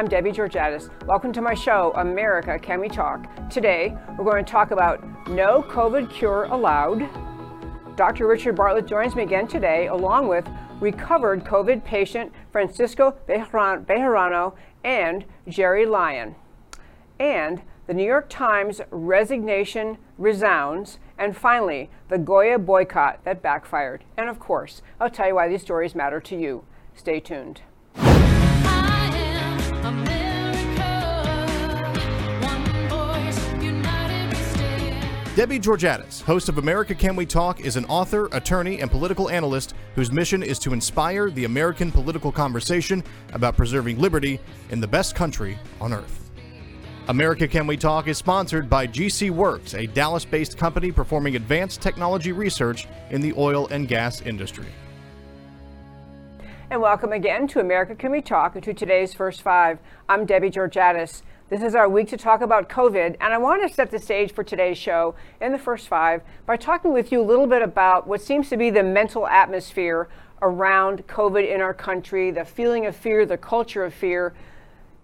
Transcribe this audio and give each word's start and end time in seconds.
I'm 0.00 0.08
Debbie 0.08 0.32
Georgatos. 0.32 0.88
Welcome 1.04 1.30
to 1.34 1.42
my 1.42 1.52
show, 1.52 1.92
America 1.94 2.58
Can 2.58 2.80
We 2.80 2.88
Talk? 2.88 3.50
Today, 3.50 3.94
we're 4.16 4.24
going 4.24 4.46
to 4.46 4.50
talk 4.50 4.70
about 4.70 5.28
no 5.28 5.62
COVID 5.62 6.08
cure 6.08 6.44
allowed. 6.44 7.06
Dr. 7.96 8.26
Richard 8.26 8.56
Bartlett 8.56 8.86
joins 8.86 9.14
me 9.14 9.24
again 9.24 9.46
today, 9.46 9.88
along 9.88 10.26
with 10.26 10.48
recovered 10.80 11.44
COVID 11.44 11.84
patient 11.84 12.32
Francisco 12.50 13.14
Bejarano 13.28 14.54
and 14.84 15.26
Jerry 15.46 15.84
Lyon. 15.84 16.34
And 17.18 17.60
the 17.86 17.92
New 17.92 18.06
York 18.06 18.30
Times 18.30 18.80
resignation 18.90 19.98
resounds. 20.16 20.98
And 21.18 21.36
finally, 21.36 21.90
the 22.08 22.16
Goya 22.16 22.58
boycott 22.58 23.22
that 23.24 23.42
backfired. 23.42 24.04
And 24.16 24.30
of 24.30 24.38
course, 24.40 24.80
I'll 24.98 25.10
tell 25.10 25.28
you 25.28 25.34
why 25.34 25.48
these 25.48 25.60
stories 25.60 25.94
matter 25.94 26.22
to 26.22 26.36
you. 26.36 26.64
Stay 26.94 27.20
tuned. 27.20 27.60
Debbie 35.40 35.58
Georgatos, 35.58 36.20
host 36.20 36.50
of 36.50 36.58
America 36.58 36.94
Can 36.94 37.16
We 37.16 37.24
Talk, 37.24 37.60
is 37.60 37.76
an 37.76 37.86
author, 37.86 38.26
attorney, 38.32 38.82
and 38.82 38.90
political 38.90 39.30
analyst 39.30 39.74
whose 39.94 40.12
mission 40.12 40.42
is 40.42 40.58
to 40.58 40.74
inspire 40.74 41.30
the 41.30 41.44
American 41.46 41.90
political 41.90 42.30
conversation 42.30 43.02
about 43.32 43.56
preserving 43.56 43.98
liberty 43.98 44.38
in 44.68 44.80
the 44.80 44.86
best 44.86 45.14
country 45.14 45.58
on 45.80 45.94
earth. 45.94 46.30
America 47.08 47.48
Can 47.48 47.66
We 47.66 47.78
Talk 47.78 48.06
is 48.06 48.18
sponsored 48.18 48.68
by 48.68 48.86
GC 48.86 49.30
Works, 49.30 49.72
a 49.74 49.86
Dallas 49.86 50.26
based 50.26 50.58
company 50.58 50.92
performing 50.92 51.36
advanced 51.36 51.80
technology 51.80 52.32
research 52.32 52.86
in 53.08 53.22
the 53.22 53.32
oil 53.38 53.66
and 53.68 53.88
gas 53.88 54.20
industry. 54.20 54.66
And 56.70 56.80
welcome 56.80 57.10
again 57.10 57.48
to 57.48 57.58
America 57.58 57.96
Can 57.96 58.12
We 58.12 58.20
Talk 58.20 58.54
and 58.54 58.62
to 58.62 58.72
today's 58.72 59.12
First 59.12 59.42
Five. 59.42 59.80
I'm 60.08 60.24
Debbie 60.24 60.50
Georgatos. 60.50 61.22
This 61.48 61.64
is 61.64 61.74
our 61.74 61.88
week 61.88 62.06
to 62.10 62.16
talk 62.16 62.42
about 62.42 62.68
COVID, 62.68 63.16
and 63.20 63.34
I 63.34 63.38
want 63.38 63.66
to 63.66 63.74
set 63.74 63.90
the 63.90 63.98
stage 63.98 64.32
for 64.32 64.44
today's 64.44 64.78
show 64.78 65.16
in 65.40 65.50
the 65.50 65.58
first 65.58 65.88
five 65.88 66.22
by 66.46 66.56
talking 66.56 66.92
with 66.92 67.10
you 67.10 67.20
a 67.20 67.26
little 67.26 67.48
bit 67.48 67.60
about 67.60 68.06
what 68.06 68.22
seems 68.22 68.48
to 68.50 68.56
be 68.56 68.70
the 68.70 68.84
mental 68.84 69.26
atmosphere 69.26 70.08
around 70.42 71.08
COVID 71.08 71.52
in 71.52 71.60
our 71.60 71.74
country, 71.74 72.30
the 72.30 72.44
feeling 72.44 72.86
of 72.86 72.94
fear, 72.94 73.26
the 73.26 73.36
culture 73.36 73.84
of 73.84 73.92
fear. 73.92 74.32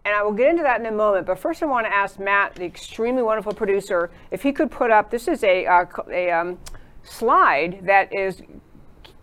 And 0.04 0.14
I 0.14 0.22
will 0.22 0.34
get 0.34 0.48
into 0.48 0.62
that 0.62 0.78
in 0.78 0.86
a 0.86 0.92
moment. 0.92 1.26
But 1.26 1.40
first, 1.40 1.64
I 1.64 1.66
want 1.66 1.84
to 1.88 1.92
ask 1.92 2.20
Matt, 2.20 2.54
the 2.54 2.64
extremely 2.64 3.24
wonderful 3.24 3.52
producer, 3.52 4.08
if 4.30 4.44
he 4.44 4.52
could 4.52 4.70
put 4.70 4.92
up 4.92 5.10
this 5.10 5.26
is 5.26 5.42
a, 5.42 5.66
uh, 5.66 5.84
a 6.12 6.30
um, 6.30 6.58
slide 7.02 7.80
that 7.82 8.14
is 8.14 8.40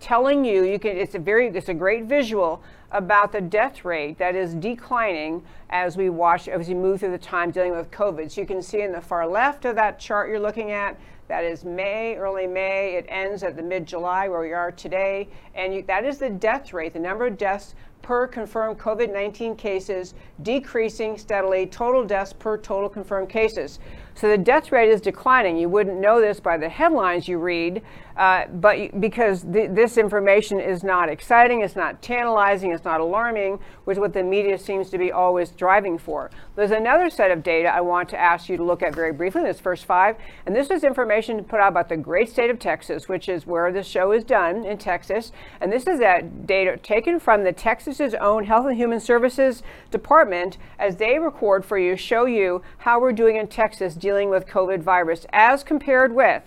telling 0.04 0.44
you 0.44 0.66
you 0.66 0.78
can 0.78 0.98
it's 0.98 1.16
a 1.16 1.20
very 1.20 1.48
it's 1.48 1.70
a 1.70 1.74
great 1.74 2.04
visual 2.04 2.62
about 2.92 3.32
the 3.32 3.40
death 3.40 3.86
rate 3.86 4.18
that 4.18 4.36
is 4.36 4.54
declining 4.56 5.42
as 5.70 5.96
we 5.96 6.10
watch 6.10 6.50
as 6.50 6.68
we 6.68 6.74
move 6.74 7.00
through 7.00 7.10
the 7.10 7.18
time 7.18 7.52
dealing 7.52 7.72
with 7.72 7.90
covid 7.90 8.30
so 8.30 8.42
you 8.42 8.46
can 8.46 8.62
see 8.62 8.82
in 8.82 8.92
the 8.92 9.00
far 9.00 9.26
left 9.26 9.64
of 9.64 9.78
that 9.78 9.98
chart 9.98 10.30
you're 10.30 10.42
looking 10.42 10.72
at 10.72 11.00
that 11.30 11.46
is 11.46 11.64
may 11.64 12.18
early 12.18 12.46
may 12.46 12.96
it 12.96 13.06
ends 13.08 13.44
at 13.44 13.56
the 13.56 13.64
mid 13.64 13.86
july 13.86 14.28
where 14.28 14.42
we 14.42 14.52
are 14.52 14.74
today 14.74 15.26
and 15.56 15.74
you, 15.74 15.82
that 15.84 16.04
is 16.04 16.18
the 16.18 16.30
death 16.30 16.74
rate 16.74 16.92
the 16.92 17.00
number 17.00 17.26
of 17.26 17.38
deaths 17.38 17.74
per 18.04 18.28
confirmed 18.28 18.78
COVID 18.78 19.12
19 19.12 19.56
cases 19.56 20.14
decreasing 20.44 21.18
steadily, 21.18 21.66
total 21.66 22.06
deaths 22.06 22.34
per 22.34 22.58
total 22.58 22.90
confirmed 22.90 23.30
cases. 23.30 23.80
So 24.14 24.30
the 24.30 24.38
death 24.38 24.72
rate 24.72 24.90
is 24.90 25.02
declining. 25.02 25.58
You 25.58 25.70
wouldn't 25.70 26.00
know 26.00 26.22
this 26.22 26.40
by 26.40 26.58
the 26.58 26.70
headlines 26.70 27.28
you 27.28 27.40
read, 27.40 27.82
uh, 28.18 28.46
but 28.48 29.00
because 29.00 29.44
th- 29.44 29.72
this 29.72 29.98
information 29.98 30.60
is 30.60 30.84
not 30.84 31.10
exciting, 31.10 31.62
it's 31.62 31.76
not 31.76 32.02
tantalizing, 32.02 32.72
it's 32.72 32.86
not 32.86 33.02
alarming, 33.02 33.60
which 33.86 33.96
is 33.96 34.00
what 34.00 34.14
the 34.14 34.24
media 34.24 34.58
seems 34.58 34.90
to 34.90 34.98
be 34.98 35.12
always 35.12 35.50
driving 35.52 35.98
for. 35.98 36.30
There's 36.56 36.72
another 36.72 37.10
set 37.10 37.32
of 37.32 37.44
data 37.44 37.70
I 37.74 37.82
want 37.82 38.10
to 38.10 38.20
ask 38.20 38.50
you 38.50 38.58
to 38.58 38.64
look 38.64 38.84
at 38.84 38.94
very 38.94 39.12
briefly, 39.12 39.44
this 39.44 39.60
first 39.60 39.86
five, 39.86 40.16
and 40.46 40.56
this 40.56 40.70
is 40.70 40.84
information 40.84 41.44
put 41.44 41.60
out 41.60 41.70
about 41.70 41.90
the 41.90 41.98
great 41.98 42.30
state 42.30 42.50
of 42.50 42.60
Texas, 42.60 43.08
which 43.10 43.28
is 43.28 43.48
where 43.48 43.72
the 43.72 43.84
show 43.84 44.12
is 44.12 44.24
done 44.24 44.64
in 44.66 44.78
Texas. 44.78 45.32
And 45.60 45.72
this 45.72 45.88
is 45.88 46.00
that 46.00 46.46
data 46.46 46.78
taken 46.78 47.20
from 47.20 47.44
the 47.44 47.54
Texas's 47.54 48.14
own 48.16 48.46
Health 48.46 48.68
and 48.68 48.78
Human 48.78 49.00
Services 49.00 49.64
Department 49.92 50.58
as 50.78 50.98
they 50.98 51.20
record 51.20 51.66
for 51.66 51.78
you, 51.78 51.96
show 51.96 52.26
you 52.26 52.62
how 52.80 53.00
we're 53.00 53.12
doing 53.12 53.36
in 53.36 53.48
Texas 53.48 53.96
dealing 53.96 54.30
with 54.30 54.46
COVID 54.46 54.82
virus 54.82 55.26
as 55.32 55.64
compared 55.64 56.14
with 56.14 56.44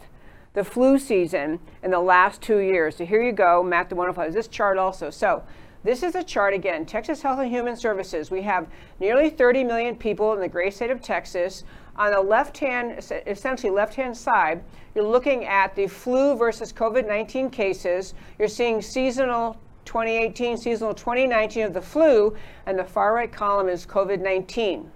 the 0.56 0.64
flu 0.64 0.98
season 0.98 1.60
in 1.82 1.90
the 1.90 2.00
last 2.00 2.40
two 2.40 2.58
years. 2.60 2.96
So 2.96 3.04
here 3.04 3.22
you 3.22 3.30
go, 3.30 3.62
Matt 3.62 3.90
the 3.90 3.94
Wonderful 3.94 4.22
has 4.22 4.32
this 4.32 4.48
chart 4.48 4.78
also. 4.78 5.10
So 5.10 5.44
this 5.84 6.02
is 6.02 6.14
a 6.14 6.24
chart 6.24 6.54
again, 6.54 6.86
Texas 6.86 7.20
Health 7.20 7.40
and 7.40 7.50
Human 7.50 7.76
Services. 7.76 8.30
We 8.30 8.40
have 8.40 8.66
nearly 8.98 9.28
30 9.28 9.64
million 9.64 9.94
people 9.94 10.32
in 10.32 10.40
the 10.40 10.48
great 10.48 10.72
state 10.72 10.90
of 10.90 11.02
Texas. 11.02 11.64
On 11.96 12.10
the 12.10 12.22
left 12.22 12.56
hand, 12.56 12.98
essentially 13.26 13.70
left 13.70 13.94
hand 13.96 14.16
side, 14.16 14.64
you're 14.94 15.04
looking 15.04 15.44
at 15.44 15.76
the 15.76 15.86
flu 15.86 16.34
versus 16.34 16.72
COVID 16.72 17.06
19 17.06 17.50
cases. 17.50 18.14
You're 18.38 18.48
seeing 18.48 18.80
seasonal 18.80 19.60
2018, 19.84 20.56
seasonal 20.56 20.94
2019 20.94 21.64
of 21.64 21.74
the 21.74 21.82
flu, 21.82 22.34
and 22.64 22.78
the 22.78 22.84
far 22.84 23.12
right 23.12 23.30
column 23.30 23.68
is 23.68 23.84
COVID 23.84 24.22
19. 24.22 24.90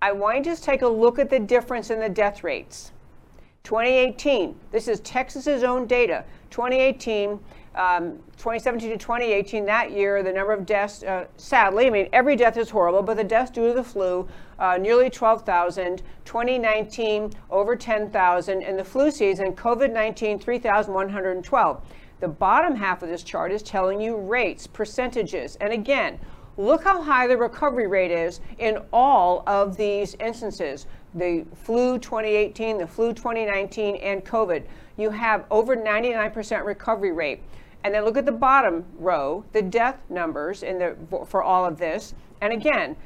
I 0.00 0.12
want 0.12 0.36
you 0.36 0.44
to 0.44 0.50
just 0.50 0.62
take 0.62 0.82
a 0.82 0.88
look 0.88 1.18
at 1.18 1.28
the 1.28 1.40
difference 1.40 1.90
in 1.90 1.98
the 1.98 2.08
death 2.08 2.44
rates. 2.44 2.92
2018, 3.68 4.58
this 4.72 4.88
is 4.88 4.98
Texas's 5.00 5.62
own 5.62 5.86
data. 5.86 6.24
2018, 6.48 7.38
um, 7.74 8.12
2017 8.38 8.88
to 8.88 8.96
2018, 8.96 9.66
that 9.66 9.90
year, 9.90 10.22
the 10.22 10.32
number 10.32 10.54
of 10.54 10.64
deaths, 10.64 11.02
uh, 11.02 11.26
sadly, 11.36 11.86
I 11.86 11.90
mean, 11.90 12.08
every 12.14 12.34
death 12.34 12.56
is 12.56 12.70
horrible, 12.70 13.02
but 13.02 13.18
the 13.18 13.24
deaths 13.24 13.50
due 13.50 13.68
to 13.68 13.74
the 13.74 13.84
flu, 13.84 14.26
uh, 14.58 14.78
nearly 14.78 15.10
12,000. 15.10 16.00
2019, 16.24 17.30
over 17.50 17.76
10,000. 17.76 18.62
In 18.62 18.78
the 18.78 18.84
flu 18.84 19.10
season, 19.10 19.52
COVID 19.52 19.92
19, 19.92 20.38
3,112. 20.38 21.82
The 22.20 22.28
bottom 22.28 22.74
half 22.74 23.02
of 23.02 23.10
this 23.10 23.22
chart 23.22 23.52
is 23.52 23.62
telling 23.62 24.00
you 24.00 24.16
rates, 24.16 24.66
percentages. 24.66 25.56
And 25.56 25.74
again, 25.74 26.18
look 26.56 26.84
how 26.84 27.02
high 27.02 27.26
the 27.26 27.36
recovery 27.36 27.86
rate 27.86 28.10
is 28.12 28.40
in 28.56 28.78
all 28.94 29.44
of 29.46 29.76
these 29.76 30.14
instances 30.20 30.86
the 31.18 31.44
flu 31.54 31.98
2018, 31.98 32.78
the 32.78 32.86
flu 32.86 33.12
2019, 33.12 33.96
and 33.96 34.24
COVID. 34.24 34.64
You 34.96 35.10
have 35.10 35.44
over 35.50 35.76
99% 35.76 36.64
recovery 36.64 37.12
rate. 37.12 37.42
And 37.84 37.94
then 37.94 38.04
look 38.04 38.16
at 38.16 38.26
the 38.26 38.32
bottom 38.32 38.84
row, 38.98 39.44
the 39.52 39.62
death 39.62 39.98
numbers 40.08 40.62
in 40.62 40.78
the, 40.78 40.96
for 41.26 41.42
all 41.42 41.64
of 41.64 41.78
this. 41.78 42.14
And 42.40 42.52
again, 42.52 42.96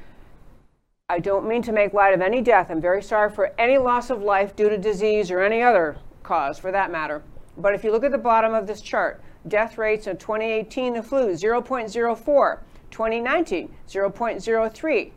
I 1.09 1.19
don't 1.19 1.47
mean 1.47 1.63
to 1.63 1.73
make 1.73 1.93
light 1.93 2.15
of 2.15 2.23
any 2.23 2.41
death. 2.41 2.71
I'm 2.71 2.81
very 2.81 3.03
sorry 3.03 3.31
for 3.31 3.53
any 3.59 3.77
loss 3.77 4.09
of 4.09 4.23
life 4.23 4.57
due 4.57 4.71
to 4.71 4.79
disease 4.79 5.31
or 5.31 5.41
any 5.41 5.63
other 5.63 5.97
cause 6.23 6.59
for 6.59 6.73
that 6.73 6.91
matter. 6.91 7.23
But 7.59 7.75
if 7.75 7.85
you 7.85 7.93
look 7.93 8.05
at 8.05 8.13
the 8.13 8.19
bottom 8.19 8.55
of 8.55 8.67
this 8.67 8.81
chart, 8.81 9.21
death 9.49 9.77
rates 9.77 10.07
in 10.07 10.17
2018, 10.17 10.95
the 10.95 11.03
flu, 11.03 11.33
0.04, 11.35 12.59
2019, 12.91 13.75
0.03. 13.87 15.13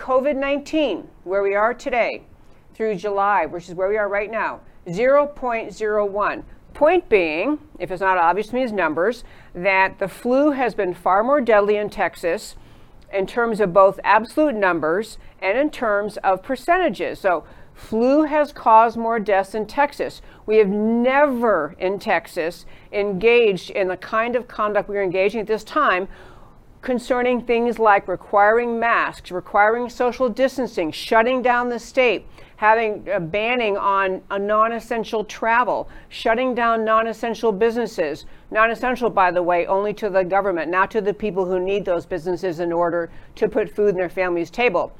COVID 0.00 0.34
19, 0.34 1.06
where 1.24 1.42
we 1.42 1.54
are 1.54 1.74
today, 1.74 2.22
through 2.72 2.94
July, 2.94 3.44
which 3.44 3.68
is 3.68 3.74
where 3.74 3.88
we 3.88 3.98
are 3.98 4.08
right 4.08 4.30
now, 4.30 4.60
0.01. 4.86 6.42
Point 6.72 7.08
being, 7.10 7.58
if 7.78 7.90
it's 7.90 8.00
not 8.00 8.16
obvious 8.16 8.46
to 8.48 8.54
me 8.54 8.62
as 8.62 8.72
numbers, 8.72 9.24
that 9.54 9.98
the 9.98 10.08
flu 10.08 10.52
has 10.52 10.74
been 10.74 10.94
far 10.94 11.22
more 11.22 11.42
deadly 11.42 11.76
in 11.76 11.90
Texas 11.90 12.56
in 13.12 13.26
terms 13.26 13.60
of 13.60 13.74
both 13.74 14.00
absolute 14.02 14.54
numbers 14.54 15.18
and 15.42 15.58
in 15.58 15.68
terms 15.68 16.16
of 16.18 16.42
percentages. 16.42 17.18
So, 17.18 17.44
flu 17.74 18.22
has 18.22 18.54
caused 18.54 18.96
more 18.96 19.20
deaths 19.20 19.54
in 19.54 19.66
Texas. 19.66 20.22
We 20.46 20.56
have 20.56 20.68
never 20.68 21.74
in 21.78 21.98
Texas 21.98 22.64
engaged 22.90 23.68
in 23.68 23.88
the 23.88 23.98
kind 23.98 24.34
of 24.34 24.48
conduct 24.48 24.88
we 24.88 24.96
are 24.96 25.02
engaging 25.02 25.42
at 25.42 25.46
this 25.46 25.64
time 25.64 26.08
concerning 26.82 27.42
things 27.42 27.78
like 27.78 28.08
requiring 28.08 28.78
masks, 28.78 29.30
requiring 29.30 29.88
social 29.88 30.28
distancing, 30.28 30.90
shutting 30.90 31.42
down 31.42 31.68
the 31.68 31.78
state, 31.78 32.26
having 32.56 33.06
a 33.08 33.20
banning 33.20 33.76
on 33.76 34.22
a 34.30 34.38
non-essential 34.38 35.24
travel, 35.24 35.88
shutting 36.08 36.54
down 36.54 36.84
non-essential 36.84 37.52
businesses. 37.52 38.24
Non-essential, 38.50 39.10
by 39.10 39.30
the 39.30 39.42
way, 39.42 39.66
only 39.66 39.92
to 39.94 40.08
the 40.08 40.22
government, 40.22 40.70
not 40.70 40.90
to 40.90 41.00
the 41.00 41.14
people 41.14 41.44
who 41.44 41.60
need 41.60 41.84
those 41.84 42.06
businesses 42.06 42.60
in 42.60 42.72
order 42.72 43.10
to 43.36 43.48
put 43.48 43.74
food 43.74 43.90
in 43.90 43.96
their 43.96 44.08
family's 44.08 44.50
table. 44.50 44.92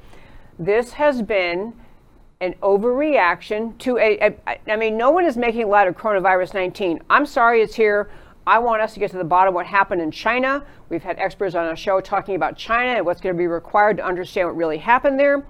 This 0.59 0.91
has 0.93 1.21
been 1.21 1.73
an 2.41 2.55
overreaction 2.61 3.77
to 3.77 3.97
a, 3.97 4.17
a 4.19 4.71
I 4.71 4.75
mean, 4.75 4.97
no 4.97 5.11
one 5.11 5.25
is 5.25 5.37
making 5.37 5.69
light 5.69 5.87
of 5.87 5.95
coronavirus 5.95 6.53
19. 6.55 7.01
I'm 7.09 7.25
sorry 7.25 7.61
it's 7.61 7.75
here. 7.75 8.09
I 8.45 8.57
want 8.59 8.81
us 8.81 8.93
to 8.95 8.99
get 8.99 9.11
to 9.11 9.17
the 9.17 9.23
bottom 9.23 9.49
of 9.49 9.55
what 9.55 9.67
happened 9.67 10.01
in 10.01 10.09
China. 10.09 10.65
We've 10.89 11.03
had 11.03 11.19
experts 11.19 11.53
on 11.53 11.65
our 11.65 11.75
show 11.75 12.01
talking 12.01 12.35
about 12.35 12.57
China 12.57 12.97
and 12.97 13.05
what's 13.05 13.21
going 13.21 13.35
to 13.35 13.37
be 13.37 13.47
required 13.47 13.97
to 13.97 14.05
understand 14.05 14.47
what 14.47 14.57
really 14.57 14.79
happened 14.79 15.19
there. 15.19 15.45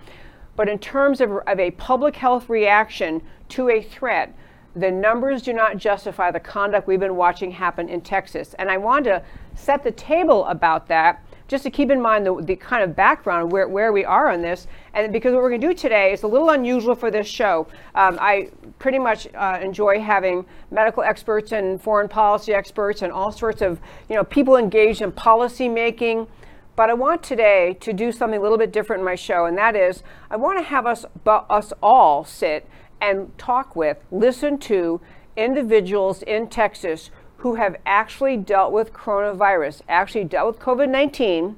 But 0.58 0.68
in 0.68 0.78
terms 0.78 1.22
of, 1.22 1.32
of 1.48 1.60
a 1.60 1.72
public 1.72 2.18
health 2.18 2.50
reaction 2.50 3.22
to 3.50 3.70
a 3.70 3.82
threat, 3.82 4.36
the 4.76 4.92
numbers 4.92 5.42
do 5.42 5.54
not 5.54 5.78
justify 5.78 6.32
the 6.32 6.40
conduct 6.40 6.88
we've 6.88 7.00
been 7.00 7.16
watching 7.16 7.52
happen 7.52 7.88
in 7.90 8.02
Texas. 8.02 8.56
And 8.60 8.70
I 8.70 8.78
want 8.78 9.06
to 9.06 9.24
set 9.56 9.84
the 9.84 9.92
table 9.92 10.46
about 10.46 10.88
that 10.88 11.24
just 11.48 11.64
to 11.64 11.70
keep 11.70 11.92
in 11.92 12.02
mind 12.02 12.26
the, 12.26 12.42
the 12.42 12.56
kind 12.56 12.84
of 12.84 12.96
background 12.96 13.52
where, 13.52 13.68
where 13.68 13.92
we 13.92 14.06
are 14.06 14.30
on 14.30 14.42
this. 14.42 14.68
And 14.94 15.14
because 15.14 15.34
what 15.34 15.42
we're 15.42 15.50
going 15.50 15.62
to 15.62 15.68
do 15.68 15.74
today 15.74 16.12
is 16.12 16.24
a 16.24 16.28
little 16.28 16.50
unusual 16.50 16.96
for 16.96 17.10
this 17.10 17.28
show. 17.28 17.68
Um, 17.96 18.18
I 18.20 18.50
pretty 18.80 19.00
much 19.00 19.28
uh, 19.34 19.60
enjoy 19.62 20.02
having 20.02 20.46
medical 20.70 21.04
experts 21.04 21.52
and 21.52 21.82
foreign 21.82 22.10
policy 22.10 22.54
experts 22.54 23.02
and 23.02 23.12
all 23.12 23.32
sorts 23.32 23.62
of 23.62 23.80
you 24.10 24.16
know 24.16 24.24
people 24.24 24.58
engaged 24.58 25.02
in 25.02 25.12
policy 25.12 25.70
making. 25.70 26.28
But 26.76 26.90
I 26.90 26.94
want 26.94 27.22
today 27.22 27.78
to 27.82 27.94
do 27.94 28.12
something 28.12 28.40
a 28.40 28.42
little 28.42 28.58
bit 28.58 28.72
different 28.72 29.02
in 29.02 29.06
my 29.06 29.16
show, 29.16 29.46
and 29.46 29.58
that 29.58 29.76
is 29.76 30.04
I 30.30 30.36
want 30.38 30.58
to 30.60 30.64
have 30.64 30.86
us 30.86 31.06
us 31.26 31.74
all 31.82 32.24
sit 32.26 32.68
and 33.02 33.36
talk 33.38 33.76
with, 33.76 33.98
listen 34.12 34.58
to 34.60 35.02
individuals 35.36 36.22
in 36.24 36.48
Texas 36.48 37.10
who 37.38 37.56
have 37.56 37.76
actually 37.86 38.38
dealt 38.38 38.72
with 38.72 38.94
coronavirus, 38.94 39.82
actually 39.90 40.24
dealt 40.24 40.48
with 40.48 40.60
COVID 40.60 40.90
19, 40.90 41.56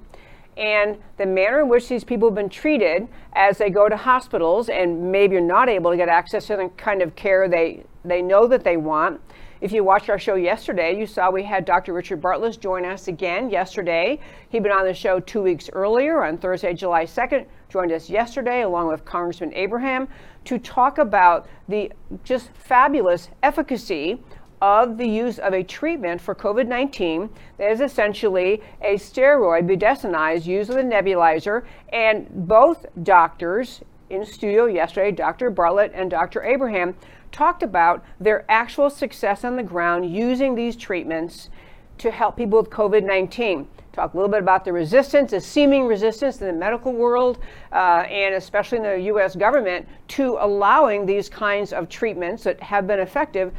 and 0.57 0.97
the 1.17 1.25
manner 1.25 1.61
in 1.61 1.69
which 1.69 1.87
these 1.89 2.03
people 2.03 2.29
have 2.29 2.35
been 2.35 2.49
treated 2.49 3.07
as 3.33 3.57
they 3.57 3.69
go 3.69 3.89
to 3.89 3.97
hospitals 3.97 4.69
and 4.69 5.11
maybe 5.11 5.33
you're 5.33 5.41
not 5.41 5.69
able 5.69 5.91
to 5.91 5.97
get 5.97 6.09
access 6.09 6.47
to 6.47 6.55
the 6.55 6.69
kind 6.77 7.01
of 7.01 7.15
care 7.15 7.47
they, 7.47 7.83
they 8.05 8.21
know 8.21 8.47
that 8.47 8.63
they 8.63 8.77
want. 8.77 9.19
If 9.61 9.71
you 9.71 9.83
watched 9.83 10.09
our 10.09 10.19
show 10.19 10.35
yesterday, 10.35 10.97
you 10.97 11.07
saw 11.07 11.31
we 11.31 11.43
had 11.43 11.63
Dr. 11.63 11.93
Richard 11.93 12.21
Bartlett 12.21 12.59
join 12.59 12.83
us 12.83 13.07
again 13.07 13.49
yesterday. 13.49 14.19
He'd 14.49 14.61
been 14.61 14.73
on 14.73 14.85
the 14.85 14.93
show 14.93 15.21
two 15.21 15.41
weeks 15.41 15.69
earlier 15.71 16.25
on 16.25 16.37
Thursday, 16.37 16.73
July 16.73 17.05
2nd, 17.05 17.45
joined 17.69 17.93
us 17.93 18.09
yesterday 18.09 18.63
along 18.63 18.89
with 18.89 19.05
Congressman 19.05 19.53
Abraham 19.53 20.09
to 20.43 20.59
talk 20.59 20.97
about 20.97 21.47
the 21.69 21.91
just 22.25 22.49
fabulous 22.53 23.29
efficacy 23.41 24.21
of 24.63 24.97
the 24.97 25.05
use 25.05 25.39
of 25.39 25.53
a 25.53 25.61
treatment 25.61 26.21
for 26.21 26.33
COVID 26.33 26.67
19 26.67 27.29
that 27.57 27.69
is 27.69 27.81
essentially 27.81 28.61
a 28.81 28.95
steroid, 28.95 29.67
budesonide, 29.67 30.45
used 30.45 30.69
with 30.69 30.77
a 30.77 30.83
nebulizer. 30.83 31.65
And 31.91 32.29
both 32.47 32.85
doctors 33.03 33.81
in 34.09 34.25
studio 34.25 34.67
yesterday, 34.67 35.11
Dr. 35.11 35.49
Bartlett 35.49 35.91
and 35.93 36.09
Dr. 36.09 36.41
Abraham, 36.43 36.95
talked 37.33 37.61
about 37.61 38.05
their 38.21 38.45
actual 38.49 38.89
success 38.89 39.43
on 39.43 39.57
the 39.57 39.63
ground 39.63 40.09
using 40.09 40.55
these 40.55 40.77
treatments 40.77 41.49
to 41.97 42.09
help 42.09 42.37
people 42.37 42.59
with 42.59 42.69
COVID 42.69 43.03
19 43.03 43.67
talk 43.91 44.13
a 44.13 44.17
little 44.17 44.31
bit 44.31 44.39
about 44.39 44.65
the 44.65 44.73
resistance, 44.73 45.31
the 45.31 45.39
seeming 45.39 45.85
resistance 45.85 46.41
in 46.41 46.47
the 46.47 46.53
medical 46.53 46.93
world, 46.93 47.37
uh, 47.71 48.05
and 48.09 48.33
especially 48.33 48.79
in 48.79 48.83
the 48.83 49.01
U.S. 49.01 49.35
government, 49.35 49.87
to 50.07 50.37
allowing 50.39 51.05
these 51.05 51.29
kinds 51.29 51.71
of 51.73 51.89
treatments 51.89 52.43
that 52.43 52.59
have 52.59 52.87
been 52.87 52.99
effective 52.99 53.53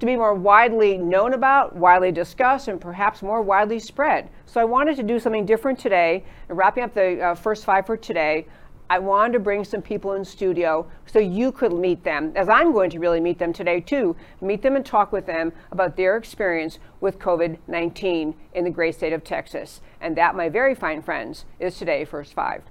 to 0.00 0.06
be 0.06 0.16
more 0.16 0.34
widely 0.34 0.98
known 0.98 1.32
about, 1.32 1.74
widely 1.74 2.12
discussed, 2.12 2.68
and 2.68 2.80
perhaps 2.80 3.22
more 3.22 3.40
widely 3.42 3.78
spread. 3.78 4.28
So 4.44 4.60
I 4.60 4.64
wanted 4.64 4.96
to 4.96 5.02
do 5.02 5.18
something 5.18 5.46
different 5.46 5.78
today. 5.78 6.24
Wrapping 6.48 6.84
up 6.84 6.94
the 6.94 7.20
uh, 7.20 7.34
first 7.34 7.64
five 7.64 7.86
for 7.86 7.96
today, 7.96 8.46
I 8.88 9.00
wanted 9.00 9.32
to 9.32 9.40
bring 9.40 9.64
some 9.64 9.82
people 9.82 10.12
in 10.12 10.24
studio 10.24 10.86
so 11.06 11.18
you 11.18 11.50
could 11.50 11.72
meet 11.72 12.04
them, 12.04 12.32
as 12.36 12.48
I'm 12.48 12.72
going 12.72 12.90
to 12.90 13.00
really 13.00 13.20
meet 13.20 13.38
them 13.38 13.52
today 13.52 13.80
too. 13.80 14.14
Meet 14.40 14.62
them 14.62 14.76
and 14.76 14.86
talk 14.86 15.10
with 15.10 15.26
them 15.26 15.52
about 15.72 15.96
their 15.96 16.16
experience 16.16 16.78
with 17.00 17.18
COVID 17.18 17.58
19 17.66 18.34
in 18.54 18.64
the 18.64 18.70
great 18.70 18.94
state 18.94 19.12
of 19.12 19.24
Texas. 19.24 19.80
And 20.00 20.16
that, 20.16 20.36
my 20.36 20.48
very 20.48 20.74
fine 20.74 21.02
friends, 21.02 21.46
is 21.58 21.76
today 21.76 22.04
First 22.04 22.32
Five. 22.32 22.62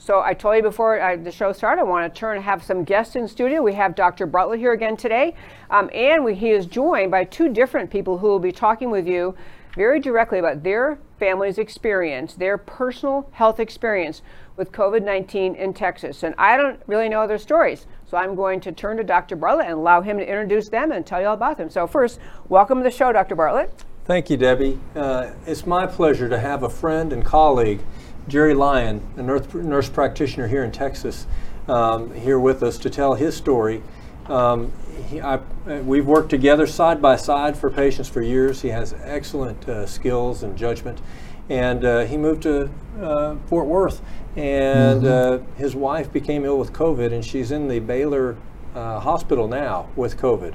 So 0.00 0.22
I 0.22 0.32
told 0.32 0.56
you 0.56 0.62
before 0.62 0.98
uh, 0.98 1.16
the 1.16 1.30
show 1.30 1.52
started, 1.52 1.82
I 1.82 1.84
want 1.84 2.12
to 2.12 2.18
turn 2.18 2.36
and 2.36 2.44
have 2.44 2.62
some 2.62 2.84
guests 2.84 3.16
in 3.16 3.28
studio. 3.28 3.60
We 3.60 3.74
have 3.74 3.94
Dr. 3.94 4.24
Bartlett 4.24 4.58
here 4.58 4.72
again 4.72 4.96
today, 4.96 5.34
um, 5.68 5.90
and 5.92 6.24
we, 6.24 6.34
he 6.34 6.52
is 6.52 6.64
joined 6.64 7.10
by 7.10 7.24
two 7.24 7.52
different 7.52 7.90
people 7.90 8.16
who 8.16 8.28
will 8.28 8.38
be 8.38 8.50
talking 8.50 8.90
with 8.90 9.06
you 9.06 9.36
very 9.74 10.00
directly 10.00 10.38
about 10.38 10.62
their 10.62 10.98
family's 11.18 11.58
experience, 11.58 12.32
their 12.32 12.56
personal 12.56 13.28
health 13.32 13.60
experience 13.60 14.22
with 14.56 14.72
COVID 14.72 15.04
19 15.04 15.54
in 15.54 15.74
Texas. 15.74 16.22
And 16.22 16.34
I 16.38 16.56
don't 16.56 16.80
really 16.86 17.10
know 17.10 17.26
their 17.26 17.36
stories, 17.36 17.86
so 18.06 18.16
I'm 18.16 18.34
going 18.34 18.60
to 18.60 18.72
turn 18.72 18.96
to 18.96 19.04
Dr. 19.04 19.36
Bartlett 19.36 19.66
and 19.66 19.74
allow 19.74 20.00
him 20.00 20.16
to 20.16 20.26
introduce 20.26 20.70
them 20.70 20.92
and 20.92 21.04
tell 21.04 21.20
you 21.20 21.26
all 21.26 21.34
about 21.34 21.58
them. 21.58 21.68
So, 21.68 21.86
first, 21.86 22.20
welcome 22.48 22.78
to 22.78 22.84
the 22.84 22.90
show, 22.90 23.12
Dr. 23.12 23.34
Bartlett. 23.34 23.84
Thank 24.06 24.30
you, 24.30 24.38
Debbie. 24.38 24.80
Uh, 24.96 25.32
it's 25.46 25.66
my 25.66 25.86
pleasure 25.86 26.30
to 26.30 26.38
have 26.38 26.62
a 26.62 26.70
friend 26.70 27.12
and 27.12 27.22
colleague 27.22 27.80
Jerry 28.28 28.54
Lyon, 28.54 29.00
a 29.16 29.22
nurse, 29.22 29.52
nurse 29.54 29.88
practitioner 29.88 30.48
here 30.48 30.62
in 30.62 30.72
Texas, 30.72 31.26
um, 31.68 32.14
here 32.14 32.38
with 32.38 32.62
us 32.62 32.78
to 32.78 32.90
tell 32.90 33.14
his 33.14 33.36
story. 33.36 33.82
Um, 34.26 34.72
he, 35.08 35.20
I, 35.20 35.40
we've 35.80 36.06
worked 36.06 36.30
together 36.30 36.66
side 36.66 37.02
by 37.02 37.16
side 37.16 37.56
for 37.56 37.70
patients 37.70 38.08
for 38.08 38.22
years. 38.22 38.62
He 38.62 38.68
has 38.68 38.94
excellent 39.02 39.68
uh, 39.68 39.86
skills 39.86 40.42
and 40.42 40.56
judgment. 40.56 41.00
And 41.48 41.84
uh, 41.84 42.04
he 42.04 42.16
moved 42.16 42.42
to 42.44 42.70
uh, 43.00 43.34
Fort 43.46 43.66
Worth, 43.66 44.00
and 44.36 45.02
mm-hmm. 45.02 45.44
Uh, 45.44 45.56
his 45.56 45.74
wife 45.74 46.12
became 46.12 46.44
ill 46.44 46.58
with 46.58 46.72
COVID, 46.72 47.12
and 47.12 47.24
she's 47.24 47.50
in 47.50 47.66
the 47.66 47.80
Baylor 47.80 48.36
uh, 48.76 49.00
hospital 49.00 49.48
now 49.48 49.88
with 49.96 50.16
COVID. 50.16 50.54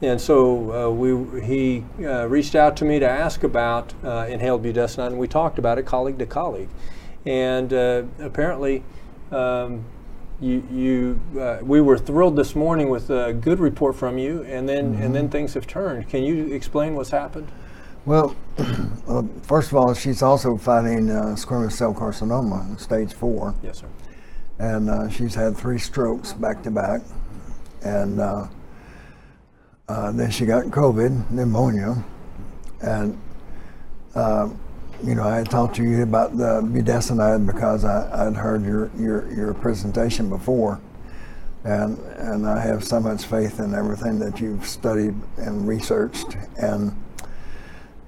And 0.00 0.18
so 0.18 0.88
uh, 0.88 0.90
we, 0.90 1.42
he 1.42 1.84
reached 1.98 2.54
out 2.54 2.74
to 2.78 2.86
me 2.86 2.98
to 3.00 3.06
ask 3.06 3.42
about 3.42 3.92
inhaled 4.02 4.62
budesonide, 4.62 5.08
and 5.08 5.18
we 5.18 5.28
talked 5.28 5.58
about 5.58 5.76
it 5.76 5.82
colleague 5.84 6.18
to 6.20 6.26
colleague 6.26 6.70
and 7.26 7.72
uh, 7.72 8.02
apparently 8.18 8.82
um, 9.30 9.84
you, 10.40 10.66
you 10.72 11.40
uh, 11.40 11.58
we 11.62 11.80
were 11.80 11.98
thrilled 11.98 12.36
this 12.36 12.54
morning 12.54 12.88
with 12.88 13.10
a 13.10 13.32
good 13.32 13.60
report 13.60 13.94
from 13.94 14.18
you, 14.18 14.42
and 14.44 14.68
then 14.68 14.94
mm-hmm. 14.94 15.02
and 15.02 15.14
then 15.14 15.28
things 15.28 15.54
have 15.54 15.66
turned. 15.66 16.08
Can 16.08 16.24
you 16.24 16.52
explain 16.54 16.94
what's 16.94 17.10
happened? 17.10 17.48
Well, 18.06 18.34
uh, 19.08 19.22
first 19.42 19.70
of 19.70 19.76
all, 19.76 19.92
she's 19.92 20.22
also 20.22 20.56
fighting 20.56 21.10
uh, 21.10 21.36
squamous 21.36 21.72
cell 21.72 21.92
carcinoma, 21.92 22.80
stage 22.80 23.12
four. 23.12 23.54
Yes, 23.62 23.80
sir. 23.80 23.86
And 24.58 24.88
uh, 24.88 25.08
she's 25.10 25.34
had 25.34 25.56
three 25.56 25.78
strokes 25.78 26.32
back 26.32 26.62
to 26.62 26.70
back, 26.70 27.02
and 27.82 28.20
uh, 28.20 28.46
uh, 29.88 30.12
then 30.12 30.30
she 30.30 30.46
got 30.46 30.64
COVID, 30.66 31.30
pneumonia, 31.30 32.02
and 32.80 33.18
you 35.02 35.14
know, 35.14 35.28
I 35.28 35.44
talked 35.44 35.76
to 35.76 35.82
you 35.82 36.02
about 36.02 36.36
the 36.36 36.60
budesonide 36.60 37.46
because 37.46 37.84
I, 37.84 38.26
would 38.26 38.36
heard 38.36 38.64
your, 38.64 38.90
your, 38.98 39.32
your 39.32 39.54
presentation 39.54 40.28
before. 40.28 40.80
And, 41.64 41.98
and 42.16 42.46
I 42.46 42.60
have 42.60 42.84
so 42.84 43.00
much 43.00 43.24
faith 43.24 43.60
in 43.60 43.74
everything 43.74 44.18
that 44.18 44.40
you've 44.40 44.66
studied 44.66 45.14
and 45.36 45.66
researched. 45.66 46.36
And 46.56 46.94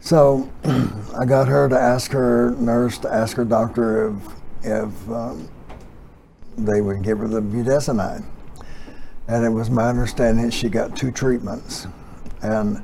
so 0.01 0.51
I 0.65 1.25
got 1.25 1.49
her 1.49 1.69
to 1.69 1.79
ask 1.79 2.11
her 2.13 2.55
nurse 2.59 2.99
to 2.99 3.13
ask 3.13 3.37
her 3.37 3.45
doctor 3.45 4.09
if, 4.09 4.15
if 4.65 5.11
um, 5.11 5.49
they 6.57 6.81
would 6.81 7.03
give 7.03 7.19
her 7.19 7.29
the 7.29 7.43
budesonide. 7.43 8.25
And 9.29 9.45
it 9.45 9.51
was 9.51 9.71
my 9.71 9.89
understanding 9.89 10.51
she 10.51 10.69
got 10.69 10.97
two 10.97 11.11
treatments. 11.11 11.87
And 12.43 12.83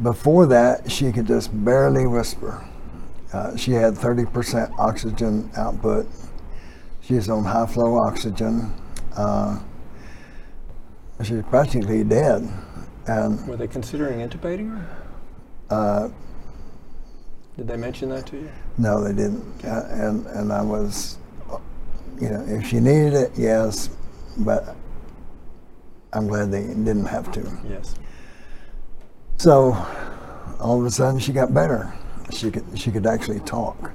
before 0.00 0.46
that, 0.46 0.90
she 0.90 1.10
could 1.12 1.26
just 1.26 1.50
barely 1.64 2.06
whisper. 2.06 2.66
Uh, 3.32 3.56
she 3.56 3.72
had 3.72 3.94
30% 3.94 4.78
oxygen 4.78 5.50
output. 5.56 6.06
She's 7.00 7.28
on 7.28 7.44
high 7.44 7.66
flow 7.66 7.96
oxygen. 7.96 8.72
Uh, 9.16 9.58
she's 11.22 11.42
practically 11.44 12.04
dead. 12.04 12.46
And 13.06 13.46
were 13.48 13.56
they 13.56 13.66
considering 13.66 14.26
intubating 14.26 14.70
her? 14.70 14.96
Uh, 15.70 16.08
Did 17.56 17.66
they 17.68 17.76
mention 17.76 18.10
that 18.10 18.26
to 18.26 18.36
you? 18.36 18.50
No, 18.78 19.02
they 19.02 19.12
didn't. 19.12 19.64
Uh, 19.64 19.86
and 19.90 20.26
and 20.26 20.52
I 20.52 20.62
was, 20.62 21.18
you 22.20 22.28
know, 22.28 22.44
if 22.46 22.66
she 22.68 22.78
needed 22.78 23.14
it, 23.14 23.32
yes, 23.36 23.90
but 24.38 24.76
I'm 26.12 26.28
glad 26.28 26.52
they 26.52 26.62
didn't 26.62 27.06
have 27.06 27.32
to. 27.32 27.58
Yes. 27.68 27.96
So 29.38 29.72
all 30.60 30.78
of 30.78 30.86
a 30.86 30.90
sudden 30.90 31.18
she 31.18 31.32
got 31.32 31.52
better 31.52 31.92
she 32.30 32.50
could 32.50 32.64
she 32.74 32.90
could 32.90 33.06
actually 33.06 33.40
talk, 33.40 33.92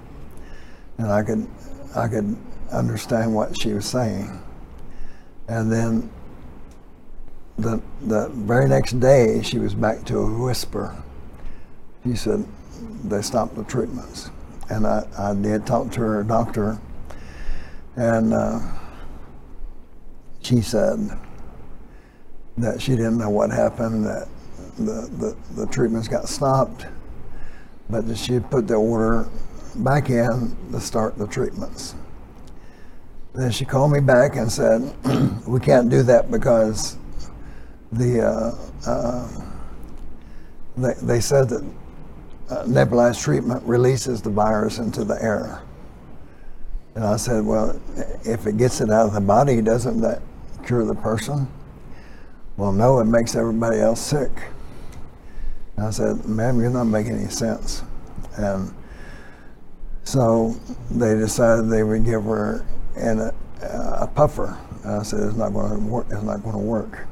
and 0.97 1.07
I 1.07 1.23
could 1.23 1.47
I 1.95 2.07
could 2.07 2.35
understand 2.71 3.33
what 3.33 3.59
she 3.59 3.73
was 3.73 3.85
saying. 3.85 4.41
And 5.47 5.71
then 5.71 6.09
the 7.57 7.81
the 8.01 8.29
very 8.29 8.67
next 8.67 8.99
day, 8.99 9.41
she 9.41 9.59
was 9.59 9.73
back 9.73 10.03
to 10.05 10.19
a 10.19 10.39
whisper. 10.39 10.95
She 12.03 12.15
said 12.15 12.45
they 13.03 13.21
stopped 13.21 13.55
the 13.55 13.63
treatments, 13.63 14.29
and 14.69 14.85
I, 14.85 15.05
I 15.17 15.33
did 15.33 15.65
talk 15.65 15.91
to 15.93 16.01
her 16.01 16.23
doctor, 16.23 16.79
and 17.95 18.33
uh, 18.33 18.59
she 20.41 20.61
said 20.61 21.17
that 22.57 22.81
she 22.81 22.91
didn't 22.91 23.17
know 23.17 23.29
what 23.29 23.51
happened, 23.51 24.05
that 24.05 24.27
the, 24.77 25.09
the, 25.17 25.37
the 25.55 25.67
treatments 25.67 26.07
got 26.07 26.27
stopped, 26.29 26.85
but 27.89 28.07
that 28.07 28.17
she 28.17 28.39
put 28.39 28.67
the 28.67 28.75
order 28.75 29.27
back 29.75 30.09
in 30.09 30.55
to 30.71 30.79
start 30.79 31.17
the 31.17 31.27
treatments. 31.27 31.95
Then 33.33 33.51
she 33.51 33.65
called 33.65 33.91
me 33.91 33.99
back 33.99 34.35
and 34.35 34.51
said, 34.51 34.81
"We 35.47 35.59
can't 35.59 35.89
do 35.89 36.03
that 36.03 36.31
because 36.31 36.97
the 37.91 38.21
uh, 38.25 38.89
uh, 38.89 39.29
they, 40.77 40.93
they 41.01 41.19
said 41.19 41.49
that 41.49 41.63
uh, 42.49 42.63
nebulized 42.63 43.21
treatment 43.21 43.61
releases 43.63 44.21
the 44.21 44.29
virus 44.29 44.77
into 44.77 45.03
the 45.03 45.21
air, 45.21 45.61
And 46.95 47.03
I 47.03 47.17
said, 47.17 47.45
well, 47.45 47.79
if 48.23 48.47
it 48.47 48.57
gets 48.57 48.79
it 48.79 48.89
out 48.89 49.07
of 49.07 49.13
the 49.13 49.21
body, 49.21 49.61
doesn't 49.61 49.99
that 50.01 50.21
cure 50.65 50.85
the 50.85 50.95
person? 50.95 51.47
Well, 52.55 52.71
no, 52.71 52.99
it 52.99 53.05
makes 53.05 53.35
everybody 53.35 53.79
else 53.79 53.99
sick. 53.99 54.31
And 55.77 55.85
I 55.85 55.89
said, 55.91 56.25
ma'am, 56.25 56.59
you're 56.59 56.71
not 56.71 56.85
making 56.85 57.13
any 57.13 57.29
sense. 57.29 57.83
And 58.37 58.73
so 60.03 60.55
they 60.89 61.15
decided 61.15 61.69
they 61.69 61.83
would 61.83 62.03
give 62.03 62.23
her 62.23 62.65
an, 62.95 63.19
a, 63.19 63.33
a 63.61 64.11
puffer. 64.13 64.57
And 64.83 64.93
I 64.93 65.03
said, 65.03 65.21
it's 65.21 65.37
not 65.37 65.53
going 65.53 65.71
to 65.71 65.79
work. 65.79 66.07
It's 66.09 66.23
not 66.23 66.41
going 66.41 66.55
to 66.55 66.61
work. 66.61 67.07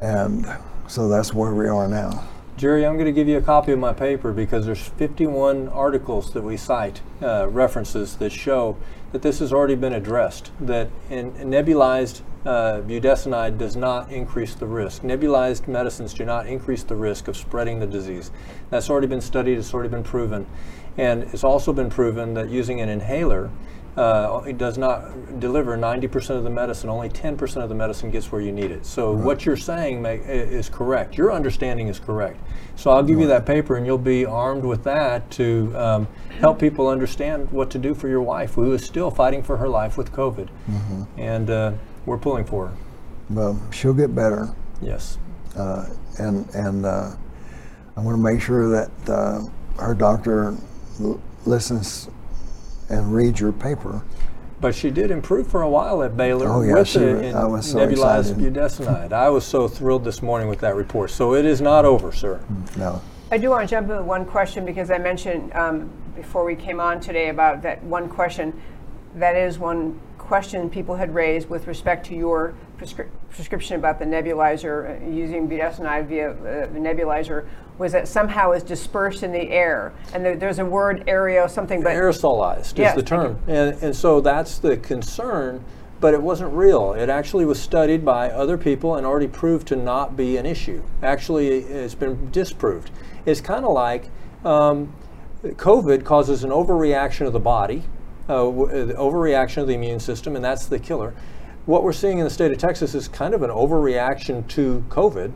And 0.00 0.46
so 0.88 1.08
that's 1.08 1.34
where 1.34 1.54
we 1.54 1.68
are 1.68 1.86
now. 1.86 2.26
Jerry, 2.56 2.86
I'm 2.86 2.94
going 2.94 3.06
to 3.06 3.12
give 3.12 3.28
you 3.28 3.38
a 3.38 3.42
copy 3.42 3.72
of 3.72 3.78
my 3.78 3.92
paper 3.92 4.32
because 4.32 4.66
there's 4.66 4.82
51 4.82 5.68
articles 5.68 6.32
that 6.32 6.42
we 6.42 6.56
cite, 6.56 7.00
uh, 7.22 7.48
references 7.48 8.16
that 8.16 8.30
show 8.30 8.76
that 9.12 9.22
this 9.22 9.40
has 9.40 9.52
already 9.52 9.74
been 9.74 9.92
addressed. 9.92 10.52
That 10.60 10.90
in 11.10 11.32
nebulized 11.32 12.22
uh, 12.44 12.80
budesonide 12.82 13.58
does 13.58 13.76
not 13.76 14.10
increase 14.10 14.54
the 14.54 14.66
risk. 14.66 15.02
Nebulized 15.02 15.68
medicines 15.68 16.14
do 16.14 16.24
not 16.24 16.46
increase 16.46 16.82
the 16.82 16.96
risk 16.96 17.28
of 17.28 17.36
spreading 17.36 17.80
the 17.80 17.86
disease. 17.86 18.30
That's 18.70 18.90
already 18.90 19.06
been 19.06 19.20
studied. 19.20 19.58
It's 19.58 19.72
already 19.72 19.90
been 19.90 20.02
proven, 20.02 20.46
and 20.96 21.22
it's 21.24 21.44
also 21.44 21.72
been 21.72 21.90
proven 21.90 22.34
that 22.34 22.50
using 22.50 22.80
an 22.80 22.88
inhaler 22.88 23.50
uh, 23.96 24.42
it 24.46 24.56
does 24.56 24.78
not 24.78 25.38
deliver 25.38 25.76
90% 25.76 26.30
of 26.30 26.44
the 26.44 26.50
medicine. 26.50 26.88
Only 26.88 27.10
10% 27.10 27.62
of 27.62 27.68
the 27.68 27.74
medicine 27.74 28.10
gets 28.10 28.32
where 28.32 28.40
you 28.40 28.52
need 28.52 28.70
it. 28.70 28.86
So 28.86 29.12
right. 29.12 29.24
what 29.24 29.44
you're 29.44 29.56
saying 29.56 30.00
make, 30.00 30.22
is 30.26 30.70
correct. 30.70 31.18
Your 31.18 31.30
understanding 31.32 31.88
is 31.88 32.00
correct. 32.00 32.40
So 32.74 32.90
I'll 32.90 33.02
give 33.02 33.16
right. 33.16 33.22
you 33.22 33.28
that 33.28 33.44
paper, 33.44 33.76
and 33.76 33.84
you'll 33.84 33.98
be 33.98 34.24
armed 34.24 34.64
with 34.64 34.82
that 34.84 35.30
to 35.32 35.72
um, 35.76 36.08
help 36.38 36.58
people 36.58 36.88
understand 36.88 37.50
what 37.50 37.70
to 37.70 37.78
do 37.78 37.94
for 37.94 38.08
your 38.08 38.22
wife, 38.22 38.54
who 38.54 38.72
is 38.72 38.82
still 38.82 39.10
fighting 39.10 39.42
for 39.42 39.58
her 39.58 39.68
life 39.68 39.98
with 39.98 40.10
COVID. 40.10 40.48
Mm-hmm. 40.70 41.02
And 41.18 41.50
uh, 41.50 41.72
we're 42.06 42.18
pulling 42.18 42.44
for 42.44 42.68
her. 42.68 42.76
Well, 43.30 43.60
she'll 43.72 43.94
get 43.94 44.14
better. 44.14 44.54
Yes. 44.80 45.18
Uh, 45.56 45.86
and 46.18 46.48
and 46.54 46.86
uh, 46.86 47.10
I 47.96 48.00
want 48.00 48.16
to 48.16 48.22
make 48.22 48.40
sure 48.40 48.68
that 48.70 48.90
uh, 49.08 49.42
her 49.78 49.94
doctor 49.94 50.56
l- 51.00 51.20
listens 51.46 52.08
and 52.88 53.14
reads 53.14 53.40
your 53.40 53.52
paper. 53.52 54.02
But 54.60 54.74
she 54.74 54.90
did 54.90 55.10
improve 55.10 55.48
for 55.48 55.62
a 55.62 55.68
while 55.68 56.04
at 56.04 56.16
Baylor 56.16 56.48
oh, 56.48 56.62
yeah, 56.62 56.74
with 56.74 56.88
she, 56.88 57.00
the 57.00 57.32
I 57.32 57.44
was 57.44 57.68
so 57.68 57.78
nebulized 57.78 58.30
excited. 58.30 58.54
budesonide. 58.54 59.12
I 59.12 59.28
was 59.28 59.44
so 59.44 59.66
thrilled 59.66 60.04
this 60.04 60.22
morning 60.22 60.46
with 60.46 60.60
that 60.60 60.76
report. 60.76 61.10
So 61.10 61.34
it 61.34 61.44
is 61.44 61.60
not 61.60 61.84
over, 61.84 62.12
sir. 62.12 62.40
No. 62.76 63.02
I 63.32 63.38
do 63.38 63.50
want 63.50 63.68
to 63.68 63.74
jump 63.74 63.90
in 63.90 63.96
with 63.96 64.06
one 64.06 64.24
question 64.24 64.64
because 64.64 64.90
I 64.90 64.98
mentioned 64.98 65.52
um, 65.54 65.90
before 66.14 66.44
we 66.44 66.54
came 66.54 66.78
on 66.78 67.00
today 67.00 67.30
about 67.30 67.62
that 67.62 67.82
one 67.82 68.08
question. 68.08 68.60
That 69.16 69.36
is 69.36 69.58
one 69.58 69.98
question 70.22 70.70
people 70.70 70.94
had 70.94 71.14
raised 71.14 71.50
with 71.50 71.66
respect 71.66 72.06
to 72.06 72.14
your 72.14 72.54
prescri- 72.78 73.08
prescription 73.30 73.76
about 73.76 73.98
the 73.98 74.04
nebulizer, 74.04 75.02
uh, 75.02 75.10
using 75.10 75.48
budesonide 75.48 76.06
via 76.06 76.30
uh, 76.30 76.66
the 76.72 76.78
nebulizer 76.78 77.46
was 77.78 77.92
that 77.92 78.06
somehow 78.06 78.52
is 78.52 78.62
dispersed 78.62 79.22
in 79.22 79.32
the 79.32 79.50
air. 79.50 79.92
And 80.14 80.24
there, 80.24 80.36
there's 80.36 80.58
a 80.58 80.64
word 80.64 81.04
aereo 81.06 81.50
something, 81.50 81.82
but 81.82 81.92
aerosolized 81.92 82.78
yes, 82.78 82.96
is 82.96 83.02
the 83.02 83.08
term, 83.08 83.38
and 83.46 83.82
and 83.82 83.94
so 83.94 84.20
that's 84.20 84.58
the 84.58 84.76
concern. 84.76 85.64
But 86.00 86.14
it 86.14 86.22
wasn't 86.22 86.52
real. 86.52 86.94
It 86.94 87.08
actually 87.08 87.44
was 87.44 87.60
studied 87.60 88.04
by 88.04 88.28
other 88.30 88.58
people 88.58 88.96
and 88.96 89.06
already 89.06 89.28
proved 89.28 89.68
to 89.68 89.76
not 89.76 90.16
be 90.16 90.36
an 90.36 90.46
issue. 90.46 90.82
Actually, 91.00 91.58
it's 91.58 91.94
been 91.94 92.28
disproved. 92.32 92.90
It's 93.24 93.40
kind 93.40 93.64
of 93.64 93.72
like 93.72 94.10
um, 94.44 94.92
COVID 95.44 96.04
causes 96.04 96.42
an 96.42 96.50
overreaction 96.50 97.26
of 97.28 97.32
the 97.32 97.38
body, 97.38 97.84
overreaction 98.28 99.58
of 99.58 99.68
the 99.68 99.74
immune 99.74 100.00
system, 100.00 100.36
and 100.36 100.44
that's 100.44 100.66
the 100.66 100.78
killer. 100.78 101.14
What 101.66 101.84
we're 101.84 101.92
seeing 101.92 102.18
in 102.18 102.24
the 102.24 102.30
state 102.30 102.50
of 102.50 102.58
Texas 102.58 102.94
is 102.94 103.08
kind 103.08 103.34
of 103.34 103.42
an 103.42 103.50
overreaction 103.50 104.46
to 104.48 104.84
COVID, 104.88 105.32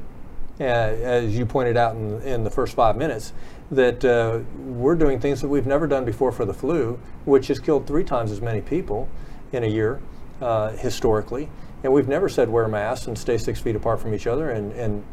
uh, 0.58 0.62
as 0.62 1.36
you 1.36 1.46
pointed 1.46 1.76
out 1.76 1.94
in, 1.94 2.20
in 2.22 2.44
the 2.44 2.50
first 2.50 2.74
five 2.74 2.96
minutes, 2.96 3.32
that 3.70 4.04
uh, 4.04 4.40
we're 4.58 4.96
doing 4.96 5.20
things 5.20 5.40
that 5.40 5.48
we've 5.48 5.66
never 5.66 5.86
done 5.86 6.04
before 6.04 6.32
for 6.32 6.44
the 6.44 6.54
flu, 6.54 6.98
which 7.24 7.48
has 7.48 7.60
killed 7.60 7.86
three 7.86 8.04
times 8.04 8.32
as 8.32 8.40
many 8.40 8.60
people 8.60 9.08
in 9.52 9.64
a 9.64 9.68
year 9.68 10.00
uh, 10.40 10.70
historically. 10.70 11.48
And 11.84 11.92
we've 11.92 12.08
never 12.08 12.28
said 12.28 12.48
wear 12.48 12.66
masks 12.68 13.06
and 13.06 13.16
stay 13.16 13.38
six 13.38 13.60
feet 13.60 13.76
apart 13.76 14.00
from 14.00 14.14
each 14.14 14.26
other 14.26 14.50
and, 14.50 14.72
and 14.72 15.04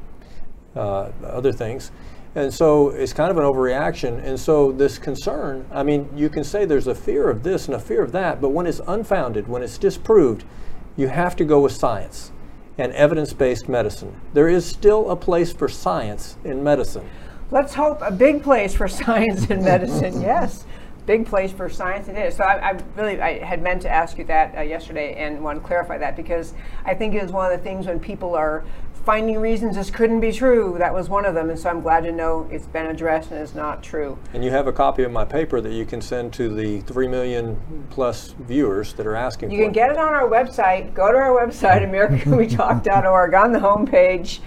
uh, 0.76 1.12
other 1.24 1.52
things. 1.52 1.92
And 2.36 2.52
so 2.52 2.90
it's 2.90 3.14
kind 3.14 3.30
of 3.30 3.38
an 3.38 3.44
overreaction. 3.44 4.24
And 4.24 4.40
so 4.40 4.72
this 4.72 4.98
concern, 4.98 5.68
I 5.72 5.84
mean, 5.84 6.10
you 6.16 6.30
can 6.30 6.44
say 6.44 6.66
there's 6.66 6.88
a 6.88 6.96
fear 6.96 7.30
of 7.30 7.44
this 7.44 7.68
and 7.68 7.76
a 7.76 7.80
fear 7.80 8.02
of 8.02 8.12
that, 8.14 8.42
but 8.42 8.50
when 8.50 8.66
it's 8.66 8.82
unfounded, 8.88 9.48
when 9.48 9.62
it's 9.62 9.78
disproved, 9.78 10.44
you 10.96 11.08
have 11.08 11.36
to 11.36 11.46
go 11.46 11.60
with 11.60 11.74
science 11.74 12.32
and 12.78 12.92
evidence 12.94 13.34
based 13.34 13.70
medicine. 13.70 14.20
There 14.34 14.50
is 14.50 14.66
still 14.66 15.12
a 15.12 15.16
place 15.16 15.54
for 15.54 15.70
science 15.70 16.38
in 16.44 16.64
medicine. 16.64 17.08
Let's 17.52 17.76
hope 17.76 18.02
a 18.02 18.12
big 18.12 18.42
place 18.42 18.74
for 18.74 18.88
science 18.88 19.50
in 19.50 19.64
medicine, 19.64 20.20
yes. 20.22 20.66
Big 21.06 21.26
place 21.26 21.52
for 21.52 21.70
science 21.70 22.08
it 22.08 22.18
is. 22.18 22.38
So 22.38 22.46
I, 22.46 22.70
I 22.70 22.80
really 22.96 23.20
I 23.20 23.44
had 23.44 23.62
meant 23.62 23.82
to 23.82 23.90
ask 23.90 24.18
you 24.18 24.24
that 24.24 24.58
uh, 24.58 24.62
yesterday 24.62 25.16
and 25.16 25.44
want 25.44 25.62
to 25.62 25.68
clarify 25.68 25.98
that 25.98 26.16
because 26.16 26.54
I 26.86 26.94
think 26.94 27.14
it 27.14 27.22
is 27.22 27.32
one 27.32 27.52
of 27.52 27.58
the 27.58 27.62
things 27.62 27.88
when 27.88 28.00
people 28.00 28.36
are 28.36 28.64
finding 29.06 29.40
reasons 29.40 29.76
this 29.76 29.90
couldn't 29.90 30.20
be 30.20 30.32
true. 30.32 30.76
That 30.78 30.94
was 30.94 31.10
one 31.10 31.26
of 31.26 31.36
them, 31.36 31.50
and 31.50 31.60
so 31.60 31.70
I'm 31.70 31.82
glad 31.82 32.04
to 32.04 32.12
know 32.12 32.48
it's 32.52 32.68
been 32.68 32.88
addressed 32.88 33.32
and 33.32 33.42
is 33.42 33.54
not 33.54 33.84
true. 33.84 34.18
And 34.34 34.44
you 34.44 34.52
have 34.52 34.68
a 34.68 34.74
copy 34.74 35.04
of 35.04 35.12
my 35.12 35.26
paper 35.26 35.60
that 35.62 35.74
you 35.74 35.86
can 35.86 36.02
send 36.02 36.34
to 36.34 36.54
the 36.54 36.82
three 36.82 37.08
million 37.08 37.88
plus 37.90 38.34
viewers 38.40 38.94
that 38.94 39.06
are 39.06 39.16
asking. 39.16 39.50
For. 39.50 39.56
You 39.56 39.64
can 39.64 39.74
get 39.74 39.92
it 39.92 39.98
on 39.98 40.14
our 40.14 40.28
website. 40.28 40.94
Go 40.94 41.12
to 41.12 41.18
our 41.18 41.46
website, 41.46 41.82
AmericaCanWeTalk.org, 41.90 43.34
on 43.34 43.52
the 43.52 43.60
homepage 43.60 44.40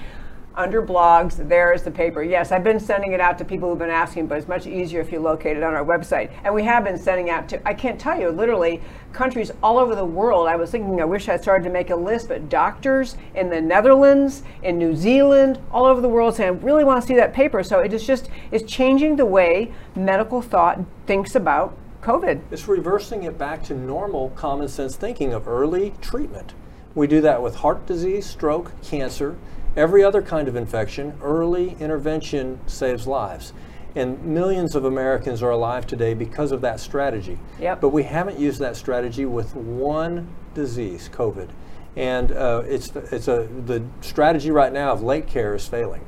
under 0.56 0.80
blogs, 0.80 1.36
there 1.48 1.72
is 1.72 1.82
the 1.82 1.90
paper. 1.90 2.22
Yes, 2.22 2.50
I've 2.50 2.64
been 2.64 2.80
sending 2.80 3.12
it 3.12 3.20
out 3.20 3.36
to 3.38 3.44
people 3.44 3.68
who've 3.68 3.78
been 3.78 3.90
asking, 3.90 4.26
but 4.26 4.38
it's 4.38 4.48
much 4.48 4.66
easier 4.66 5.00
if 5.00 5.12
you 5.12 5.20
locate 5.20 5.56
it 5.56 5.62
on 5.62 5.74
our 5.74 5.84
website. 5.84 6.30
And 6.44 6.54
we 6.54 6.64
have 6.64 6.82
been 6.84 6.98
sending 6.98 7.28
out 7.28 7.48
to, 7.50 7.68
I 7.68 7.74
can't 7.74 8.00
tell 8.00 8.18
you, 8.18 8.30
literally 8.30 8.80
countries 9.12 9.50
all 9.62 9.78
over 9.78 9.94
the 9.94 10.04
world. 10.04 10.48
I 10.48 10.56
was 10.56 10.70
thinking, 10.70 11.00
I 11.00 11.04
wish 11.04 11.28
I 11.28 11.36
started 11.36 11.64
to 11.64 11.70
make 11.70 11.90
a 11.90 11.96
list, 11.96 12.28
but 12.28 12.48
doctors 12.48 13.16
in 13.34 13.50
the 13.50 13.60
Netherlands, 13.60 14.42
in 14.62 14.78
New 14.78 14.96
Zealand, 14.96 15.58
all 15.70 15.84
over 15.84 16.00
the 16.00 16.08
world 16.08 16.34
saying, 16.34 16.54
I 16.54 16.64
really 16.64 16.84
want 16.84 17.02
to 17.02 17.06
see 17.06 17.16
that 17.16 17.34
paper. 17.34 17.62
So 17.62 17.80
it 17.80 17.92
is 17.92 18.06
just, 18.06 18.30
it's 18.50 18.70
changing 18.70 19.16
the 19.16 19.26
way 19.26 19.72
medical 19.94 20.40
thought 20.40 20.80
thinks 21.06 21.34
about 21.34 21.76
COVID. 22.00 22.40
It's 22.50 22.66
reversing 22.66 23.24
it 23.24 23.36
back 23.36 23.62
to 23.64 23.74
normal 23.74 24.30
common 24.30 24.68
sense 24.68 24.96
thinking 24.96 25.34
of 25.34 25.48
early 25.48 25.92
treatment. 26.00 26.54
We 26.94 27.06
do 27.06 27.20
that 27.20 27.42
with 27.42 27.56
heart 27.56 27.84
disease, 27.84 28.24
stroke, 28.24 28.72
cancer 28.82 29.36
Every 29.76 30.02
other 30.02 30.22
kind 30.22 30.48
of 30.48 30.56
infection, 30.56 31.18
early 31.22 31.76
intervention 31.80 32.58
saves 32.66 33.06
lives. 33.06 33.52
And 33.94 34.22
millions 34.24 34.74
of 34.74 34.84
Americans 34.84 35.42
are 35.42 35.50
alive 35.50 35.86
today 35.86 36.14
because 36.14 36.52
of 36.52 36.60
that 36.62 36.80
strategy. 36.80 37.38
Yep. 37.60 37.80
But 37.80 37.90
we 37.90 38.02
haven't 38.02 38.38
used 38.38 38.58
that 38.60 38.76
strategy 38.76 39.26
with 39.26 39.54
one 39.54 40.28
disease, 40.54 41.08
COVID. 41.12 41.48
And 41.96 42.32
uh, 42.32 42.62
it's, 42.66 42.94
it's 42.94 43.28
a, 43.28 43.48
the 43.66 43.82
strategy 44.02 44.50
right 44.50 44.72
now 44.72 44.92
of 44.92 45.02
late 45.02 45.26
care 45.26 45.54
is 45.54 45.66
failing. 45.66 46.04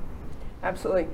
Absolutely. 0.62 1.08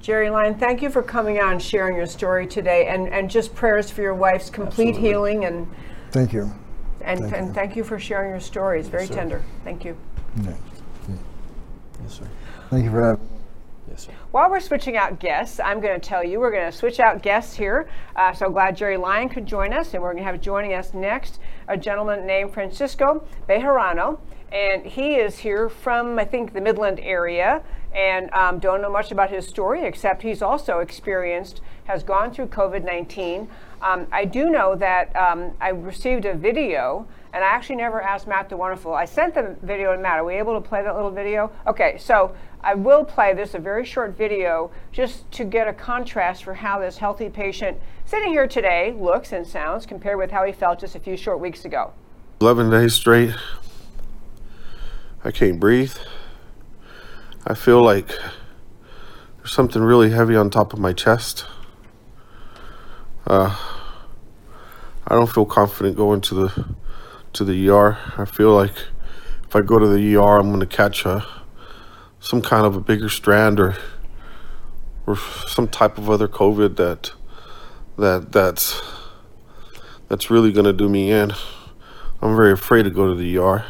Jerry 0.00 0.30
Lyon, 0.30 0.54
thank 0.54 0.80
you 0.80 0.90
for 0.90 1.02
coming 1.02 1.40
on, 1.40 1.52
and 1.52 1.62
sharing 1.62 1.96
your 1.96 2.06
story 2.06 2.46
today, 2.46 2.86
and, 2.86 3.08
and 3.08 3.28
just 3.28 3.54
prayers 3.54 3.90
for 3.90 4.00
your 4.00 4.14
wife's 4.14 4.48
complete 4.48 4.90
Absolutely. 4.90 5.08
healing. 5.08 5.44
And 5.44 5.66
thank 6.10 6.32
you. 6.32 6.52
And 7.00 7.20
thank 7.20 7.34
and 7.34 7.46
you. 7.48 7.52
thank 7.52 7.76
you 7.76 7.84
for 7.84 7.98
sharing 7.98 8.30
your 8.30 8.40
story. 8.40 8.80
It's 8.80 8.88
very 8.88 9.06
sir. 9.06 9.14
tender. 9.14 9.42
Thank 9.64 9.84
you. 9.84 9.96
Yeah. 10.42 10.54
Yes, 12.08 12.20
sir. 12.20 12.28
Thank 12.70 12.84
you 12.84 12.90
for 12.90 13.02
having 13.02 13.28
Yes, 13.86 14.06
sir. 14.06 14.12
While 14.30 14.50
we're 14.50 14.60
switching 14.60 14.96
out 14.96 15.20
guests, 15.20 15.60
I'm 15.60 15.78
going 15.78 16.00
to 16.00 16.08
tell 16.08 16.24
you 16.24 16.40
we're 16.40 16.50
going 16.50 16.70
to 16.70 16.76
switch 16.76 17.00
out 17.00 17.20
guests 17.20 17.54
here. 17.54 17.86
Uh, 18.16 18.32
so 18.32 18.48
glad 18.48 18.78
Jerry 18.78 18.96
Lyon 18.96 19.28
could 19.28 19.44
join 19.44 19.74
us, 19.74 19.92
and 19.92 20.02
we're 20.02 20.12
going 20.12 20.24
to 20.24 20.30
have 20.30 20.40
joining 20.40 20.72
us 20.72 20.94
next 20.94 21.38
a 21.68 21.76
gentleman 21.76 22.26
named 22.26 22.54
Francisco 22.54 23.26
Bejarano, 23.46 24.20
and 24.50 24.86
he 24.86 25.16
is 25.16 25.36
here 25.36 25.68
from 25.68 26.18
I 26.18 26.24
think 26.24 26.54
the 26.54 26.62
Midland 26.62 26.98
area, 27.00 27.62
and 27.94 28.32
um, 28.32 28.58
don't 28.58 28.80
know 28.80 28.90
much 28.90 29.12
about 29.12 29.28
his 29.28 29.46
story 29.46 29.84
except 29.84 30.22
he's 30.22 30.40
also 30.40 30.78
experienced 30.78 31.60
has 31.84 32.02
gone 32.02 32.32
through 32.32 32.46
COVID-19. 32.46 33.48
Um, 33.82 34.06
I 34.10 34.24
do 34.24 34.48
know 34.48 34.74
that 34.76 35.14
um, 35.14 35.52
I 35.60 35.70
received 35.70 36.24
a 36.24 36.32
video 36.32 37.06
and 37.32 37.44
I 37.44 37.48
actually 37.48 37.76
never 37.76 38.00
asked 38.00 38.26
Matt 38.26 38.48
the 38.48 38.56
Wonderful. 38.56 38.94
I 38.94 39.04
sent 39.04 39.34
the 39.34 39.56
video 39.62 39.92
to 39.92 39.98
Matt. 39.98 40.18
Are 40.18 40.24
we 40.24 40.34
able 40.34 40.60
to 40.60 40.66
play 40.66 40.82
that 40.82 40.94
little 40.94 41.10
video? 41.10 41.52
Okay, 41.66 41.96
so 41.98 42.34
I 42.60 42.74
will 42.74 43.04
play 43.04 43.34
this, 43.34 43.54
a 43.54 43.58
very 43.58 43.84
short 43.84 44.16
video, 44.16 44.70
just 44.92 45.30
to 45.32 45.44
get 45.44 45.68
a 45.68 45.72
contrast 45.72 46.44
for 46.44 46.54
how 46.54 46.78
this 46.78 46.98
healthy 46.98 47.28
patient 47.28 47.78
sitting 48.04 48.30
here 48.30 48.48
today 48.48 48.94
looks 48.98 49.32
and 49.32 49.46
sounds 49.46 49.86
compared 49.86 50.18
with 50.18 50.30
how 50.30 50.44
he 50.44 50.52
felt 50.52 50.80
just 50.80 50.94
a 50.94 51.00
few 51.00 51.16
short 51.16 51.40
weeks 51.40 51.64
ago. 51.64 51.92
11 52.40 52.70
days 52.70 52.94
straight. 52.94 53.34
I 55.24 55.30
can't 55.30 55.60
breathe. 55.60 55.96
I 57.46 57.54
feel 57.54 57.82
like 57.82 58.08
there's 59.38 59.52
something 59.52 59.82
really 59.82 60.10
heavy 60.10 60.36
on 60.36 60.48
top 60.50 60.72
of 60.72 60.78
my 60.78 60.92
chest. 60.92 61.44
Uh, 63.26 63.56
I 65.06 65.14
don't 65.14 65.30
feel 65.30 65.44
confident 65.44 65.96
going 65.96 66.20
to 66.22 66.34
the 66.34 66.64
to 67.38 67.44
the 67.44 67.70
ER. 67.70 67.96
I 68.16 68.24
feel 68.24 68.52
like 68.52 68.74
if 69.46 69.54
I 69.54 69.62
go 69.62 69.78
to 69.78 69.86
the 69.86 70.16
ER, 70.16 70.38
I'm 70.38 70.48
going 70.48 70.60
to 70.60 70.66
catch 70.66 71.06
a 71.06 71.24
some 72.20 72.42
kind 72.42 72.66
of 72.66 72.74
a 72.74 72.80
bigger 72.80 73.08
strand 73.08 73.60
or 73.60 73.76
or 75.06 75.16
some 75.46 75.68
type 75.68 75.98
of 75.98 76.10
other 76.10 76.26
COVID 76.26 76.76
that 76.76 77.12
that 77.96 78.32
that's 78.32 78.82
that's 80.08 80.30
really 80.30 80.52
going 80.52 80.66
to 80.66 80.72
do 80.72 80.88
me 80.88 81.12
in. 81.12 81.32
I'm 82.20 82.34
very 82.34 82.52
afraid 82.52 82.82
to 82.82 82.90
go 82.90 83.06
to 83.06 83.14
the 83.14 83.38
ER. 83.38 83.64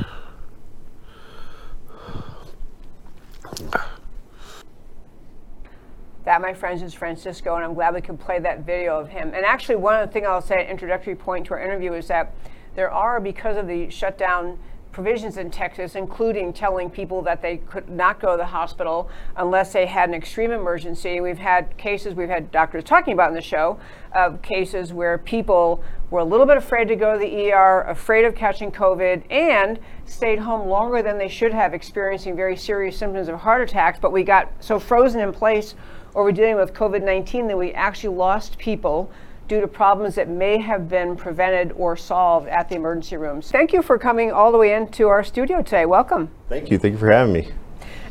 That, 6.25 6.41
my 6.43 6.53
friends, 6.53 6.83
is 6.83 6.93
Francisco, 6.93 7.57
and 7.57 7.65
I'm 7.65 7.75
glad 7.75 7.95
we 7.95 8.03
could 8.03 8.21
play 8.21 8.39
that 8.39 8.61
video 8.61 8.99
of 8.99 9.09
him. 9.09 9.33
And 9.35 9.47
actually, 9.47 9.77
one 9.77 9.97
of 9.97 10.07
the 10.07 10.13
things 10.13 10.27
I'll 10.27 10.43
say, 10.43 10.63
an 10.63 10.71
introductory 10.71 11.15
point 11.15 11.47
to 11.47 11.55
our 11.55 11.63
interview, 11.63 11.95
is 11.95 12.09
that 12.09 12.35
there 12.79 12.91
are, 12.93 13.19
because 13.19 13.57
of 13.57 13.67
the 13.67 13.91
shutdown 13.91 14.57
provisions 14.93 15.37
in 15.37 15.51
Texas, 15.51 15.97
including 15.97 16.53
telling 16.53 16.89
people 16.89 17.23
that 17.23 17.43
they 17.43 17.57
could 17.57 17.89
not 17.89 18.21
go 18.21 18.31
to 18.31 18.37
the 18.37 18.47
hospital 18.47 19.11
unless 19.37 19.73
they 19.73 19.85
had 19.85 20.09
an 20.09 20.15
extreme 20.15 20.53
emergency. 20.53 21.21
We've 21.21 21.39
had 21.39 21.77
cases, 21.77 22.15
we've 22.15 22.29
had 22.29 22.53
doctors 22.53 22.85
talking 22.85 23.15
about 23.15 23.31
in 23.31 23.35
the 23.35 23.43
show, 23.43 23.81
of 24.13 24.41
cases 24.43 24.93
where 24.93 25.19
people 25.19 25.83
were 26.11 26.21
a 26.21 26.25
little 26.25 26.47
bit 26.47 26.57
afraid 26.57 26.87
to 26.87 26.95
go 26.95 27.15
to 27.15 27.19
the 27.19 27.51
ER, 27.51 27.81
afraid 27.89 28.25
of 28.25 28.37
catching 28.37 28.71
COVID, 28.71 29.25
and 29.29 29.81
stayed 30.07 30.39
home 30.39 30.69
longer 30.69 31.03
than 31.03 31.19
they 31.19 31.29
should 31.29 31.53
have, 31.53 31.75
experiencing 31.75 32.37
very 32.37 32.57
serious 32.57 32.97
symptoms 32.97 33.27
of 33.27 33.41
heart 33.41 33.61
attacks. 33.61 33.99
But 33.99 34.13
we 34.13 34.23
got 34.23 34.53
so 34.61 34.79
frozen 34.79 35.21
in 35.21 35.33
place 35.33 35.75
or 36.15 36.23
we're 36.23 36.33
dealing 36.33 36.55
with 36.55 36.75
COVID 36.75 37.03
19 37.03 37.49
that 37.49 37.59
we 37.59 37.73
actually 37.73 38.15
lost 38.15 38.57
people 38.57 39.11
due 39.49 39.61
to 39.61 39.67
problems 39.67 40.15
that 40.15 40.29
may 40.29 40.59
have 40.59 40.89
been 40.89 41.17
prevented 41.17 41.73
or 41.73 41.97
solved 41.97 42.47
at 42.49 42.69
the 42.69 42.77
emergency 42.77 43.17
rooms. 43.17 43.51
Thank 43.51 43.73
you 43.73 43.83
for 43.83 43.99
coming 43.99 44.31
all 44.31 44.53
the 44.53 44.59
way 44.59 44.75
into 44.75 45.09
our 45.09 45.25
studio 45.25 45.63
today. 45.63 45.87
Welcome. 45.87 46.31
Thank 46.49 46.71
you. 46.71 46.79
Thank 46.79 46.93
you 46.93 46.99
for 46.99 47.11
having 47.11 47.33
me. 47.33 47.49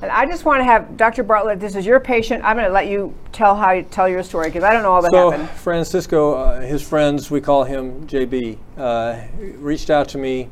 And 0.01 0.12
I 0.12 0.25
just 0.27 0.46
want 0.46 0.60
to 0.60 0.63
have 0.63 0.96
Dr. 0.96 1.24
Bartlett. 1.24 1.60
This 1.60 1.75
is 1.75 1.86
your 1.86 2.00
patient. 2.00 2.44
I'm 2.44 2.56
going 2.56 2.67
to 2.67 2.74
let 2.74 2.88
you 2.88 3.15
tell 3.32 3.56
how 3.56 3.72
you 3.72 3.84
tell 3.84 4.08
your 4.08 4.22
story 4.22 4.48
because 4.50 4.63
I 4.63 4.72
don't 4.72 4.84
know 4.84 4.91
all 4.91 5.01
that 5.01 5.12
so 5.12 5.32
happened. 5.32 5.50
Francisco, 5.50 6.36
uh, 6.36 6.62
his 6.62 6.88
friends, 6.88 7.32
we 7.32 7.41
call 7.41 7.63
him 7.63 8.06
JB, 8.08 8.58
uh, 8.77 9.22
reached 9.58 9.89
out 9.89 10.08
to 10.10 10.20
me 10.20 10.50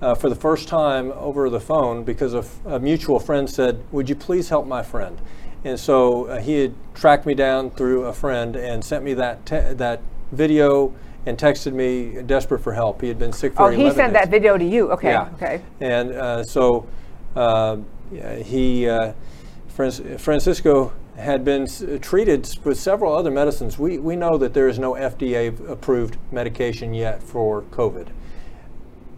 uh, 0.00 0.14
for 0.14 0.30
the 0.30 0.34
first 0.34 0.68
time 0.68 1.12
over 1.12 1.50
the 1.50 1.60
phone 1.60 2.04
because 2.04 2.32
a, 2.32 2.44
a 2.64 2.78
mutual 2.78 3.20
friend 3.20 3.48
said, 3.48 3.82
"Would 3.92 4.08
you 4.08 4.16
please 4.16 4.48
help 4.48 4.66
my 4.66 4.82
friend?" 4.82 5.20
And 5.64 5.78
so 5.78 6.26
uh, 6.26 6.40
he 6.40 6.60
had 6.60 6.74
tracked 6.94 7.26
me 7.26 7.34
down 7.34 7.70
through 7.70 8.04
a 8.04 8.12
friend 8.14 8.56
and 8.56 8.82
sent 8.82 9.04
me 9.04 9.12
that 9.14 9.44
te- 9.44 9.74
that 9.74 10.00
video 10.32 10.94
and 11.26 11.36
texted 11.36 11.72
me 11.72 12.22
desperate 12.22 12.60
for 12.60 12.72
help. 12.72 13.00
He 13.00 13.08
had 13.08 13.18
been 13.18 13.32
sick 13.32 13.54
for 13.54 13.64
oh, 13.64 13.70
he 13.70 13.90
sent 13.90 14.12
days. 14.12 14.22
that 14.22 14.30
video 14.30 14.56
to 14.56 14.64
you. 14.64 14.92
Okay. 14.92 15.10
Yeah. 15.10 15.30
Okay. 15.34 15.60
And 15.80 16.12
uh, 16.12 16.44
so 16.44 16.86
uh, 17.34 17.78
he, 18.44 18.88
uh, 18.88 19.12
Francisco, 19.68 20.92
had 21.16 21.44
been 21.44 21.62
s- 21.62 21.82
treated 22.00 22.48
with 22.64 22.78
several 22.78 23.14
other 23.14 23.30
medicines. 23.30 23.78
We, 23.78 23.98
we 23.98 24.16
know 24.16 24.38
that 24.38 24.54
there 24.54 24.68
is 24.68 24.78
no 24.78 24.92
FDA 24.92 25.68
approved 25.68 26.16
medication 26.30 26.94
yet 26.94 27.22
for 27.22 27.62
COVID. 27.62 28.08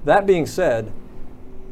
That 0.05 0.27
being 0.27 0.47
said, 0.47 0.93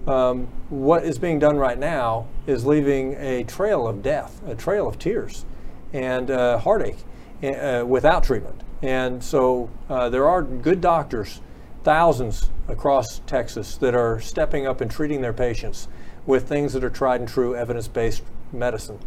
um, 0.06 0.48
what 0.68 1.04
is 1.04 1.18
being 1.18 1.38
done 1.38 1.56
right 1.56 1.78
now 1.78 2.26
is 2.46 2.66
leaving 2.66 3.14
a 3.14 3.44
trail 3.44 3.88
of 3.88 4.02
death, 4.02 4.40
a 4.46 4.54
trail 4.54 4.86
of 4.86 4.98
tears, 4.98 5.44
and 5.92 6.30
uh, 6.30 6.58
heartache 6.58 6.98
uh, 7.42 7.84
without 7.86 8.22
treatment. 8.24 8.62
And 8.82 9.22
so 9.22 9.70
uh, 9.88 10.08
there 10.10 10.28
are 10.28 10.42
good 10.42 10.80
doctors, 10.80 11.40
thousands 11.82 12.50
across 12.68 13.20
Texas, 13.26 13.76
that 13.78 13.94
are 13.94 14.20
stepping 14.20 14.66
up 14.66 14.80
and 14.80 14.90
treating 14.90 15.20
their 15.20 15.32
patients 15.32 15.88
with 16.26 16.48
things 16.48 16.72
that 16.72 16.84
are 16.84 16.90
tried 16.90 17.20
and 17.20 17.28
true 17.28 17.54
evidence 17.54 17.88
based 17.88 18.22
medicine. 18.52 18.98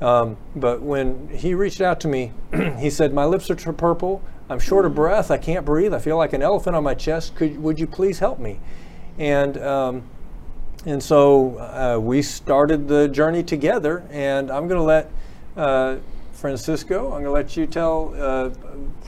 Um, 0.00 0.36
but 0.56 0.80
when 0.80 1.28
he 1.28 1.54
reached 1.54 1.80
out 1.80 2.00
to 2.00 2.08
me, 2.08 2.32
he 2.78 2.90
said, 2.90 3.12
My 3.12 3.24
lips 3.24 3.50
are 3.50 3.72
purple. 3.72 4.22
I'm 4.48 4.58
short 4.58 4.84
of 4.84 4.94
breath. 4.94 5.30
I 5.30 5.38
can't 5.38 5.64
breathe. 5.64 5.94
I 5.94 5.98
feel 5.98 6.16
like 6.16 6.32
an 6.32 6.42
elephant 6.42 6.74
on 6.74 6.82
my 6.82 6.94
chest. 6.94 7.34
Could, 7.36 7.62
would 7.62 7.78
you 7.78 7.86
please 7.86 8.18
help 8.18 8.38
me? 8.38 8.58
And 9.18 9.58
um, 9.58 10.02
and 10.86 11.02
so 11.02 11.58
uh, 11.58 11.98
we 12.00 12.22
started 12.22 12.88
the 12.88 13.06
journey 13.08 13.42
together. 13.42 14.06
And 14.10 14.50
I'm 14.50 14.66
going 14.66 14.78
to 14.78 14.84
let 14.84 15.10
uh, 15.56 15.96
Francisco, 16.40 17.12
I'm 17.12 17.22
going 17.22 17.24
to 17.24 17.30
let 17.32 17.54
you 17.54 17.66
tell, 17.66 18.14
uh, 18.16 18.48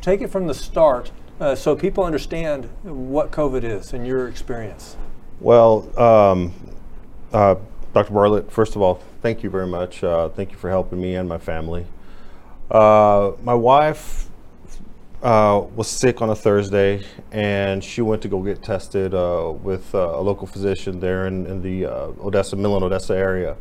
take 0.03 0.21
it 0.21 0.29
from 0.29 0.47
the 0.47 0.53
start 0.53 1.11
uh, 1.41 1.55
so 1.55 1.75
people 1.75 2.05
understand 2.05 2.69
what 2.83 3.31
COVID 3.31 3.65
is 3.65 3.95
and 3.95 4.07
your 4.07 4.29
experience. 4.29 4.99
Well, 5.41 5.89
um, 5.99 6.53
uh, 7.33 7.55
Dr. 7.95 8.13
Bartlett, 8.13 8.53
first 8.53 8.77
of 8.77 8.83
all, 8.83 9.01
thank 9.23 9.43
you 9.43 9.49
very 9.49 9.67
much. 9.67 10.05
Uh, 10.05 10.29
thank 10.29 10.53
you 10.53 10.59
for 10.59 10.69
helping 10.69 11.01
me 11.01 11.15
and 11.15 11.27
my 11.27 11.39
family. 11.39 11.87
Uh, 12.71 13.33
my 13.43 13.55
wife 13.55 14.29
uh, 15.23 15.65
was 15.75 15.89
sick 15.89 16.21
on 16.21 16.29
a 16.29 16.37
Thursday, 16.37 17.03
and 17.31 17.83
she 17.83 18.03
went 18.03 18.21
to 18.21 18.29
go 18.29 18.43
get 18.43 18.63
tested 18.63 19.13
with 19.63 19.95
a 19.95 20.21
local 20.21 20.47
physician 20.47 21.01
there 21.01 21.27
in, 21.27 21.47
in 21.47 21.63
the 21.63 21.87
Odessa, 21.87 22.57
Midland, 22.57 22.85
Odessa 22.85 23.17
area. 23.17 23.57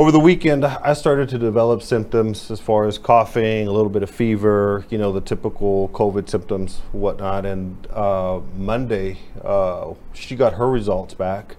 Over 0.00 0.12
the 0.12 0.18
weekend, 0.18 0.64
I 0.64 0.94
started 0.94 1.28
to 1.28 1.38
develop 1.38 1.82
symptoms 1.82 2.50
as 2.50 2.58
far 2.58 2.86
as 2.86 2.96
coughing, 2.96 3.68
a 3.68 3.70
little 3.70 3.90
bit 3.90 4.02
of 4.02 4.08
fever, 4.08 4.86
you 4.88 4.96
know, 4.96 5.12
the 5.12 5.20
typical 5.20 5.90
COVID 5.90 6.26
symptoms, 6.26 6.78
whatnot. 6.92 7.44
And 7.44 7.86
uh, 7.90 8.40
Monday, 8.56 9.18
uh, 9.44 9.92
she 10.14 10.36
got 10.36 10.54
her 10.54 10.70
results 10.70 11.12
back. 11.12 11.56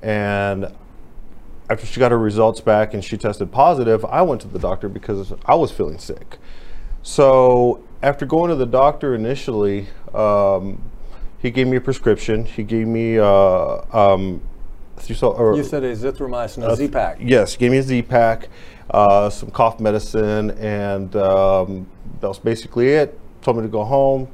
And 0.00 0.72
after 1.68 1.84
she 1.84 2.00
got 2.00 2.12
her 2.12 2.18
results 2.18 2.62
back 2.62 2.94
and 2.94 3.04
she 3.04 3.18
tested 3.18 3.52
positive, 3.52 4.06
I 4.06 4.22
went 4.22 4.40
to 4.40 4.48
the 4.48 4.58
doctor 4.58 4.88
because 4.88 5.34
I 5.44 5.54
was 5.54 5.70
feeling 5.70 5.98
sick. 5.98 6.38
So 7.02 7.84
after 8.02 8.24
going 8.24 8.48
to 8.48 8.56
the 8.56 8.64
doctor 8.64 9.14
initially, 9.14 9.88
um, 10.14 10.80
he 11.40 11.50
gave 11.50 11.66
me 11.66 11.76
a 11.76 11.82
prescription. 11.82 12.46
He 12.46 12.62
gave 12.62 12.86
me, 12.86 13.18
uh, 13.18 13.82
um, 13.92 14.40
you 15.08 15.14
saw, 15.14 15.54
You 15.54 15.64
said 15.64 15.82
azithromycin, 15.82 16.68
a 16.68 16.76
Z-Pack. 16.76 17.18
Yes, 17.20 17.52
he 17.52 17.58
gave 17.58 17.70
me 17.70 17.78
a 17.78 17.82
Z 17.82 18.02
pack, 18.02 18.48
uh, 18.90 19.30
some 19.30 19.50
cough 19.50 19.78
medicine, 19.80 20.52
and 20.52 21.14
um, 21.16 21.86
that 22.20 22.28
was 22.28 22.38
basically 22.38 22.88
it. 22.88 23.18
Told 23.42 23.58
me 23.58 23.62
to 23.62 23.68
go 23.68 23.84
home, 23.84 24.28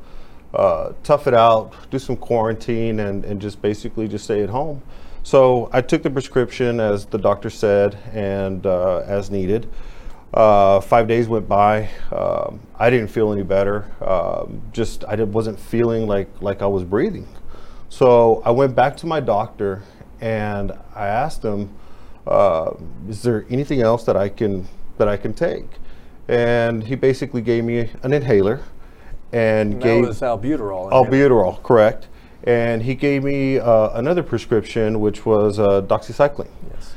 uh, 0.54 0.92
tough 1.02 1.26
it 1.26 1.34
out, 1.34 1.72
do 1.90 1.98
some 1.98 2.16
quarantine, 2.16 3.00
and, 3.00 3.24
and 3.24 3.40
just 3.40 3.60
basically 3.60 4.08
just 4.08 4.24
stay 4.24 4.42
at 4.42 4.48
home. 4.48 4.82
So 5.22 5.68
I 5.72 5.80
took 5.80 6.02
the 6.02 6.10
prescription 6.10 6.80
as 6.80 7.06
the 7.06 7.18
doctor 7.18 7.50
said 7.50 7.96
and 8.12 8.64
uh, 8.66 8.98
as 9.06 9.30
needed. 9.30 9.68
Uh, 10.34 10.80
five 10.80 11.06
days 11.06 11.28
went 11.28 11.46
by. 11.46 11.90
Um, 12.10 12.58
I 12.78 12.88
didn't 12.88 13.08
feel 13.08 13.32
any 13.32 13.42
better. 13.42 13.86
Um, 14.00 14.62
just 14.72 15.04
I 15.04 15.14
wasn't 15.16 15.60
feeling 15.60 16.06
like 16.06 16.28
like 16.40 16.62
I 16.62 16.66
was 16.66 16.84
breathing. 16.84 17.28
So 17.90 18.42
I 18.44 18.50
went 18.50 18.74
back 18.74 18.96
to 18.98 19.06
my 19.06 19.20
doctor 19.20 19.82
and 20.22 20.72
I 20.94 21.08
asked 21.08 21.42
him, 21.44 21.68
uh, 22.26 22.70
"Is 23.08 23.22
there 23.22 23.44
anything 23.50 23.82
else 23.82 24.04
that 24.04 24.16
I 24.16 24.28
can 24.30 24.66
that 24.98 25.08
I 25.08 25.16
can 25.18 25.34
take?" 25.34 25.66
And 26.28 26.84
he 26.84 26.94
basically 26.94 27.42
gave 27.42 27.64
me 27.64 27.90
an 28.02 28.12
inhaler 28.12 28.60
and 29.32 29.72
And 29.74 29.82
gave 29.82 30.02
that 30.02 30.08
was 30.08 30.20
albuterol. 30.20 30.90
albuterol, 30.92 31.62
correct. 31.62 32.06
And 32.44 32.82
he 32.82 32.94
gave 32.94 33.22
me 33.24 33.58
uh, 33.58 33.90
another 33.98 34.22
prescription, 34.22 35.00
which 35.00 35.26
was 35.26 35.58
uh, 35.58 35.82
doxycycline 35.82 36.48
Yes. 36.72 36.94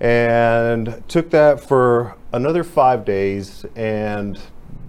and 0.00 1.02
took 1.08 1.30
that 1.30 1.60
for 1.60 2.14
another 2.32 2.64
five 2.64 3.04
days, 3.04 3.64
and 3.74 4.38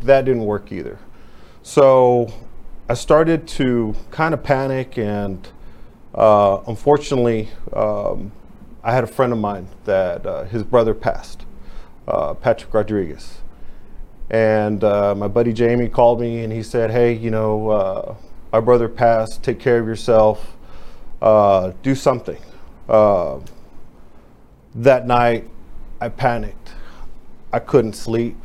that 0.01 0.25
didn't 0.25 0.45
work 0.45 0.71
either. 0.71 0.97
So 1.63 2.27
I 2.89 2.93
started 2.93 3.47
to 3.59 3.95
kind 4.11 4.33
of 4.33 4.43
panic, 4.43 4.97
and 4.97 5.47
uh, 6.17 6.63
unfortunately, 6.67 7.49
um, 7.73 8.31
I 8.83 8.91
had 8.91 9.03
a 9.03 9.07
friend 9.07 9.31
of 9.31 9.39
mine 9.39 9.67
that 9.85 10.25
uh, 10.25 10.43
his 10.45 10.63
brother 10.63 10.93
passed, 10.93 11.45
uh, 12.07 12.33
Patrick 12.33 12.73
Rodriguez. 12.73 13.41
And 14.29 14.83
uh, 14.83 15.15
my 15.15 15.27
buddy 15.27 15.53
Jamie 15.53 15.87
called 15.87 16.19
me 16.19 16.43
and 16.43 16.51
he 16.51 16.63
said, 16.63 16.91
Hey, 16.91 17.13
you 17.13 17.29
know, 17.29 17.69
uh, 17.69 18.15
our 18.51 18.61
brother 18.61 18.89
passed, 18.89 19.43
take 19.43 19.59
care 19.59 19.79
of 19.79 19.87
yourself, 19.87 20.57
uh, 21.21 21.71
do 21.83 21.95
something. 21.95 22.41
Uh, 22.89 23.39
that 24.75 25.07
night, 25.07 25.49
I 26.01 26.09
panicked. 26.09 26.71
I 27.53 27.59
couldn't 27.59 27.93
sleep. 27.93 28.35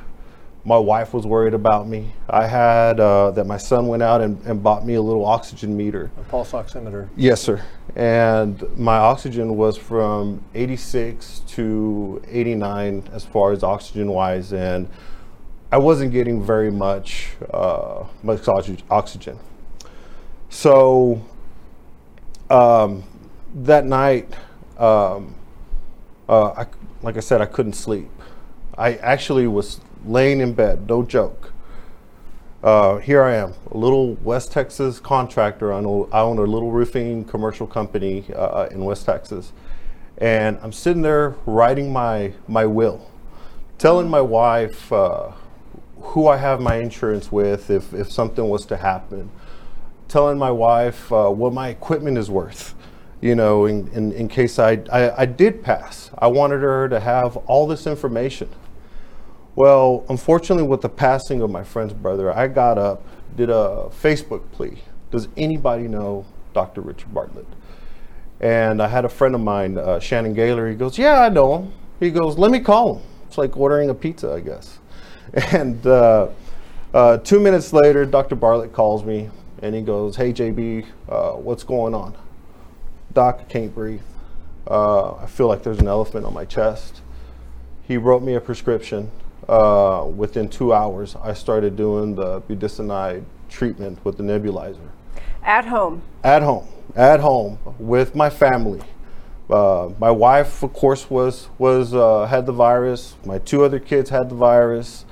My 0.64 0.78
wife 0.78 1.12
was 1.12 1.26
worried 1.26 1.54
about 1.54 1.88
me. 1.88 2.12
I 2.30 2.46
had 2.46 3.00
uh, 3.00 3.32
that 3.32 3.46
my 3.46 3.56
son 3.56 3.88
went 3.88 4.02
out 4.02 4.20
and, 4.20 4.40
and 4.46 4.62
bought 4.62 4.86
me 4.86 4.94
a 4.94 5.02
little 5.02 5.24
oxygen 5.24 5.76
meter. 5.76 6.12
A 6.16 6.22
pulse 6.24 6.52
oximeter. 6.52 7.08
Yes, 7.16 7.40
sir. 7.40 7.64
And 7.96 8.62
my 8.78 8.96
oxygen 8.96 9.56
was 9.56 9.76
from 9.76 10.44
86 10.54 11.40
to 11.48 12.22
89 12.28 13.08
as 13.12 13.24
far 13.24 13.50
as 13.50 13.64
oxygen 13.64 14.12
wise, 14.12 14.52
and 14.52 14.88
I 15.72 15.78
wasn't 15.78 16.12
getting 16.12 16.44
very 16.44 16.70
much 16.70 17.30
uh, 17.52 18.04
much 18.22 18.46
oxygen. 18.46 19.38
So 20.48 21.20
um, 22.50 23.02
that 23.54 23.84
night, 23.84 24.32
um, 24.78 25.34
uh, 26.28 26.50
I, 26.50 26.66
like 27.02 27.16
I 27.16 27.20
said, 27.20 27.40
I 27.40 27.46
couldn't 27.46 27.72
sleep. 27.72 28.10
I 28.76 28.94
actually 28.96 29.46
was 29.46 29.80
laying 30.04 30.40
in 30.40 30.52
bed, 30.54 30.88
no 30.88 31.02
joke. 31.02 31.52
Uh, 32.62 32.98
here 32.98 33.24
I 33.24 33.34
am, 33.34 33.54
a 33.72 33.76
little 33.76 34.14
West 34.22 34.52
Texas 34.52 35.00
contractor. 35.00 35.72
I 35.72 35.78
own, 35.78 36.08
I 36.12 36.20
own 36.20 36.38
a 36.38 36.42
little 36.42 36.70
roofing 36.70 37.24
commercial 37.24 37.66
company 37.66 38.24
uh, 38.34 38.68
in 38.70 38.84
West 38.84 39.04
Texas. 39.04 39.52
And 40.18 40.58
I'm 40.62 40.72
sitting 40.72 41.02
there 41.02 41.34
writing 41.44 41.92
my, 41.92 42.34
my 42.46 42.64
will, 42.64 43.10
telling 43.78 44.08
my 44.08 44.20
wife 44.20 44.92
uh, 44.92 45.32
who 46.00 46.28
I 46.28 46.36
have 46.36 46.60
my 46.60 46.76
insurance 46.76 47.32
with 47.32 47.68
if, 47.70 47.92
if 47.92 48.12
something 48.12 48.48
was 48.48 48.64
to 48.66 48.76
happen, 48.76 49.30
telling 50.06 50.38
my 50.38 50.50
wife 50.50 51.12
uh, 51.12 51.30
what 51.30 51.52
my 51.52 51.68
equipment 51.68 52.16
is 52.16 52.30
worth, 52.30 52.74
you 53.20 53.34
know, 53.34 53.66
in, 53.66 53.88
in, 53.88 54.12
in 54.12 54.28
case 54.28 54.60
I, 54.60 54.82
I, 54.92 55.22
I 55.22 55.26
did 55.26 55.64
pass. 55.64 56.10
I 56.16 56.28
wanted 56.28 56.60
her 56.60 56.88
to 56.88 57.00
have 57.00 57.36
all 57.48 57.66
this 57.66 57.88
information. 57.88 58.48
Well, 59.54 60.04
unfortunately, 60.08 60.66
with 60.66 60.80
the 60.80 60.88
passing 60.88 61.42
of 61.42 61.50
my 61.50 61.62
friend's 61.62 61.92
brother, 61.92 62.32
I 62.32 62.48
got 62.48 62.78
up, 62.78 63.02
did 63.36 63.50
a 63.50 63.90
Facebook 63.90 64.50
plea. 64.52 64.78
Does 65.10 65.28
anybody 65.36 65.88
know 65.88 66.24
Dr. 66.54 66.80
Richard 66.80 67.12
Bartlett? 67.12 67.46
And 68.40 68.82
I 68.82 68.88
had 68.88 69.04
a 69.04 69.10
friend 69.10 69.34
of 69.34 69.42
mine, 69.42 69.76
uh, 69.76 70.00
Shannon 70.00 70.32
Gaylor. 70.32 70.68
He 70.68 70.74
goes, 70.74 70.98
"Yeah, 70.98 71.20
I 71.20 71.28
know 71.28 71.58
him." 71.58 71.72
He 72.00 72.10
goes, 72.10 72.38
"Let 72.38 72.50
me 72.50 72.60
call 72.60 72.96
him." 72.96 73.02
It's 73.26 73.38
like 73.38 73.56
ordering 73.56 73.90
a 73.90 73.94
pizza, 73.94 74.32
I 74.32 74.40
guess. 74.40 74.78
And 75.52 75.86
uh, 75.86 76.28
uh, 76.92 77.16
two 77.18 77.40
minutes 77.40 77.72
later, 77.72 78.04
Dr. 78.04 78.34
Bartlett 78.34 78.72
calls 78.72 79.04
me, 79.04 79.30
and 79.62 79.74
he 79.74 79.80
goes, 79.82 80.16
"Hey, 80.16 80.32
JB, 80.32 80.86
uh, 81.08 81.32
what's 81.32 81.62
going 81.62 81.94
on?" 81.94 82.16
Doc, 83.12 83.38
I 83.40 83.44
can't 83.44 83.74
breathe. 83.74 84.02
Uh, 84.68 85.14
I 85.14 85.26
feel 85.26 85.46
like 85.46 85.62
there's 85.62 85.78
an 85.78 85.88
elephant 85.88 86.24
on 86.26 86.34
my 86.34 86.44
chest. 86.44 87.02
He 87.86 87.96
wrote 87.96 88.22
me 88.22 88.34
a 88.34 88.40
prescription 88.40 89.10
uh, 89.48 90.04
within 90.14 90.48
two 90.48 90.72
hours, 90.72 91.16
I 91.16 91.34
started 91.34 91.76
doing 91.76 92.14
the 92.14 92.40
budesonide 92.42 93.24
treatment 93.48 93.98
with 94.04 94.16
the 94.16 94.22
nebulizer. 94.22 94.88
At 95.42 95.66
home? 95.66 96.02
At 96.22 96.42
home. 96.42 96.68
At 96.94 97.20
home 97.20 97.58
with 97.78 98.14
my 98.14 98.30
family. 98.30 98.80
Uh, 99.50 99.90
my 99.98 100.10
wife, 100.10 100.62
of 100.62 100.72
course, 100.72 101.10
was 101.10 101.48
was 101.58 101.92
uh, 101.92 102.26
had 102.26 102.46
the 102.46 102.52
virus. 102.52 103.16
My 103.24 103.38
two 103.38 103.64
other 103.64 103.78
kids 103.78 104.08
had 104.08 104.30
the 104.30 104.34
virus, 104.34 105.04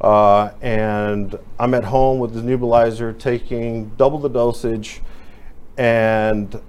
uh, 0.00 0.50
and 0.62 1.38
I'm 1.58 1.74
at 1.74 1.84
home 1.84 2.18
with 2.18 2.32
the 2.32 2.40
nebulizer, 2.40 3.18
taking 3.18 3.90
double 3.96 4.18
the 4.18 4.30
dosage. 4.30 5.02
And 5.76 6.60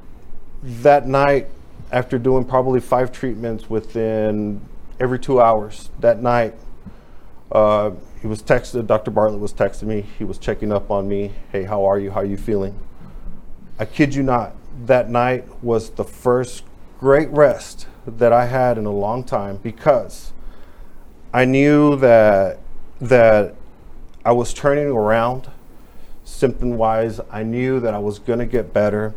that 0.63 1.07
night, 1.07 1.49
after 1.91 2.17
doing 2.17 2.45
probably 2.45 2.79
five 2.79 3.11
treatments 3.11 3.69
within 3.69 4.59
every 4.99 5.19
two 5.19 5.39
hours, 5.39 5.91
that 5.99 6.21
night 6.21 6.55
uh, 7.53 7.91
he 8.19 8.27
was 8.27 8.41
texted, 8.41 8.87
Dr. 8.87 9.11
Bartlett 9.11 9.39
was 9.39 9.53
texting 9.53 9.83
me. 9.83 10.05
He 10.17 10.23
was 10.23 10.37
checking 10.37 10.71
up 10.71 10.89
on 10.89 11.07
me. 11.07 11.31
Hey, 11.51 11.63
how 11.63 11.85
are 11.85 11.99
you? 11.99 12.11
How 12.11 12.21
are 12.21 12.25
you 12.25 12.37
feeling? 12.37 12.77
I 13.77 13.85
kid 13.85 14.15
you 14.15 14.23
not, 14.23 14.55
that 14.85 15.09
night 15.09 15.63
was 15.63 15.91
the 15.91 16.03
first 16.03 16.63
great 16.99 17.29
rest 17.29 17.87
that 18.07 18.33
I 18.33 18.47
had 18.47 18.77
in 18.77 18.85
a 18.85 18.91
long 18.91 19.23
time 19.23 19.57
because 19.57 20.33
I 21.33 21.45
knew 21.45 21.95
that 21.97 22.59
that 23.01 23.55
I 24.23 24.31
was 24.31 24.53
turning 24.53 24.87
around 24.87 25.51
symptom 26.23 26.77
wise. 26.77 27.19
I 27.29 27.43
knew 27.43 27.79
that 27.81 27.93
I 27.93 27.99
was 27.99 28.19
going 28.19 28.39
to 28.39 28.45
get 28.45 28.73
better. 28.73 29.13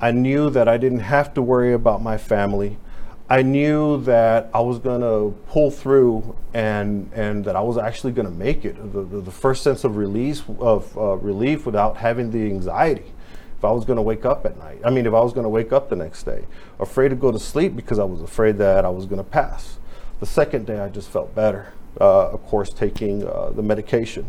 I 0.00 0.10
knew 0.10 0.50
that 0.50 0.68
I 0.68 0.78
didn't 0.78 1.00
have 1.00 1.34
to 1.34 1.42
worry 1.42 1.72
about 1.72 2.02
my 2.02 2.16
family. 2.16 2.78
I 3.28 3.42
knew 3.42 4.00
that 4.02 4.50
I 4.54 4.60
was 4.60 4.78
going 4.78 5.00
to 5.00 5.36
pull 5.48 5.72
through 5.72 6.36
and 6.54 7.10
and 7.12 7.44
that 7.44 7.56
I 7.56 7.60
was 7.60 7.76
actually 7.76 8.12
going 8.12 8.28
to 8.28 8.32
make 8.32 8.64
it. 8.64 8.76
The, 8.92 9.02
the, 9.02 9.20
the, 9.20 9.30
first 9.32 9.64
sense 9.64 9.82
of 9.82 9.96
release 9.96 10.44
of 10.60 10.96
uh, 10.96 11.16
relief 11.16 11.66
without 11.66 11.96
having 11.96 12.30
the 12.30 12.46
anxiety. 12.46 13.12
If 13.58 13.64
I 13.64 13.72
was 13.72 13.84
going 13.84 13.96
to 13.96 14.02
wake 14.02 14.24
up 14.24 14.46
at 14.46 14.56
night, 14.58 14.80
I 14.84 14.90
mean, 14.90 15.06
if 15.06 15.14
I 15.14 15.20
was 15.20 15.32
going 15.32 15.44
to 15.44 15.48
wake 15.48 15.72
up 15.72 15.88
the 15.88 15.96
next 15.96 16.22
day, 16.22 16.44
afraid 16.78 17.08
to 17.08 17.16
go 17.16 17.32
to 17.32 17.38
sleep 17.38 17.74
because 17.74 17.98
I 17.98 18.04
was 18.04 18.22
afraid 18.22 18.58
that 18.58 18.84
I 18.84 18.90
was 18.90 19.06
going 19.06 19.18
to 19.18 19.28
pass. 19.28 19.78
The 20.20 20.26
second 20.26 20.66
day, 20.66 20.78
I 20.78 20.88
just 20.88 21.08
felt 21.08 21.34
better. 21.34 21.72
Uh, 22.00 22.28
of 22.28 22.44
course, 22.46 22.70
taking 22.70 23.26
uh, 23.26 23.50
the 23.50 23.62
medication, 23.62 24.28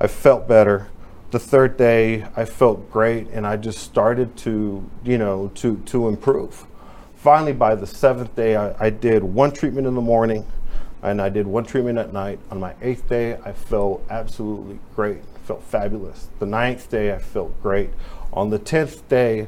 I 0.00 0.06
felt 0.06 0.48
better. 0.48 0.88
The 1.32 1.38
third 1.38 1.76
day, 1.76 2.26
I 2.36 2.44
felt 2.44 2.90
great, 2.90 3.28
and 3.28 3.46
I 3.46 3.56
just 3.56 3.80
started 3.80 4.36
to, 4.38 4.88
you 5.04 5.18
know, 5.18 5.50
to 5.56 5.76
to 5.86 6.08
improve 6.08 6.66
finally, 7.22 7.52
by 7.52 7.76
the 7.76 7.86
seventh 7.86 8.34
day, 8.34 8.56
I, 8.56 8.86
I, 8.86 8.90
did 8.90 9.22
one 9.22 9.52
treatment 9.52 9.86
in 9.86 9.94
the 9.94 10.00
morning 10.00 10.44
and 11.02 11.22
I 11.22 11.28
did 11.28 11.46
one 11.46 11.64
treatment 11.64 11.96
at 11.96 12.12
night. 12.12 12.40
On 12.50 12.58
my 12.58 12.74
eighth 12.82 13.08
day, 13.08 13.38
I 13.44 13.52
felt 13.52 14.04
absolutely 14.10 14.80
great, 14.96 15.18
felt 15.44 15.62
fabulous. 15.62 16.28
The 16.40 16.46
ninth 16.46 16.90
day, 16.90 17.14
I 17.14 17.18
felt 17.18 17.60
great. 17.62 17.90
On 18.32 18.50
the 18.50 18.58
tenth 18.58 19.08
day, 19.08 19.46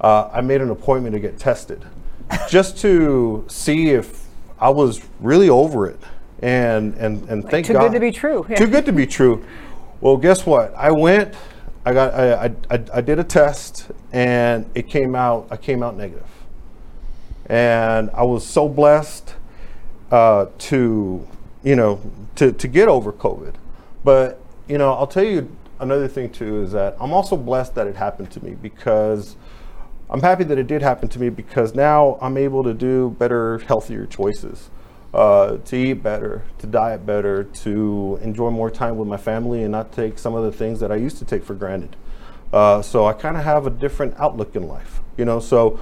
uh, 0.00 0.30
I 0.32 0.40
made 0.40 0.60
an 0.62 0.70
appointment 0.70 1.14
to 1.14 1.20
get 1.20 1.38
tested 1.38 1.84
just 2.48 2.78
to 2.78 3.44
see 3.48 3.90
if 3.90 4.26
I 4.58 4.70
was 4.70 5.00
really 5.20 5.48
over 5.48 5.86
it. 5.86 6.00
And, 6.40 6.94
and, 6.94 7.28
and 7.28 7.48
thank 7.48 7.66
too 7.66 7.74
God. 7.74 7.82
Too 7.82 7.86
good 7.86 7.94
to 7.94 8.00
be 8.00 8.10
true. 8.10 8.46
Yeah. 8.48 8.56
Too 8.56 8.66
good 8.66 8.84
to 8.86 8.92
be 8.92 9.06
true. 9.06 9.44
Well, 10.00 10.16
guess 10.16 10.44
what? 10.44 10.74
I 10.74 10.90
went, 10.90 11.36
I 11.86 11.92
got, 11.92 12.14
I, 12.14 12.52
I, 12.68 12.84
I 12.94 13.00
did 13.00 13.20
a 13.20 13.24
test 13.24 13.92
and 14.10 14.68
it 14.74 14.88
came 14.88 15.14
out, 15.14 15.46
I 15.52 15.56
came 15.56 15.84
out 15.84 15.96
negative. 15.96 16.26
And 17.46 18.10
I 18.10 18.22
was 18.22 18.46
so 18.46 18.68
blessed 18.68 19.34
uh, 20.10 20.46
to, 20.58 21.26
you 21.62 21.76
know, 21.76 22.00
to, 22.36 22.52
to 22.52 22.68
get 22.68 22.88
over 22.88 23.12
COVID. 23.12 23.54
But, 24.04 24.40
you 24.68 24.78
know, 24.78 24.92
I'll 24.92 25.06
tell 25.06 25.24
you 25.24 25.54
another 25.80 26.08
thing 26.08 26.30
too 26.30 26.62
is 26.62 26.72
that 26.72 26.96
I'm 27.00 27.12
also 27.12 27.36
blessed 27.36 27.74
that 27.74 27.86
it 27.86 27.96
happened 27.96 28.30
to 28.32 28.44
me 28.44 28.54
because 28.54 29.36
I'm 30.08 30.20
happy 30.20 30.44
that 30.44 30.58
it 30.58 30.66
did 30.66 30.82
happen 30.82 31.08
to 31.08 31.18
me 31.18 31.28
because 31.30 31.74
now 31.74 32.18
I'm 32.20 32.36
able 32.36 32.62
to 32.64 32.74
do 32.74 33.16
better, 33.18 33.58
healthier 33.58 34.06
choices. 34.06 34.70
Uh, 35.14 35.58
to 35.58 35.76
eat 35.76 36.02
better, 36.02 36.42
to 36.56 36.66
diet 36.66 37.04
better, 37.04 37.44
to 37.44 38.18
enjoy 38.22 38.48
more 38.48 38.70
time 38.70 38.96
with 38.96 39.06
my 39.06 39.16
family 39.18 39.62
and 39.62 39.70
not 39.70 39.92
take 39.92 40.18
some 40.18 40.34
of 40.34 40.42
the 40.42 40.50
things 40.50 40.80
that 40.80 40.90
I 40.90 40.96
used 40.96 41.18
to 41.18 41.26
take 41.26 41.44
for 41.44 41.52
granted. 41.52 41.96
Uh, 42.50 42.80
so 42.80 43.04
I 43.04 43.12
kind 43.12 43.36
of 43.36 43.44
have 43.44 43.66
a 43.66 43.70
different 43.70 44.14
outlook 44.18 44.56
in 44.56 44.66
life, 44.66 45.00
you 45.18 45.26
know. 45.26 45.38
So 45.38 45.80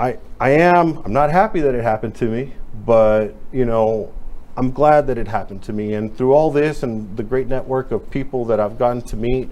I, 0.00 0.16
I 0.40 0.50
am, 0.52 0.96
I'm 1.04 1.12
not 1.12 1.30
happy 1.30 1.60
that 1.60 1.74
it 1.74 1.82
happened 1.82 2.14
to 2.16 2.24
me, 2.24 2.54
but, 2.86 3.34
you 3.52 3.66
know, 3.66 4.10
I'm 4.56 4.70
glad 4.70 5.06
that 5.08 5.18
it 5.18 5.28
happened 5.28 5.62
to 5.64 5.74
me. 5.74 5.92
And 5.92 6.16
through 6.16 6.32
all 6.32 6.50
this 6.50 6.82
and 6.82 7.14
the 7.18 7.22
great 7.22 7.48
network 7.48 7.90
of 7.90 8.10
people 8.10 8.46
that 8.46 8.58
I've 8.58 8.78
gotten 8.78 9.02
to 9.02 9.16
meet, 9.16 9.50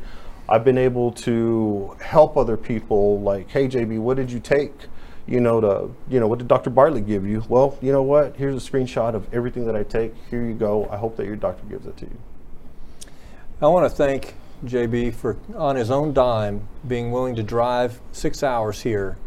I've 0.48 0.64
been 0.64 0.78
able 0.78 1.12
to 1.12 1.94
help 2.00 2.38
other 2.38 2.56
people 2.56 3.20
like, 3.20 3.50
hey, 3.50 3.68
JB, 3.68 3.98
what 3.98 4.16
did 4.16 4.32
you 4.32 4.40
take? 4.40 4.72
You 5.26 5.40
know, 5.40 5.60
to, 5.60 5.90
you 6.08 6.18
know, 6.18 6.26
what 6.26 6.38
did 6.38 6.48
Dr. 6.48 6.70
Bartlett 6.70 7.06
give 7.06 7.26
you? 7.26 7.44
Well, 7.46 7.76
you 7.82 7.92
know 7.92 8.02
what? 8.02 8.36
Here's 8.36 8.56
a 8.56 8.70
screenshot 8.70 9.14
of 9.14 9.32
everything 9.34 9.66
that 9.66 9.76
I 9.76 9.82
take. 9.82 10.14
Here 10.30 10.42
you 10.42 10.54
go. 10.54 10.88
I 10.90 10.96
hope 10.96 11.18
that 11.18 11.26
your 11.26 11.36
doctor 11.36 11.66
gives 11.66 11.86
it 11.86 11.98
to 11.98 12.06
you. 12.06 12.18
I 13.60 13.66
want 13.66 13.84
to 13.84 13.94
thank 13.94 14.32
JB 14.64 15.14
for, 15.14 15.36
on 15.54 15.76
his 15.76 15.90
own 15.90 16.14
dime, 16.14 16.66
being 16.86 17.12
willing 17.12 17.36
to 17.36 17.42
drive 17.42 18.00
six 18.12 18.42
hours 18.42 18.80
here 18.80 19.18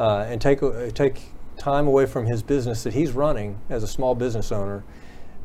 uh, 0.00 0.24
and 0.28 0.40
take 0.40 0.62
uh, 0.62 0.90
take 0.94 1.20
time 1.58 1.86
away 1.86 2.06
from 2.06 2.24
his 2.24 2.42
business 2.42 2.82
that 2.84 2.94
he's 2.94 3.12
running 3.12 3.60
as 3.68 3.82
a 3.82 3.86
small 3.86 4.14
business 4.14 4.50
owner 4.50 4.82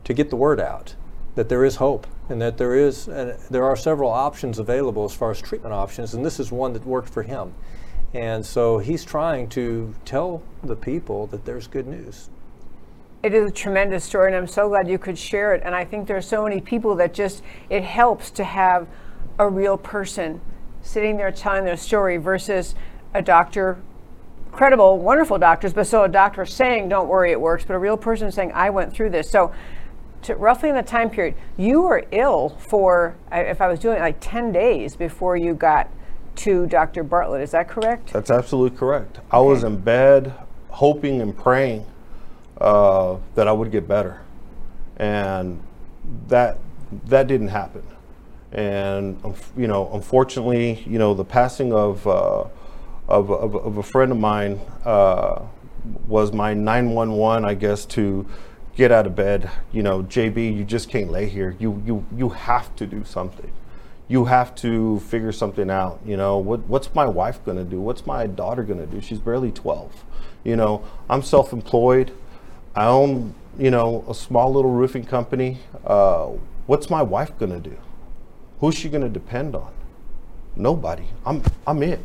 to 0.05 0.13
get 0.13 0.29
the 0.29 0.35
word 0.37 0.61
out 0.61 0.95
that 1.35 1.49
there 1.49 1.65
is 1.65 1.75
hope 1.75 2.07
and 2.29 2.41
that 2.41 2.57
there 2.57 2.73
is 2.73 3.09
uh, 3.09 3.37
there 3.51 3.65
are 3.65 3.75
several 3.75 4.09
options 4.09 4.57
available 4.57 5.03
as 5.03 5.13
far 5.13 5.29
as 5.29 5.41
treatment 5.41 5.73
options 5.73 6.13
and 6.13 6.25
this 6.25 6.39
is 6.39 6.51
one 6.51 6.71
that 6.71 6.85
worked 6.85 7.09
for 7.09 7.23
him. 7.23 7.53
And 8.13 8.45
so 8.45 8.77
he's 8.77 9.03
trying 9.03 9.49
to 9.49 9.93
tell 10.05 10.41
the 10.63 10.77
people 10.77 11.27
that 11.27 11.43
there's 11.43 11.67
good 11.67 11.85
news. 11.85 12.29
It 13.23 13.33
is 13.33 13.49
a 13.49 13.53
tremendous 13.53 14.05
story 14.05 14.27
and 14.27 14.37
i'm 14.37 14.47
so 14.47 14.69
glad 14.69 14.87
you 14.87 14.97
could 14.97 15.17
share 15.17 15.53
it. 15.53 15.63
And 15.65 15.75
i 15.75 15.83
think 15.83 16.07
there 16.07 16.15
are 16.15 16.21
so 16.21 16.43
many 16.43 16.61
people 16.61 16.95
that 16.95 17.13
just 17.13 17.43
it 17.69 17.83
helps 17.83 18.31
to 18.31 18.45
have 18.45 18.87
a 19.37 19.49
real 19.49 19.77
person 19.77 20.39
sitting 20.81 21.17
there 21.17 21.31
telling 21.31 21.65
their 21.65 21.75
story 21.75 22.15
versus 22.15 22.73
a 23.13 23.21
doctor 23.21 23.81
credible, 24.55 24.97
wonderful 24.97 25.37
doctors, 25.37 25.73
but 25.73 25.85
so 25.85 26.03
a 26.03 26.09
doctor 26.09 26.45
saying, 26.45 26.89
don't 26.89 27.07
worry, 27.07 27.31
it 27.31 27.39
works, 27.39 27.65
but 27.65 27.75
a 27.75 27.79
real 27.79 27.97
person 27.97 28.31
saying, 28.31 28.51
I 28.53 28.69
went 28.69 28.93
through 28.93 29.09
this. 29.11 29.29
So, 29.29 29.53
to, 30.23 30.35
roughly 30.35 30.69
in 30.69 30.75
the 30.75 30.83
time 30.83 31.09
period, 31.09 31.35
you 31.57 31.81
were 31.81 32.05
ill 32.11 32.49
for, 32.59 33.15
if 33.31 33.61
I 33.61 33.67
was 33.67 33.79
doing 33.79 33.97
it, 33.97 33.99
like 33.99 34.17
10 34.19 34.51
days 34.51 34.95
before 34.95 35.37
you 35.37 35.53
got 35.53 35.89
to 36.37 36.65
Dr. 36.67 37.03
Bartlett. 37.03 37.41
Is 37.41 37.51
that 37.51 37.67
correct? 37.67 38.11
That's 38.11 38.31
absolutely 38.31 38.77
correct. 38.77 39.17
Okay. 39.17 39.27
I 39.31 39.39
was 39.39 39.63
in 39.63 39.77
bed 39.77 40.33
hoping 40.69 41.21
and 41.21 41.37
praying 41.37 41.85
uh, 42.59 43.17
that 43.35 43.47
I 43.47 43.51
would 43.51 43.71
get 43.71 43.87
better. 43.87 44.21
And 44.97 45.61
that, 46.27 46.57
that 47.05 47.27
didn't 47.27 47.49
happen. 47.49 47.83
and 48.51 49.19
you 49.57 49.67
know, 49.67 49.89
unfortunately, 49.93 50.83
you 50.87 50.97
know, 50.97 51.13
the 51.13 51.25
passing 51.25 51.73
of 51.73 52.05
uh, 52.07 52.45
of, 53.07 53.29
of, 53.31 53.55
of, 53.55 53.77
a 53.77 53.83
friend 53.83 54.11
of 54.11 54.17
mine 54.17 54.59
uh, 54.83 55.41
was 56.07 56.33
my 56.33 56.53
911, 56.53 57.45
I 57.45 57.53
guess, 57.53 57.85
to 57.85 58.27
get 58.75 58.91
out 58.91 59.05
of 59.05 59.15
bed. 59.15 59.49
You 59.71 59.83
know, 59.83 60.03
JB, 60.03 60.57
you 60.57 60.63
just 60.63 60.89
can't 60.89 61.11
lay 61.11 61.27
here. 61.27 61.55
You 61.59 61.81
you 61.85 62.05
you 62.15 62.29
have 62.29 62.75
to 62.77 62.85
do 62.85 63.03
something. 63.03 63.51
You 64.07 64.25
have 64.25 64.53
to 64.55 64.99
figure 65.01 65.31
something 65.31 65.69
out. 65.69 65.99
You 66.05 66.17
know, 66.17 66.37
what 66.37 66.61
what's 66.67 66.93
my 66.93 67.05
wife 67.05 67.43
gonna 67.45 67.63
do? 67.63 67.79
What's 67.79 68.05
my 68.05 68.27
daughter 68.27 68.63
gonna 68.63 68.87
do? 68.87 69.01
She's 69.01 69.19
barely 69.19 69.51
12. 69.51 70.03
You 70.43 70.55
know, 70.55 70.83
I'm 71.09 71.21
self-employed. 71.21 72.11
I 72.75 72.85
own 72.85 73.33
you 73.57 73.71
know 73.71 74.03
a 74.07 74.13
small 74.13 74.51
little 74.51 74.71
roofing 74.71 75.05
company. 75.05 75.59
Uh, 75.85 76.31
what's 76.65 76.89
my 76.89 77.01
wife 77.01 77.37
gonna 77.37 77.59
do? 77.59 77.77
Who's 78.59 78.75
she 78.75 78.89
gonna 78.89 79.09
depend 79.09 79.55
on? 79.55 79.71
Nobody. 80.55 81.05
I'm 81.25 81.43
I'm 81.67 81.83
it. 81.83 81.99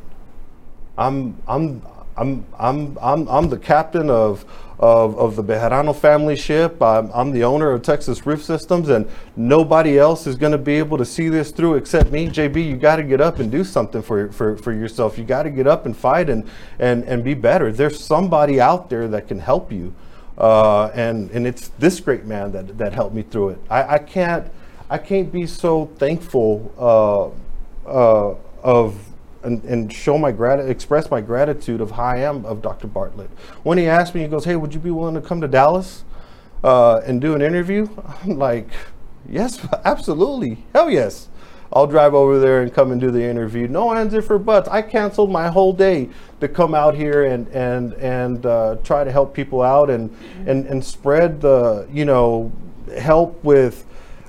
I'm 0.98 1.36
I'm 1.46 1.82
I'm 2.16 2.46
I'm 2.58 2.98
I'm 3.00 3.28
I'm 3.28 3.48
the 3.48 3.58
captain 3.58 4.10
of 4.10 4.44
of, 4.80 5.18
of 5.18 5.36
the 5.36 5.44
Bejarano 5.44 5.94
family 5.94 6.34
ship. 6.34 6.80
I'm, 6.82 7.10
I'm 7.12 7.32
the 7.32 7.44
owner 7.44 7.70
of 7.70 7.82
Texas 7.82 8.24
Roof 8.24 8.42
Systems, 8.42 8.88
and 8.88 9.06
nobody 9.36 9.98
else 9.98 10.26
is 10.26 10.36
going 10.36 10.52
to 10.52 10.58
be 10.58 10.76
able 10.76 10.96
to 10.96 11.04
see 11.04 11.28
this 11.28 11.50
through 11.50 11.74
except 11.74 12.10
me. 12.10 12.28
JB, 12.28 12.66
you 12.66 12.76
got 12.76 12.96
to 12.96 13.02
get 13.02 13.20
up 13.20 13.40
and 13.40 13.50
do 13.50 13.62
something 13.62 14.02
for 14.02 14.32
for, 14.32 14.56
for 14.56 14.72
yourself. 14.72 15.18
You 15.18 15.24
got 15.24 15.42
to 15.42 15.50
get 15.50 15.66
up 15.66 15.84
and 15.84 15.94
fight 15.94 16.30
and 16.30 16.48
and 16.78 17.04
and 17.04 17.22
be 17.22 17.34
better. 17.34 17.70
There's 17.70 18.02
somebody 18.02 18.60
out 18.60 18.88
there 18.88 19.06
that 19.08 19.28
can 19.28 19.38
help 19.38 19.70
you, 19.70 19.94
uh, 20.38 20.86
and 20.94 21.30
and 21.30 21.46
it's 21.46 21.68
this 21.78 22.00
great 22.00 22.24
man 22.24 22.52
that 22.52 22.78
that 22.78 22.94
helped 22.94 23.14
me 23.14 23.22
through 23.22 23.50
it. 23.50 23.58
I, 23.68 23.94
I 23.94 23.98
can't 23.98 24.50
I 24.88 24.96
can't 24.96 25.30
be 25.30 25.46
so 25.46 25.86
thankful 25.98 26.72
uh, 27.86 27.88
uh, 27.88 28.34
of 28.62 29.09
and, 29.42 29.62
and 29.64 29.92
show 29.92 30.18
my 30.18 30.32
grat- 30.32 30.68
express 30.68 31.10
my 31.10 31.20
gratitude 31.20 31.80
of 31.80 31.92
how 31.92 32.04
I 32.04 32.18
am 32.18 32.44
of 32.44 32.62
Dr. 32.62 32.86
Bartlett. 32.86 33.30
When 33.62 33.78
he 33.78 33.86
asked 33.86 34.14
me, 34.14 34.22
he 34.22 34.28
goes, 34.28 34.44
"Hey, 34.44 34.56
would 34.56 34.74
you 34.74 34.80
be 34.80 34.90
willing 34.90 35.14
to 35.14 35.20
come 35.20 35.40
to 35.40 35.48
Dallas 35.48 36.04
uh, 36.62 37.00
and 37.06 37.20
do 37.20 37.34
an 37.34 37.42
interview?" 37.42 37.88
I'm 38.22 38.38
like, 38.38 38.68
"Yes, 39.28 39.66
absolutely, 39.84 40.64
hell 40.72 40.90
yes." 40.90 41.28
I'll 41.72 41.86
drive 41.86 42.14
over 42.14 42.40
there 42.40 42.62
and 42.62 42.72
come 42.72 42.90
and 42.90 43.00
do 43.00 43.12
the 43.12 43.22
interview. 43.22 43.68
No 43.68 43.94
ands 43.94 44.12
if 44.12 44.28
or 44.28 44.38
buts. 44.38 44.68
I 44.68 44.82
canceled 44.82 45.30
my 45.30 45.48
whole 45.48 45.72
day 45.72 46.08
to 46.40 46.48
come 46.48 46.74
out 46.74 46.96
here 46.96 47.24
and 47.24 47.46
and 47.48 47.92
and 47.94 48.44
uh, 48.44 48.76
try 48.82 49.04
to 49.04 49.12
help 49.12 49.34
people 49.34 49.62
out 49.62 49.88
and 49.88 50.14
and 50.46 50.66
and 50.66 50.84
spread 50.84 51.40
the 51.40 51.86
you 51.92 52.04
know 52.04 52.50
help 52.98 53.42
with 53.44 53.86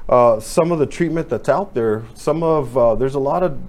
uh, 0.07 0.39
some 0.39 0.71
of 0.71 0.77
the 0.77 0.85
treatment 0.85 1.29
that's 1.29 1.49
out 1.49 1.73
there. 1.73 2.03
Some 2.13 2.43
of 2.43 2.77
uh, 2.77 2.95
there's 2.95 3.15
a 3.15 3.19
lot 3.19 3.41
of 3.41 3.59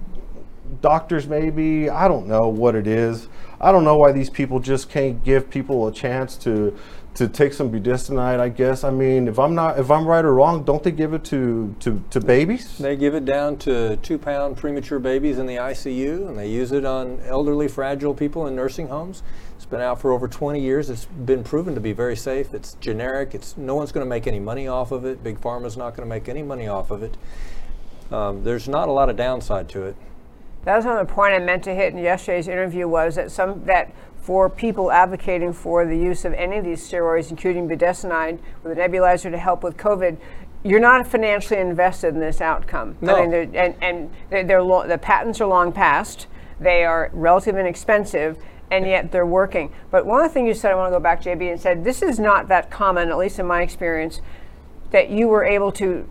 doctors 0.83 1.27
maybe. 1.27 1.89
I 1.89 2.07
don't 2.07 2.27
know 2.27 2.49
what 2.49 2.75
it 2.75 2.85
is. 2.85 3.29
I 3.59 3.71
don't 3.71 3.85
know 3.85 3.97
why 3.97 4.11
these 4.11 4.29
people 4.29 4.59
just 4.59 4.89
can't 4.89 5.23
give 5.23 5.49
people 5.49 5.87
a 5.87 5.91
chance 5.91 6.35
to 6.37 6.77
to 7.15 7.27
take 7.27 7.53
some 7.53 7.71
budesonide 7.71 8.39
i 8.39 8.49
guess. 8.49 8.83
I 8.83 8.89
mean 8.89 9.27
if 9.27 9.37
i'm 9.37 9.53
not 9.53 9.79
if 9.79 9.91
i'm 9.91 10.05
right 10.05 10.25
or 10.25 10.33
wrong 10.33 10.63
don't 10.63 10.81
they 10.81 10.91
give 10.91 11.13
it 11.13 11.23
to 11.25 11.75
to, 11.79 12.03
to 12.09 12.19
babies? 12.19 12.77
They 12.79 12.95
give 12.95 13.13
it 13.13 13.23
down 13.23 13.57
to 13.59 13.97
two 13.97 14.17
pound 14.17 14.57
premature 14.57 14.99
babies 14.99 15.37
in 15.37 15.45
the 15.45 15.55
icu 15.55 16.27
and 16.27 16.37
they 16.37 16.49
use 16.49 16.71
it 16.71 16.85
on 16.85 17.21
elderly 17.25 17.67
fragile 17.67 18.13
people 18.13 18.47
in 18.47 18.55
nursing 18.55 18.87
homes. 18.87 19.23
It's 19.55 19.65
been 19.65 19.79
out 19.79 20.01
for 20.01 20.11
over 20.11 20.27
20 20.27 20.59
years. 20.59 20.89
It's 20.89 21.05
been 21.05 21.43
proven 21.43 21.75
to 21.75 21.81
be 21.81 21.93
very 21.93 22.17
safe. 22.17 22.53
It's 22.53 22.73
generic. 22.81 23.33
It's 23.33 23.55
no 23.55 23.75
one's 23.75 23.93
going 23.93 24.05
to 24.05 24.09
make 24.09 24.27
any 24.27 24.39
money 24.39 24.67
off 24.67 24.91
of 24.91 25.05
it. 25.05 25.23
Big 25.23 25.39
pharma's 25.39 25.77
not 25.77 25.95
going 25.95 26.07
to 26.07 26.13
make 26.13 26.27
any 26.27 26.43
money 26.43 26.67
off 26.67 26.91
of 26.91 27.01
it. 27.03 27.15
Um, 28.11 28.43
there's 28.43 28.67
not 28.67 28.89
a 28.89 28.91
lot 28.91 29.09
of 29.09 29.15
downside 29.15 29.69
to 29.69 29.83
it 29.83 29.95
that 30.65 30.75
was 30.75 30.85
another 30.85 31.05
point 31.05 31.33
I 31.33 31.39
meant 31.39 31.63
to 31.65 31.75
hit 31.75 31.93
in 31.93 31.99
yesterday's 31.99 32.47
interview 32.47 32.87
was 32.87 33.15
that 33.15 33.31
some 33.31 33.65
that 33.65 33.93
for 34.23 34.49
people 34.49 34.89
advocating 34.89 35.51
for 35.51 35.85
the 35.85 35.97
use 35.97 36.23
of 36.23 36.33
any 36.33 36.57
of 36.57 36.63
these 36.63 36.81
steroids, 36.81 37.29
including 37.29 37.67
budesonide 37.67 38.39
with 38.63 38.77
a 38.77 38.81
nebulizer 38.81 39.29
to 39.29 39.37
help 39.37 39.63
with 39.63 39.75
COVID, 39.75 40.17
you're 40.63 40.79
not 40.79 41.05
financially 41.05 41.59
invested 41.59 42.13
in 42.13 42.21
this 42.21 42.39
outcome. 42.39 42.97
No. 43.01 43.17
I 43.17 43.21
mean, 43.21 43.31
they're, 43.31 43.65
and 43.65 43.75
and 43.81 44.11
they're, 44.29 44.43
they're 44.45 44.63
lo- 44.63 44.87
the 44.87 44.97
patents 44.97 45.41
are 45.41 45.47
long 45.47 45.73
past. 45.73 46.27
They 46.59 46.85
are 46.85 47.09
relatively 47.11 47.59
inexpensive, 47.59 48.37
and 48.71 48.85
yet 48.87 49.11
they're 49.11 49.25
working. 49.25 49.73
But 49.91 50.05
one 50.05 50.23
of 50.23 50.29
the 50.29 50.33
things 50.33 50.47
you 50.47 50.53
said, 50.53 50.71
I 50.71 50.75
want 50.75 50.93
to 50.93 50.97
go 50.97 51.03
back, 51.03 51.21
JB, 51.21 51.51
and 51.51 51.59
said 51.59 51.83
this 51.83 52.01
is 52.01 52.19
not 52.19 52.47
that 52.47 52.71
common, 52.71 53.09
at 53.09 53.17
least 53.17 53.39
in 53.39 53.45
my 53.45 53.61
experience, 53.61 54.21
that 54.91 55.09
you 55.09 55.27
were 55.27 55.43
able 55.43 55.73
to 55.73 56.07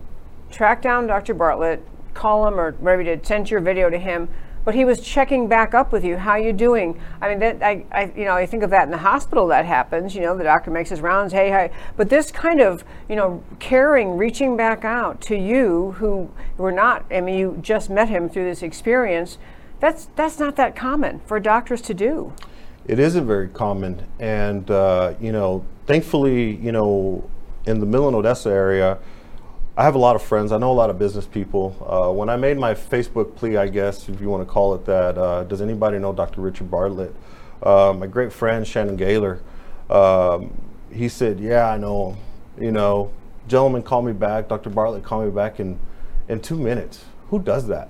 track 0.51 0.83
down 0.83 1.07
Dr. 1.07 1.33
Bartlett, 1.33 1.83
call 2.13 2.47
him 2.47 2.59
or 2.59 2.73
whatever 2.73 3.01
you 3.01 3.09
did, 3.09 3.25
send 3.25 3.49
your 3.49 3.59
video 3.59 3.89
to 3.89 3.97
him, 3.97 4.29
but 4.65 4.75
he 4.75 4.85
was 4.85 5.01
checking 5.01 5.47
back 5.47 5.73
up 5.73 5.91
with 5.91 6.03
you. 6.03 6.17
How 6.17 6.35
you 6.35 6.53
doing? 6.53 6.99
I 7.21 7.29
mean, 7.29 7.39
that, 7.39 7.61
I, 7.61 7.85
I, 7.91 8.11
you 8.15 8.25
know, 8.25 8.33
I 8.33 8.45
think 8.45 8.63
of 8.63 8.69
that 8.69 8.83
in 8.83 8.91
the 8.91 8.97
hospital. 8.97 9.47
That 9.47 9.65
happens. 9.65 10.15
You 10.15 10.21
know, 10.21 10.37
the 10.37 10.43
doctor 10.43 10.71
makes 10.71 10.89
his 10.89 11.01
rounds. 11.01 11.33
Hey, 11.33 11.51
hi. 11.51 11.71
But 11.97 12.09
this 12.09 12.31
kind 12.31 12.61
of, 12.61 12.83
you 13.09 13.15
know, 13.15 13.43
caring, 13.59 14.17
reaching 14.17 14.55
back 14.55 14.85
out 14.85 15.21
to 15.21 15.35
you 15.35 15.91
who 15.93 16.29
were 16.57 16.71
not. 16.71 17.05
I 17.11 17.21
mean, 17.21 17.37
you 17.37 17.59
just 17.61 17.89
met 17.89 18.09
him 18.09 18.29
through 18.29 18.45
this 18.45 18.63
experience. 18.63 19.37
That's 19.79 20.07
that's 20.15 20.39
not 20.39 20.55
that 20.55 20.75
common 20.75 21.19
for 21.25 21.39
doctors 21.39 21.81
to 21.81 21.93
do. 21.93 22.33
It 22.85 22.99
isn't 22.99 23.27
very 23.27 23.49
common, 23.49 24.05
and 24.19 24.69
uh, 24.71 25.13
you 25.19 25.31
know, 25.31 25.65
thankfully, 25.87 26.55
you 26.55 26.71
know, 26.71 27.29
in 27.65 27.79
the 27.79 27.85
Midland 27.85 28.15
Odessa 28.15 28.49
area 28.49 28.97
I 29.75 29.83
have 29.83 29.95
a 29.95 29.99
lot 29.99 30.15
of 30.15 30.21
friends. 30.21 30.51
I 30.51 30.59
know 30.59 30.71
a 30.71 30.73
lot 30.73 30.91
of 30.91 30.99
business 30.99 31.25
people. 31.25 31.75
Uh, 31.81 32.13
when 32.13 32.29
I 32.29 32.35
made 32.35 32.57
my 32.57 32.75
Facebook 32.75 33.35
plea, 33.35 33.57
I 33.57 33.67
guess, 33.67 34.07
if 34.07 34.21
you 34.21 34.29
want 34.29 34.47
to 34.47 34.51
call 34.51 34.75
it 34.75 34.85
that, 34.85 35.17
uh, 35.17 35.43
does 35.45 35.61
anybody 35.61 35.97
know 35.97 36.13
Dr. 36.13 36.41
Richard 36.41 36.69
Bartlett? 36.69 37.13
Uh, 37.61 37.93
my 37.97 38.05
great 38.05 38.31
friend, 38.31 38.67
Shannon 38.67 38.95
Gaylor, 38.95 39.39
um, 39.89 40.53
he 40.91 41.09
said, 41.09 41.39
Yeah, 41.39 41.69
I 41.69 41.77
know 41.77 42.11
him. 42.11 42.17
You 42.63 42.71
know, 42.71 43.11
gentleman 43.47 43.81
called 43.81 44.05
me 44.05 44.13
back. 44.13 44.47
Dr. 44.47 44.69
Bartlett 44.69 45.03
called 45.03 45.25
me 45.25 45.31
back 45.31 45.59
in, 45.59 45.79
in 46.27 46.39
two 46.39 46.57
minutes. 46.57 47.05
Who 47.29 47.39
does 47.39 47.65
that? 47.67 47.89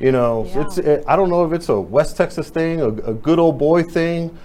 You 0.00 0.10
know, 0.10 0.46
yeah. 0.46 0.62
it's, 0.62 0.78
it, 0.78 1.04
I 1.06 1.14
don't 1.14 1.30
know 1.30 1.44
if 1.44 1.52
it's 1.52 1.68
a 1.68 1.80
West 1.80 2.16
Texas 2.16 2.50
thing, 2.50 2.80
a, 2.80 2.88
a 2.88 3.14
good 3.14 3.38
old 3.38 3.56
boy 3.56 3.84
thing, 3.84 4.36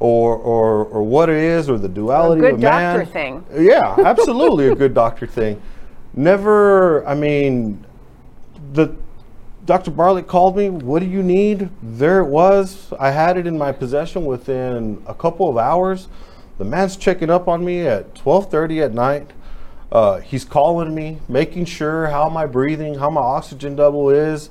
or, 0.00 0.34
or, 0.34 0.86
or 0.86 1.04
what 1.04 1.28
it 1.28 1.36
is, 1.36 1.70
or 1.70 1.78
the 1.78 1.88
duality 1.88 2.40
a 2.40 2.44
good 2.46 2.54
of 2.54 2.60
man. 2.60 2.98
doctor 2.98 3.12
thing. 3.12 3.44
Yeah, 3.56 3.94
absolutely 4.04 4.68
a 4.68 4.74
good 4.74 4.92
doctor 4.92 5.28
thing 5.28 5.62
never, 6.14 7.06
I 7.06 7.14
mean, 7.14 7.84
the 8.72 8.94
Dr. 9.64 9.92
Bartlett 9.92 10.26
called 10.26 10.56
me, 10.56 10.70
what 10.70 11.00
do 11.00 11.06
you 11.06 11.22
need? 11.22 11.70
There 11.82 12.18
it 12.18 12.26
was. 12.26 12.92
I 12.98 13.10
had 13.12 13.36
it 13.36 13.46
in 13.46 13.56
my 13.56 13.70
possession 13.70 14.24
within 14.24 15.00
a 15.06 15.14
couple 15.14 15.48
of 15.48 15.56
hours. 15.56 16.08
The 16.58 16.64
man's 16.64 16.96
checking 16.96 17.30
up 17.30 17.46
on 17.46 17.64
me 17.64 17.86
at 17.86 18.14
12:30 18.14 18.82
at 18.82 18.92
night. 18.92 19.30
Uh, 19.92 20.18
he's 20.18 20.44
calling 20.44 20.94
me, 20.94 21.18
making 21.28 21.66
sure 21.66 22.06
how 22.06 22.28
my 22.28 22.46
breathing, 22.46 22.94
how 22.94 23.10
my 23.10 23.20
oxygen 23.20 23.76
double 23.76 24.10
is. 24.10 24.50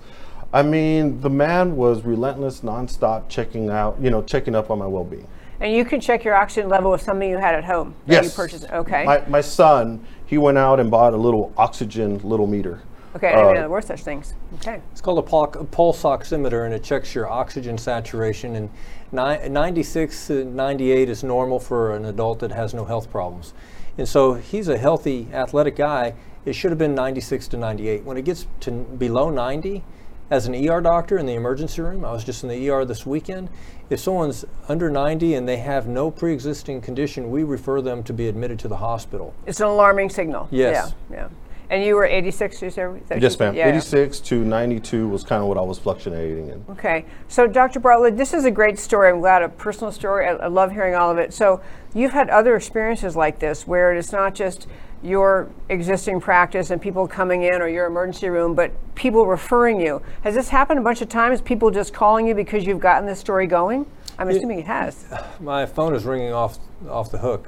I 0.53 0.61
mean, 0.61 1.19
the 1.21 1.29
man 1.29 1.75
was 1.75 2.03
relentless, 2.03 2.61
nonstop, 2.61 3.27
checking 3.27 3.69
out, 3.69 3.97
you 3.99 4.09
know, 4.09 4.21
checking 4.21 4.55
up 4.55 4.69
on 4.69 4.79
my 4.79 4.85
well-being. 4.85 5.27
And 5.59 5.73
you 5.73 5.85
can 5.85 5.99
check 5.99 6.23
your 6.23 6.35
oxygen 6.35 6.69
level 6.69 6.91
with 6.91 7.01
something 7.01 7.29
you 7.29 7.37
had 7.37 7.55
at 7.55 7.63
home. 7.63 7.95
Yes. 8.05 8.25
You 8.25 8.31
purchased. 8.31 8.65
Okay. 8.71 9.05
My, 9.05 9.23
my 9.27 9.41
son, 9.41 10.05
he 10.31 10.37
went 10.37 10.57
out 10.57 10.79
and 10.79 10.89
bought 10.89 11.13
a 11.13 11.17
little 11.17 11.51
oxygen 11.57 12.17
little 12.19 12.47
meter. 12.47 12.81
Okay, 13.17 13.27
I 13.27 13.31
didn't 13.31 13.47
uh, 13.47 13.53
know 13.53 13.59
there 13.59 13.69
were 13.69 13.81
such 13.81 14.01
things. 14.01 14.33
Okay. 14.55 14.79
It's 14.93 15.01
called 15.01 15.19
a 15.19 15.65
pulse 15.65 16.03
oximeter, 16.03 16.63
and 16.63 16.73
it 16.73 16.81
checks 16.85 17.13
your 17.13 17.29
oxygen 17.29 17.77
saturation. 17.77 18.55
And 18.55 18.69
96 19.11 20.27
to 20.27 20.45
98 20.45 21.09
is 21.09 21.25
normal 21.25 21.59
for 21.59 21.93
an 21.97 22.05
adult 22.05 22.39
that 22.39 22.53
has 22.53 22.73
no 22.73 22.85
health 22.85 23.11
problems. 23.11 23.53
And 23.97 24.07
so 24.07 24.35
he's 24.35 24.69
a 24.69 24.77
healthy, 24.77 25.27
athletic 25.33 25.75
guy. 25.75 26.13
It 26.45 26.53
should 26.53 26.71
have 26.71 26.79
been 26.79 26.95
96 26.95 27.49
to 27.49 27.57
98. 27.57 28.05
When 28.05 28.15
it 28.15 28.23
gets 28.23 28.47
to 28.61 28.71
below 28.71 29.29
90, 29.29 29.83
as 30.29 30.45
an 30.45 30.55
ER 30.55 30.79
doctor 30.79 31.17
in 31.17 31.25
the 31.25 31.33
emergency 31.33 31.81
room, 31.81 32.05
I 32.05 32.13
was 32.13 32.23
just 32.23 32.41
in 32.41 32.49
the 32.49 32.69
ER 32.69 32.85
this 32.85 33.05
weekend. 33.05 33.49
If 33.91 33.99
someone's 33.99 34.45
under 34.69 34.89
90 34.89 35.33
and 35.33 35.45
they 35.45 35.57
have 35.57 35.85
no 35.85 36.09
pre 36.09 36.31
existing 36.31 36.79
condition, 36.79 37.29
we 37.29 37.43
refer 37.43 37.81
them 37.81 38.03
to 38.03 38.13
be 38.13 38.29
admitted 38.29 38.57
to 38.59 38.69
the 38.69 38.77
hospital. 38.77 39.33
It's 39.45 39.59
an 39.59 39.67
alarming 39.67 40.09
signal. 40.09 40.47
Yes. 40.49 40.93
Yeah. 41.09 41.17
yeah. 41.17 41.27
And 41.69 41.83
you 41.83 41.95
were 41.95 42.05
86, 42.05 42.61
you 42.61 42.69
said? 42.69 43.01
Yes, 43.21 43.37
ma'am. 43.37 43.53
Yeah. 43.53 43.67
86 43.67 44.21
to 44.21 44.45
92 44.45 45.07
was 45.09 45.23
kind 45.25 45.41
of 45.41 45.49
what 45.49 45.57
I 45.57 45.61
was 45.61 45.77
fluctuating 45.77 46.47
in. 46.49 46.65
Okay. 46.69 47.05
So, 47.27 47.47
Dr. 47.47 47.81
Bartlett, 47.81 48.15
this 48.15 48.33
is 48.33 48.45
a 48.45 48.51
great 48.51 48.79
story. 48.79 49.09
I'm 49.09 49.19
glad 49.19 49.41
a 49.41 49.49
personal 49.49 49.91
story. 49.91 50.25
I, 50.25 50.35
I 50.35 50.47
love 50.47 50.71
hearing 50.71 50.95
all 50.95 51.11
of 51.11 51.17
it. 51.17 51.33
So, 51.33 51.61
you've 51.93 52.11
had 52.11 52.29
other 52.29 52.55
experiences 52.55 53.17
like 53.17 53.39
this 53.39 53.67
where 53.67 53.93
it's 53.93 54.13
not 54.13 54.35
just 54.35 54.67
your 55.03 55.49
existing 55.69 56.21
practice 56.21 56.69
and 56.69 56.81
people 56.81 57.07
coming 57.07 57.43
in 57.43 57.61
or 57.61 57.67
your 57.67 57.87
emergency 57.87 58.29
room, 58.29 58.53
but 58.53 58.71
people 58.95 59.25
referring 59.25 59.79
you. 59.79 60.01
Has 60.23 60.35
this 60.35 60.49
happened 60.49 60.79
a 60.79 60.83
bunch 60.83 61.01
of 61.01 61.09
times? 61.09 61.41
People 61.41 61.71
just 61.71 61.93
calling 61.93 62.27
you 62.27 62.35
because 62.35 62.65
you've 62.65 62.79
gotten 62.79 63.07
this 63.07 63.19
story 63.19 63.47
going? 63.47 63.85
I'm 64.19 64.29
assuming 64.29 64.59
it, 64.59 64.61
it 64.61 64.67
has. 64.67 65.05
My 65.39 65.65
phone 65.65 65.95
is 65.95 66.05
ringing 66.05 66.33
off 66.33 66.59
off 66.87 67.11
the 67.11 67.17
hook, 67.17 67.47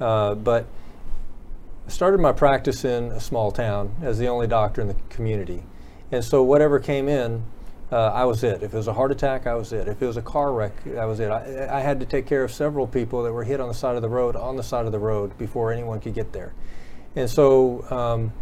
uh, 0.00 0.34
but 0.34 0.66
I 1.86 1.90
started 1.90 2.20
my 2.20 2.32
practice 2.32 2.84
in 2.84 3.04
a 3.12 3.20
small 3.20 3.50
town 3.50 3.94
as 4.02 4.18
the 4.18 4.28
only 4.28 4.46
doctor 4.46 4.80
in 4.80 4.88
the 4.88 4.96
community. 5.10 5.62
And 6.10 6.24
so 6.24 6.42
whatever 6.42 6.78
came 6.78 7.08
in, 7.08 7.44
uh, 7.92 8.06
I 8.08 8.24
was 8.24 8.42
it. 8.42 8.62
If 8.62 8.72
it 8.72 8.76
was 8.76 8.88
a 8.88 8.92
heart 8.92 9.12
attack, 9.12 9.46
I 9.46 9.54
was 9.54 9.72
it. 9.72 9.86
If 9.86 10.00
it 10.02 10.06
was 10.06 10.16
a 10.16 10.22
car 10.22 10.52
wreck, 10.52 10.72
I 10.98 11.04
was 11.04 11.20
it. 11.20 11.30
I, 11.30 11.78
I, 11.78 11.80
had 11.80 12.00
to 12.00 12.06
take 12.06 12.26
care 12.26 12.42
of 12.42 12.50
several 12.50 12.86
people 12.86 13.22
that 13.22 13.32
were 13.32 13.44
hit 13.44 13.60
on 13.60 13.68
the 13.68 13.74
side 13.74 13.96
of 13.96 14.02
the 14.02 14.08
road, 14.08 14.34
on 14.34 14.56
the 14.56 14.62
side 14.62 14.86
of 14.86 14.92
the 14.92 14.98
road, 14.98 15.36
before 15.38 15.72
anyone 15.72 16.00
could 16.00 16.14
get 16.14 16.32
there. 16.32 16.54
And 17.16 17.30
so 17.30 17.84
um, 17.90 18.32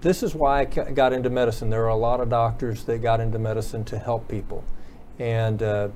this 0.00 0.22
is 0.22 0.34
why 0.34 0.60
I 0.60 0.64
got 0.64 1.12
into 1.12 1.30
medicine. 1.30 1.70
There 1.70 1.84
are 1.84 1.88
a 1.88 1.96
lot 1.96 2.20
of 2.20 2.28
doctors 2.28 2.84
that 2.84 3.02
got 3.02 3.20
into 3.20 3.38
medicine 3.38 3.84
to 3.84 3.98
help 3.98 4.28
people. 4.28 4.64
And, 5.18 5.62
uh, 5.62 5.88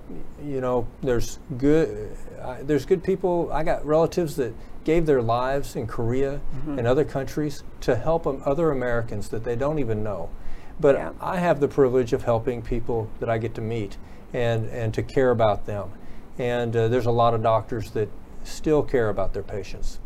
you 0.45 0.61
know, 0.61 0.87
there's 1.03 1.39
good, 1.59 2.17
uh, 2.41 2.59
there's 2.62 2.87
good 2.87 3.03
people. 3.03 3.51
I 3.53 3.65
got 3.65 3.85
relatives 3.85 4.37
that 4.37 4.55
gave 4.85 5.07
their 5.07 5.23
lives 5.23 5.75
in 5.75 5.87
Korea 5.87 6.41
mm-hmm. 6.55 6.79
and 6.79 6.87
other 6.87 7.05
countries 7.05 7.65
to 7.81 7.97
help 7.97 8.27
other 8.47 8.71
Americans 8.71 9.29
that 9.31 9.43
they 9.43 9.57
don't 9.57 9.81
even 9.81 10.05
know. 10.05 10.31
But 10.79 10.95
yeah. 10.95 11.12
I 11.21 11.39
have 11.39 11.59
the 11.59 11.69
privilege 11.69 12.12
of 12.12 12.23
helping 12.23 12.62
people 12.62 13.11
that 13.19 13.29
I 13.29 13.39
get 13.39 13.55
to 13.57 13.61
meet 13.61 13.97
and, 14.33 14.67
and 14.69 14.95
to 14.95 15.03
care 15.03 15.31
about 15.31 15.67
them. 15.67 15.91
And 16.39 16.77
uh, 16.77 16.89
there's 16.89 17.07
a 17.07 17.11
lot 17.11 17.35
of 17.35 17.43
doctors 17.43 17.91
that 17.93 18.09
still 18.45 18.83
care 18.83 19.09
about 19.09 19.33
their 19.33 19.43
patients. 19.43 19.99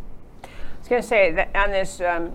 Going 0.91 1.03
to 1.03 1.07
say 1.07 1.31
that 1.31 1.55
on 1.55 1.71
this 1.71 2.01
um, 2.01 2.33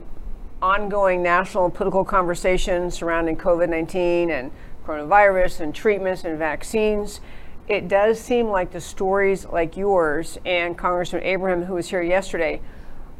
ongoing 0.62 1.22
national 1.22 1.70
political 1.70 2.06
conversation 2.06 2.90
surrounding 2.90 3.36
COVID 3.36 3.68
19 3.68 4.32
and 4.32 4.50
coronavirus 4.88 5.60
and 5.60 5.76
treatments 5.76 6.24
and 6.24 6.40
vaccines, 6.40 7.20
it 7.68 7.90
does 7.90 8.18
seem 8.18 8.48
like 8.48 8.72
the 8.72 8.80
stories 8.80 9.46
like 9.46 9.76
yours 9.76 10.38
and 10.46 10.78
Congressman 10.78 11.22
Abraham, 11.24 11.64
who 11.64 11.74
was 11.74 11.90
here 11.90 12.02
yesterday, 12.02 12.62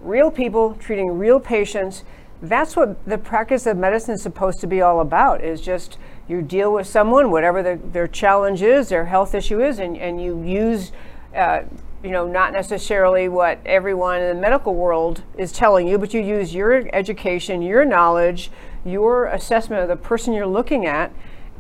real 0.02 0.32
people 0.32 0.74
treating 0.76 1.18
real 1.18 1.42
patients 1.42 2.06
that's 2.42 2.76
what 2.76 3.04
the 3.06 3.18
practice 3.18 3.66
of 3.66 3.76
medicine 3.76 4.14
is 4.14 4.22
supposed 4.22 4.60
to 4.60 4.68
be 4.68 4.82
all 4.82 5.00
about 5.00 5.44
is 5.44 5.60
just 5.62 5.98
you 6.28 6.42
deal 6.42 6.72
with 6.72 6.86
someone 6.86 7.32
whatever 7.32 7.64
the, 7.64 7.80
their 7.92 8.08
challenge 8.08 8.62
is 8.62 8.90
their 8.90 9.06
health 9.06 9.34
issue 9.34 9.62
is 9.64 9.80
and, 9.80 9.98
and 9.98 10.22
you 10.22 10.42
use 10.44 10.92
uh, 11.36 11.64
you 12.04 12.12
know 12.12 12.28
not 12.28 12.54
necessarily 12.54 13.28
what 13.28 13.60
everyone 13.66 14.22
in 14.22 14.36
the 14.36 14.42
medical 14.42 14.76
world 14.76 15.24
is 15.38 15.52
telling 15.52 15.88
you 15.88 15.98
but 15.98 16.14
you 16.14 16.22
use 16.22 16.54
your 16.54 16.88
education 16.94 17.62
your 17.62 17.86
knowledge 17.86 18.52
your 18.86 19.26
assessment 19.26 19.82
of 19.82 19.88
the 19.88 19.96
person 19.96 20.34
you're 20.34 20.46
looking 20.46 20.86
at 20.86 21.12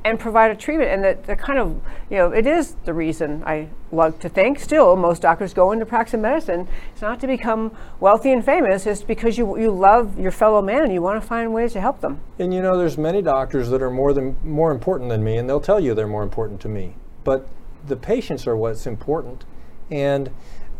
and 0.05 0.19
provide 0.19 0.51
a 0.51 0.55
treatment. 0.55 0.91
And 0.91 1.03
that 1.03 1.25
the 1.25 1.35
kind 1.35 1.57
of, 1.59 1.81
you 2.09 2.17
know, 2.17 2.31
it 2.31 2.45
is 2.45 2.75
the 2.85 2.93
reason 2.93 3.43
I 3.45 3.69
like 3.91 4.19
to 4.19 4.29
think 4.29 4.59
still 4.59 4.95
most 4.95 5.23
doctors 5.23 5.53
go 5.53 5.71
into 5.71 5.85
practice 5.85 6.19
medicine. 6.19 6.67
It's 6.93 7.01
not 7.01 7.19
to 7.21 7.27
become 7.27 7.75
wealthy 7.99 8.31
and 8.31 8.45
famous, 8.45 8.85
it's 8.85 9.01
because 9.01 9.37
you, 9.37 9.57
you 9.57 9.71
love 9.71 10.17
your 10.19 10.31
fellow 10.31 10.61
man 10.61 10.83
and 10.83 10.93
you 10.93 11.01
want 11.01 11.21
to 11.21 11.27
find 11.27 11.53
ways 11.53 11.73
to 11.73 11.81
help 11.81 12.01
them. 12.01 12.21
And 12.37 12.53
you 12.53 12.61
know, 12.61 12.77
there's 12.77 12.97
many 12.97 13.21
doctors 13.23 13.69
that 13.69 13.81
are 13.81 13.89
more 13.89 14.13
than 14.13 14.37
more 14.43 14.71
important 14.71 15.09
than 15.09 15.23
me, 15.23 15.37
and 15.37 15.49
they'll 15.49 15.59
tell 15.59 15.79
you 15.79 15.95
they're 15.95 16.07
more 16.07 16.23
important 16.23 16.61
to 16.61 16.69
me. 16.69 16.95
But 17.23 17.47
the 17.87 17.95
patients 17.95 18.45
are 18.45 18.55
what's 18.55 18.85
important. 18.85 19.43
And 19.91 20.31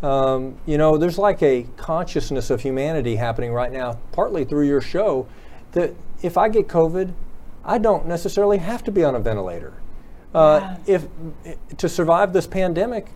um, 0.02 0.58
you 0.66 0.78
know, 0.78 0.98
there's 0.98 1.18
like 1.18 1.42
a 1.42 1.66
consciousness 1.76 2.50
of 2.50 2.60
humanity 2.60 3.16
happening 3.16 3.52
right 3.52 3.72
now, 3.72 3.98
partly 4.12 4.44
through 4.44 4.66
your 4.66 4.80
show, 4.80 5.26
that 5.72 5.94
if 6.22 6.36
I 6.36 6.48
get 6.48 6.68
COVID, 6.68 7.12
I 7.64 7.78
don't 7.78 8.06
necessarily 8.06 8.58
have 8.58 8.84
to 8.84 8.92
be 8.92 9.02
on 9.02 9.14
a 9.14 9.20
ventilator. 9.20 9.74
Uh, 10.34 10.76
yeah. 10.86 10.96
If 10.96 11.08
to 11.78 11.88
survive 11.88 12.32
this 12.32 12.46
pandemic, 12.46 13.08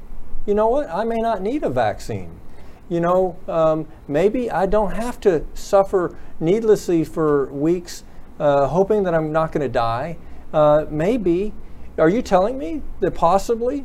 you 0.47 0.55
know 0.55 0.69
what? 0.69 0.89
I 0.91 1.05
may 1.05 1.19
not 1.19 1.43
need 1.43 1.63
a 1.63 1.71
vaccine. 1.71 2.41
You 2.89 3.01
know, 3.01 3.37
um, 3.47 3.87
maybe 4.09 4.51
I 4.51 4.67
don't 4.67 4.93
have 4.93 5.21
to 5.21 5.45
suffer 5.55 6.17
needlessly 6.41 7.05
for 7.05 7.47
weeks, 7.53 8.03
uh, 8.41 8.67
hoping 8.67 9.05
that 9.05 9.15
I'm 9.15 9.31
not 9.31 9.53
going 9.53 9.63
to 9.63 9.69
die. 9.69 10.17
Uh, 10.53 10.87
maybe, 10.91 11.53
are 11.99 12.09
you 12.09 12.23
telling 12.23 12.59
me 12.59 12.83
that 13.01 13.15
possibly 13.15 13.85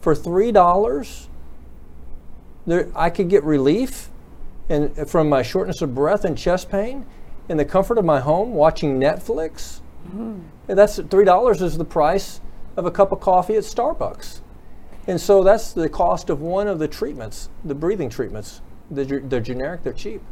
for 0.00 0.14
three 0.14 0.52
dollars, 0.52 1.27
I 2.94 3.10
could 3.10 3.28
get 3.28 3.44
relief 3.44 4.10
and 4.68 5.08
from 5.08 5.28
my 5.28 5.42
shortness 5.42 5.80
of 5.82 5.94
breath 5.94 6.24
and 6.24 6.36
chest 6.36 6.70
pain 6.70 7.06
in 7.48 7.56
the 7.56 7.64
comfort 7.64 7.98
of 7.98 8.04
my 8.04 8.20
home, 8.20 8.52
watching 8.52 9.00
Netflix? 9.00 9.80
Mm-hmm. 10.06 10.40
That's 10.66 10.98
three 11.10 11.24
dollars 11.24 11.62
is 11.62 11.78
the 11.78 11.84
price 11.84 12.40
of 12.76 12.86
a 12.86 12.90
cup 12.90 13.12
of 13.12 13.20
coffee 13.20 13.56
at 13.56 13.64
Starbucks, 13.64 14.40
and 15.06 15.20
so 15.20 15.42
that's 15.42 15.72
the 15.72 15.88
cost 15.88 16.30
of 16.30 16.40
one 16.40 16.68
of 16.68 16.78
the 16.78 16.88
treatments, 16.88 17.48
the 17.64 17.74
breathing 17.74 18.10
treatments. 18.10 18.60
They're, 18.90 19.20
they're 19.20 19.40
generic, 19.40 19.82
they're 19.82 19.92
cheap. 19.92 20.22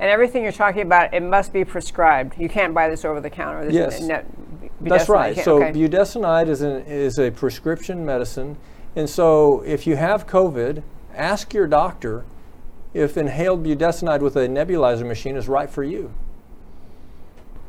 And 0.00 0.10
everything 0.10 0.42
you're 0.42 0.50
talking 0.50 0.82
about, 0.82 1.14
it 1.14 1.22
must 1.22 1.52
be 1.52 1.64
prescribed. 1.64 2.34
You 2.36 2.48
can't 2.48 2.74
buy 2.74 2.88
this 2.88 3.04
over 3.04 3.20
the 3.20 3.30
counter. 3.30 3.64
This 3.64 3.74
yes, 3.74 4.24
that's 4.80 5.08
right. 5.08 5.36
So 5.38 5.62
okay. 5.62 5.72
budesonide 5.72 6.48
is 6.48 6.62
an, 6.62 6.84
is 6.86 7.18
a 7.18 7.30
prescription 7.30 8.04
medicine, 8.04 8.56
and 8.96 9.08
so 9.08 9.60
if 9.62 9.86
you 9.86 9.96
have 9.96 10.26
COVID, 10.26 10.82
ask 11.14 11.52
your 11.54 11.66
doctor 11.66 12.24
if 12.94 13.16
inhaled 13.16 13.64
budesonide 13.64 14.20
with 14.20 14.36
a 14.36 14.46
nebulizer 14.48 15.06
machine 15.06 15.36
is 15.36 15.48
right 15.48 15.70
for 15.70 15.82
you. 15.82 16.12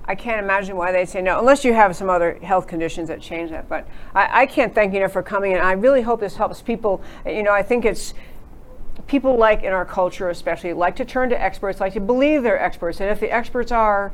I 0.05 0.15
can't 0.15 0.43
imagine 0.43 0.75
why 0.75 0.91
they 0.91 1.05
say 1.05 1.21
no, 1.21 1.39
unless 1.39 1.63
you 1.63 1.73
have 1.73 1.95
some 1.95 2.09
other 2.09 2.33
health 2.41 2.67
conditions 2.67 3.07
that 3.07 3.21
change 3.21 3.51
that. 3.51 3.69
But 3.69 3.87
I, 4.13 4.41
I 4.41 4.45
can't 4.45 4.75
thank 4.75 4.93
you 4.93 4.99
enough 4.99 5.13
for 5.13 5.23
coming, 5.23 5.53
and 5.53 5.61
I 5.61 5.71
really 5.73 6.01
hope 6.01 6.19
this 6.19 6.35
helps 6.35 6.61
people. 6.61 7.01
You 7.25 7.43
know, 7.43 7.53
I 7.53 7.63
think 7.63 7.85
it's 7.85 8.13
people 9.07 9.37
like 9.37 9.63
in 9.63 9.71
our 9.71 9.85
culture, 9.85 10.29
especially, 10.29 10.73
like 10.73 10.97
to 10.97 11.05
turn 11.05 11.29
to 11.29 11.41
experts, 11.41 11.79
like 11.79 11.93
to 11.93 12.01
believe 12.01 12.43
they're 12.43 12.61
experts, 12.61 12.99
and 12.99 13.09
if 13.09 13.21
the 13.21 13.31
experts 13.31 13.71
are 13.71 14.11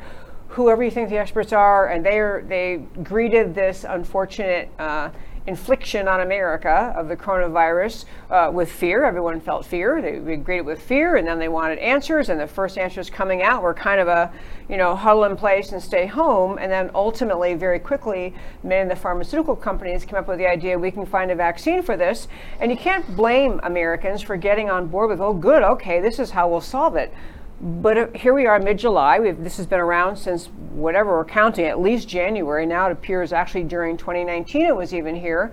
whoever 0.50 0.84
you 0.84 0.92
think 0.92 1.10
the 1.10 1.18
experts 1.18 1.54
are, 1.54 1.88
and 1.88 2.06
they 2.06 2.20
are 2.20 2.44
they 2.48 2.84
greeted 3.04 3.56
this 3.56 3.84
unfortunate. 3.84 4.70
Uh, 4.78 5.10
infliction 5.48 6.08
on 6.08 6.22
America 6.22 6.94
of 6.96 7.08
the 7.08 7.16
coronavirus 7.16 8.06
uh, 8.30 8.52
with 8.54 8.72
fear. 8.72 9.04
Everyone 9.04 9.40
felt 9.40 9.66
fear. 9.66 10.02
They 10.02 10.36
greeted 10.38 10.66
with 10.66 10.82
fear, 10.82 11.16
and 11.16 11.28
then 11.28 11.40
they 11.40 11.48
wanted 11.48 11.80
answers. 11.80 12.30
And 12.30 12.40
the 12.40 12.48
first 12.48 12.78
answers 12.78 13.10
coming 13.10 13.42
out 13.42 13.64
were 13.64 13.74
kind 13.74 14.00
of 14.00 14.08
a, 14.08 14.32
you 14.68 14.78
know, 14.78 14.96
huddle 14.96 15.24
in 15.24 15.36
place 15.36 15.72
and 15.72 15.82
stay 15.82 16.06
home. 16.06 16.58
And 16.60 16.72
then 16.72 16.92
ultimately, 16.94 17.56
very 17.56 17.80
quickly, 17.80 18.34
many 18.64 18.84
of 18.84 18.90
the 18.90 18.96
pharmaceutical 18.96 19.56
companies 19.56 20.06
came 20.06 20.16
up 20.16 20.28
with 20.28 20.38
the 20.38 20.48
idea 20.48 20.78
we 20.78 20.92
can 20.92 21.06
find 21.06 21.32
a 21.32 21.36
vaccine 21.36 21.82
for 21.82 21.98
this. 21.98 22.28
And 22.60 22.72
you 22.72 22.78
can't 22.78 23.16
blame 23.16 23.60
Americans 23.64 24.22
for 24.22 24.38
getting 24.38 24.70
on 24.70 24.88
board 24.88 25.10
with, 25.10 25.20
oh, 25.20 25.34
good, 25.34 25.64
okay, 25.64 26.00
this 26.00 26.20
is 26.20 26.32
how 26.32 26.48
we'll 26.48 26.62
solve 26.62 26.96
it. 26.96 27.14
But 27.62 28.16
here 28.16 28.34
we 28.34 28.46
are, 28.46 28.58
mid 28.58 28.80
July. 28.80 29.20
This 29.34 29.58
has 29.58 29.68
been 29.68 29.82
around 29.82 30.16
since 30.16 30.48
whatever 30.72 31.18
we're 31.18 31.26
counting, 31.26 31.66
at 31.66 31.82
least 31.82 32.08
January. 32.08 32.66
Now 32.66 32.88
it 32.88 32.94
appears 32.94 33.34
actually 33.34 33.64
during 33.64 33.98
2019 33.98 34.66
it 34.66 34.76
was 34.76 34.94
even 34.94 35.16
here. 35.16 35.52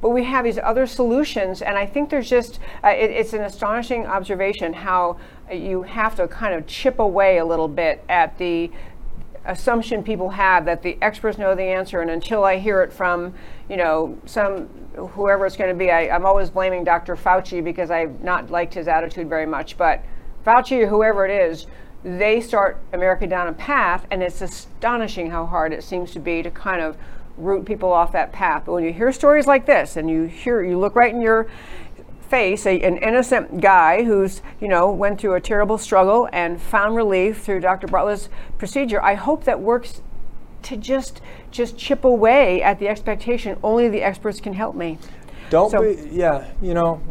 But 0.00 0.10
we 0.10 0.24
have 0.24 0.44
these 0.44 0.58
other 0.58 0.86
solutions, 0.86 1.60
and 1.60 1.76
I 1.76 1.84
think 1.84 2.08
there's 2.08 2.30
just, 2.30 2.58
uh, 2.82 2.88
it, 2.88 3.10
it's 3.10 3.34
an 3.34 3.42
astonishing 3.42 4.06
observation 4.06 4.72
how 4.72 5.18
you 5.52 5.82
have 5.82 6.14
to 6.16 6.26
kind 6.28 6.54
of 6.54 6.66
chip 6.66 7.00
away 7.00 7.38
a 7.38 7.44
little 7.44 7.68
bit 7.68 8.02
at 8.08 8.38
the 8.38 8.70
assumption 9.44 10.02
people 10.02 10.30
have 10.30 10.64
that 10.66 10.82
the 10.82 10.96
experts 11.02 11.38
know 11.38 11.54
the 11.54 11.62
answer 11.62 12.02
and 12.02 12.10
until 12.10 12.44
i 12.44 12.58
hear 12.58 12.82
it 12.82 12.92
from 12.92 13.32
you 13.70 13.76
know 13.76 14.18
some 14.26 14.68
whoever 14.94 15.46
it's 15.46 15.56
going 15.56 15.70
to 15.70 15.74
be 15.74 15.90
I, 15.90 16.14
i'm 16.14 16.26
always 16.26 16.50
blaming 16.50 16.84
dr 16.84 17.16
fauci 17.16 17.64
because 17.64 17.90
i've 17.90 18.20
not 18.20 18.50
liked 18.50 18.74
his 18.74 18.86
attitude 18.86 19.30
very 19.30 19.46
much 19.46 19.78
but 19.78 20.04
Fauci 20.44 20.82
or 20.82 20.86
whoever 20.86 21.26
it 21.26 21.30
is, 21.30 21.66
they 22.02 22.40
start 22.40 22.78
America 22.92 23.26
down 23.26 23.48
a 23.48 23.52
path, 23.52 24.06
and 24.10 24.22
it's 24.22 24.40
astonishing 24.40 25.30
how 25.30 25.44
hard 25.46 25.72
it 25.72 25.84
seems 25.84 26.12
to 26.12 26.18
be 26.18 26.42
to 26.42 26.50
kind 26.50 26.80
of 26.80 26.96
root 27.36 27.64
people 27.64 27.92
off 27.92 28.12
that 28.12 28.32
path. 28.32 28.64
But 28.66 28.72
when 28.72 28.84
you 28.84 28.92
hear 28.92 29.12
stories 29.12 29.46
like 29.46 29.66
this, 29.66 29.96
and 29.96 30.08
you 30.08 30.24
hear, 30.24 30.62
you 30.64 30.78
look 30.78 30.94
right 30.94 31.12
in 31.12 31.20
your 31.20 31.48
face 32.30 32.64
a, 32.64 32.80
an 32.82 32.96
innocent 32.98 33.60
guy 33.60 34.04
who's 34.04 34.40
you 34.60 34.68
know 34.68 34.88
went 34.92 35.20
through 35.20 35.34
a 35.34 35.40
terrible 35.40 35.76
struggle 35.76 36.28
and 36.32 36.62
found 36.62 36.94
relief 36.94 37.42
through 37.42 37.58
Dr. 37.58 37.88
Bartlett's 37.88 38.28
procedure. 38.56 39.02
I 39.02 39.14
hope 39.14 39.44
that 39.44 39.60
works 39.60 40.00
to 40.62 40.76
just 40.76 41.20
just 41.50 41.76
chip 41.76 42.04
away 42.04 42.62
at 42.62 42.78
the 42.78 42.86
expectation 42.86 43.58
only 43.64 43.88
the 43.88 44.02
experts 44.02 44.40
can 44.40 44.52
help 44.52 44.76
me. 44.76 44.98
Don't 45.50 45.70
so, 45.70 45.82
be 45.82 46.08
yeah, 46.12 46.48
you 46.62 46.72
know, 46.72 47.02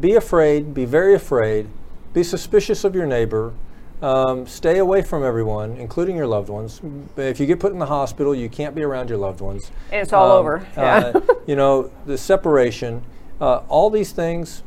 be 0.00 0.14
afraid, 0.14 0.72
be 0.72 0.86
very 0.86 1.14
afraid 1.14 1.68
be 2.14 2.22
suspicious 2.22 2.84
of 2.84 2.94
your 2.94 3.06
neighbor. 3.06 3.52
Um, 4.00 4.46
stay 4.46 4.78
away 4.78 5.02
from 5.02 5.24
everyone, 5.24 5.76
including 5.76 6.16
your 6.16 6.26
loved 6.26 6.48
ones. 6.48 6.80
If 7.16 7.40
you 7.40 7.46
get 7.46 7.60
put 7.60 7.72
in 7.72 7.78
the 7.78 7.86
hospital, 7.86 8.34
you 8.34 8.48
can't 8.48 8.74
be 8.74 8.82
around 8.82 9.08
your 9.08 9.18
loved 9.18 9.40
ones. 9.40 9.70
It's 9.92 10.12
all 10.12 10.32
um, 10.32 10.38
over. 10.38 10.66
Yeah. 10.76 11.12
uh, 11.14 11.20
you 11.46 11.56
know, 11.56 11.90
the 12.06 12.16
separation, 12.16 13.02
uh, 13.40 13.62
all 13.68 13.90
these 13.90 14.12
things 14.12 14.62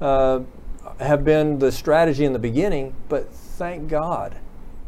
uh, 0.00 0.40
have 1.00 1.24
been 1.24 1.58
the 1.58 1.72
strategy 1.72 2.24
in 2.24 2.32
the 2.32 2.38
beginning, 2.38 2.94
but 3.08 3.32
thank 3.32 3.88
God 3.88 4.36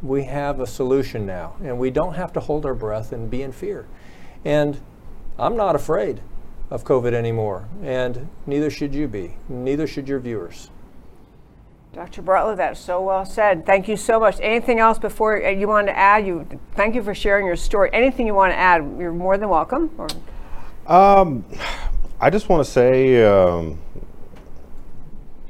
we 0.02 0.24
have 0.24 0.60
a 0.60 0.66
solution 0.66 1.24
now. 1.26 1.56
And 1.62 1.78
we 1.78 1.90
don't 1.90 2.14
have 2.14 2.32
to 2.34 2.40
hold 2.40 2.66
our 2.66 2.74
breath 2.74 3.12
and 3.12 3.30
be 3.30 3.42
in 3.42 3.52
fear. 3.52 3.86
And 4.44 4.80
I'm 5.38 5.56
not 5.56 5.74
afraid 5.74 6.20
of 6.70 6.84
COVID 6.84 7.12
anymore. 7.12 7.68
And 7.82 8.28
neither 8.46 8.70
should 8.70 8.94
you 8.94 9.08
be, 9.08 9.36
neither 9.48 9.86
should 9.86 10.08
your 10.08 10.20
viewers. 10.20 10.70
Dr. 11.94 12.22
Bartlett, 12.22 12.56
that's 12.56 12.80
so 12.80 13.00
well 13.00 13.24
said. 13.24 13.64
Thank 13.64 13.86
you 13.86 13.96
so 13.96 14.18
much. 14.18 14.40
Anything 14.40 14.80
else 14.80 14.98
before 14.98 15.44
uh, 15.44 15.48
you 15.50 15.68
want 15.68 15.86
to 15.86 15.96
add? 15.96 16.26
You 16.26 16.44
thank 16.74 16.96
you 16.96 17.04
for 17.04 17.14
sharing 17.14 17.46
your 17.46 17.54
story. 17.54 17.88
Anything 17.92 18.26
you 18.26 18.34
want 18.34 18.52
to 18.52 18.56
add? 18.56 18.78
You're 18.98 19.12
more 19.12 19.38
than 19.38 19.48
welcome. 19.48 19.92
Or? 19.96 20.08
Um, 20.88 21.44
I 22.20 22.30
just 22.30 22.48
want 22.48 22.66
to 22.66 22.70
say, 22.70 23.24
um, 23.24 23.78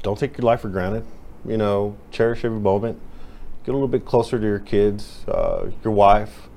don't 0.03 0.19
take 0.19 0.37
your 0.37 0.45
life 0.45 0.61
for 0.61 0.69
granted. 0.69 1.03
You 1.45 1.57
know, 1.57 1.97
cherish 2.11 2.45
every 2.45 2.59
moment. 2.59 2.99
Get 3.65 3.71
a 3.71 3.73
little 3.73 3.87
bit 3.87 4.05
closer 4.05 4.37
to 4.37 4.45
your 4.45 4.59
kids, 4.59 5.25
uh, 5.27 5.71
your 5.83 5.93
wife. 5.93 6.47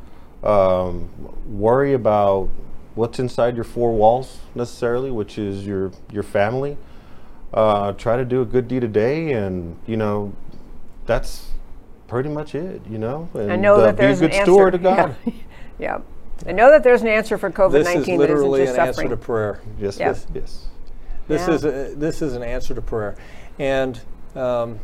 Um, 0.45 1.09
worry 1.47 1.95
about 1.95 2.51
what's 2.95 3.18
inside 3.18 3.55
your 3.55 3.64
four 3.64 3.95
walls 3.95 4.41
necessarily, 4.55 5.11
which 5.11 5.39
is 5.39 5.66
your 5.66 5.93
your 6.12 6.22
family. 6.22 6.76
Uh, 7.53 7.93
try 7.93 8.17
to 8.17 8.25
do 8.25 8.43
a 8.43 8.45
good 8.45 8.69
deed 8.69 8.85
a 8.85 8.89
day, 8.89 9.33
and 9.33 9.77
you 9.87 9.97
know, 9.97 10.33
that's 11.07 11.49
pretty 12.07 12.29
much 12.29 12.55
it. 12.55 12.83
You 12.89 12.99
know, 12.99 13.29
and 13.35 13.51
I 13.53 13.57
know 13.57 13.81
that 13.81 13.97
there's 13.97 14.21
be 14.21 14.27
a 14.27 14.29
good 14.29 14.37
an 14.39 14.45
steward 14.45 14.73
to 14.73 14.79
God. 14.79 15.17
Yeah. 15.27 15.33
yeah. 15.79 16.01
I 16.49 16.53
know 16.53 16.71
that 16.71 16.83
there's 16.85 17.03
an 17.03 17.09
answer 17.09 17.39
for 17.39 17.51
COVID 17.51 17.73
nineteen. 17.73 17.73
This 17.73 17.89
is 17.89 17.95
nineteen 17.97 18.19
that 18.19 18.25
isn't 18.25 18.37
literally 18.37 18.61
just 18.65 18.75
an 18.75 18.81
answer 18.81 18.93
suffering. 18.95 19.11
to 19.11 19.17
prayer. 19.17 19.61
Yes, 19.79 19.99
Yeah. 19.99 20.09
yes, 20.09 20.27
yes. 20.35 20.67
This 21.27 21.47
Yeah. 21.49 21.55
is 21.55 21.65
a, 21.65 21.95
this 21.95 22.23
is 22.23 22.35
an 22.35 22.43
answer 22.43 22.75
to 22.75 22.83
prayer, 22.83 23.17
and 23.59 24.01
um, 24.35 24.79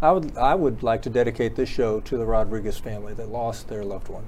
I 0.00 0.12
would 0.12 0.36
I 0.36 0.54
would 0.54 0.82
like 0.82 1.02
to 1.02 1.10
dedicate 1.10 1.56
this 1.56 1.68
show 1.68 2.00
to 2.00 2.16
the 2.16 2.24
Rodriguez 2.24 2.78
family 2.78 3.14
that 3.14 3.28
lost 3.30 3.68
their 3.68 3.84
loved 3.84 4.08
one, 4.08 4.24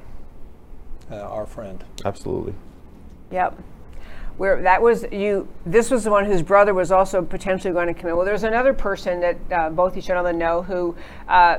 uh, 1.11 1.17
our 1.17 1.47
friend. 1.47 1.85
Absolutely. 2.05 2.55
Yep. 3.31 3.59
Where 4.41 4.63
that 4.63 4.81
was 4.81 5.05
you. 5.13 5.47
This 5.67 5.91
was 5.91 6.05
the 6.05 6.11
one 6.11 6.25
whose 6.25 6.41
brother 6.41 6.73
was 6.73 6.91
also 6.91 7.21
potentially 7.21 7.75
going 7.75 7.89
to 7.89 7.93
commit. 7.93 8.17
Well, 8.17 8.25
there's 8.25 8.45
another 8.45 8.73
person 8.73 9.21
that 9.21 9.37
uh, 9.53 9.69
both 9.69 9.95
you 9.95 10.01
gentlemen 10.01 10.39
know 10.39 10.63
who. 10.63 10.97
Uh, 11.29 11.59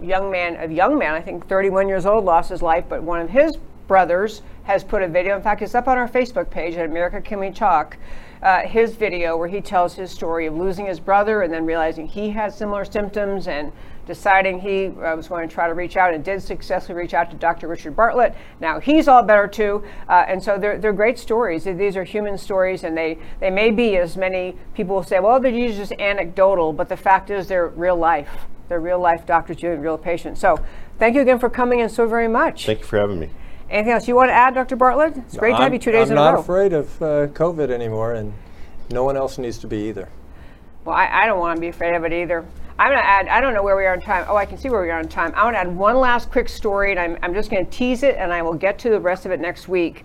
young 0.00 0.30
man, 0.30 0.54
a 0.60 0.72
young 0.72 0.96
man, 0.96 1.14
I 1.14 1.20
think 1.20 1.48
31 1.48 1.88
years 1.88 2.06
old, 2.06 2.24
lost 2.24 2.50
his 2.50 2.62
life, 2.62 2.84
but 2.88 3.02
one 3.02 3.20
of 3.20 3.30
his 3.30 3.56
brothers 3.88 4.42
has 4.62 4.84
put 4.84 5.02
a 5.02 5.08
video. 5.08 5.34
In 5.34 5.42
fact, 5.42 5.60
it's 5.60 5.74
up 5.74 5.88
on 5.88 5.98
our 5.98 6.08
Facebook 6.08 6.50
page 6.50 6.76
at 6.76 6.88
America 6.88 7.20
Can 7.20 7.40
We 7.40 7.50
Talk. 7.50 7.96
Uh, 8.40 8.60
his 8.60 8.94
video 8.94 9.36
where 9.36 9.48
he 9.48 9.60
tells 9.60 9.96
his 9.96 10.12
story 10.12 10.46
of 10.46 10.54
losing 10.54 10.86
his 10.86 11.00
brother 11.00 11.42
and 11.42 11.52
then 11.52 11.66
realizing 11.66 12.06
he 12.06 12.30
had 12.30 12.54
similar 12.54 12.84
symptoms 12.84 13.48
and 13.48 13.72
deciding 14.06 14.60
he 14.60 14.86
uh, 14.86 15.16
was 15.16 15.28
going 15.28 15.48
to 15.48 15.52
try 15.52 15.66
to 15.66 15.74
reach 15.74 15.96
out 15.96 16.14
and 16.14 16.24
did 16.24 16.42
successfully 16.42 16.96
reach 16.96 17.12
out 17.12 17.30
to 17.30 17.36
Dr. 17.36 17.68
Richard 17.68 17.96
Bartlett. 17.96 18.34
Now 18.60 18.78
he's 18.80 19.08
all 19.08 19.22
better 19.22 19.48
too. 19.48 19.84
Uh, 20.08 20.24
and 20.28 20.42
so 20.42 20.58
they're, 20.58 20.78
they're 20.78 20.92
great 20.92 21.18
stories. 21.18 21.64
These 21.64 21.96
are 21.96 22.04
human 22.04 22.38
stories 22.38 22.84
and 22.84 22.96
they, 22.96 23.18
they 23.40 23.50
may 23.50 23.70
be, 23.70 23.96
as 23.96 24.16
many 24.16 24.56
people 24.74 24.96
will 24.96 25.02
say, 25.02 25.18
well, 25.20 25.40
they're 25.40 25.52
just 25.52 25.92
anecdotal, 25.92 26.72
but 26.72 26.88
the 26.88 26.96
fact 26.96 27.30
is 27.30 27.48
they're 27.48 27.68
real 27.68 27.96
life. 27.96 28.30
They're 28.68 28.80
real 28.80 28.98
life 28.98 29.26
doctors 29.26 29.58
doing 29.58 29.80
real 29.80 29.98
patients. 29.98 30.40
So 30.40 30.64
thank 30.98 31.14
you 31.14 31.20
again 31.22 31.38
for 31.38 31.50
coming 31.50 31.80
in 31.80 31.88
so 31.88 32.06
very 32.06 32.28
much. 32.28 32.66
Thank 32.66 32.80
you 32.80 32.84
for 32.84 32.98
having 32.98 33.18
me. 33.18 33.30
Anything 33.68 33.92
else 33.92 34.06
you 34.06 34.14
want 34.14 34.28
to 34.28 34.34
add, 34.34 34.54
Dr. 34.54 34.76
Bartlett? 34.76 35.16
It's 35.16 35.36
great 35.36 35.56
to 35.56 35.62
have 35.62 35.72
you 35.72 35.80
two 35.80 35.90
days 35.90 36.10
I'm 36.10 36.12
in 36.12 36.18
a 36.18 36.20
row. 36.20 36.26
I'm 36.28 36.34
not 36.34 36.40
afraid 36.40 36.72
of 36.72 37.02
uh, 37.02 37.06
COVID 37.28 37.70
anymore, 37.70 38.14
and 38.14 38.32
no 38.90 39.02
one 39.02 39.16
else 39.16 39.38
needs 39.38 39.58
to 39.58 39.66
be 39.66 39.88
either. 39.88 40.08
Well, 40.86 40.94
I, 40.94 41.24
I 41.24 41.26
don't 41.26 41.40
want 41.40 41.56
to 41.56 41.60
be 41.60 41.66
afraid 41.66 41.96
of 41.96 42.04
it 42.04 42.12
either. 42.12 42.46
I'm 42.78 42.92
going 42.92 43.00
to 43.00 43.04
add, 43.04 43.26
I 43.26 43.40
don't 43.40 43.54
know 43.54 43.62
where 43.62 43.76
we 43.76 43.86
are 43.86 43.94
in 43.94 44.00
time. 44.00 44.24
Oh, 44.28 44.36
I 44.36 44.46
can 44.46 44.56
see 44.56 44.68
where 44.68 44.82
we 44.82 44.90
are 44.90 45.00
in 45.00 45.08
time. 45.08 45.32
I 45.34 45.42
want 45.42 45.56
to 45.56 45.58
add 45.58 45.74
one 45.74 45.96
last 45.96 46.30
quick 46.30 46.48
story, 46.48 46.92
and 46.92 47.00
I'm, 47.00 47.18
I'm 47.22 47.34
just 47.34 47.50
going 47.50 47.66
to 47.66 47.70
tease 47.72 48.04
it, 48.04 48.14
and 48.16 48.32
I 48.32 48.40
will 48.42 48.54
get 48.54 48.78
to 48.80 48.90
the 48.90 49.00
rest 49.00 49.26
of 49.26 49.32
it 49.32 49.40
next 49.40 49.66
week. 49.66 50.04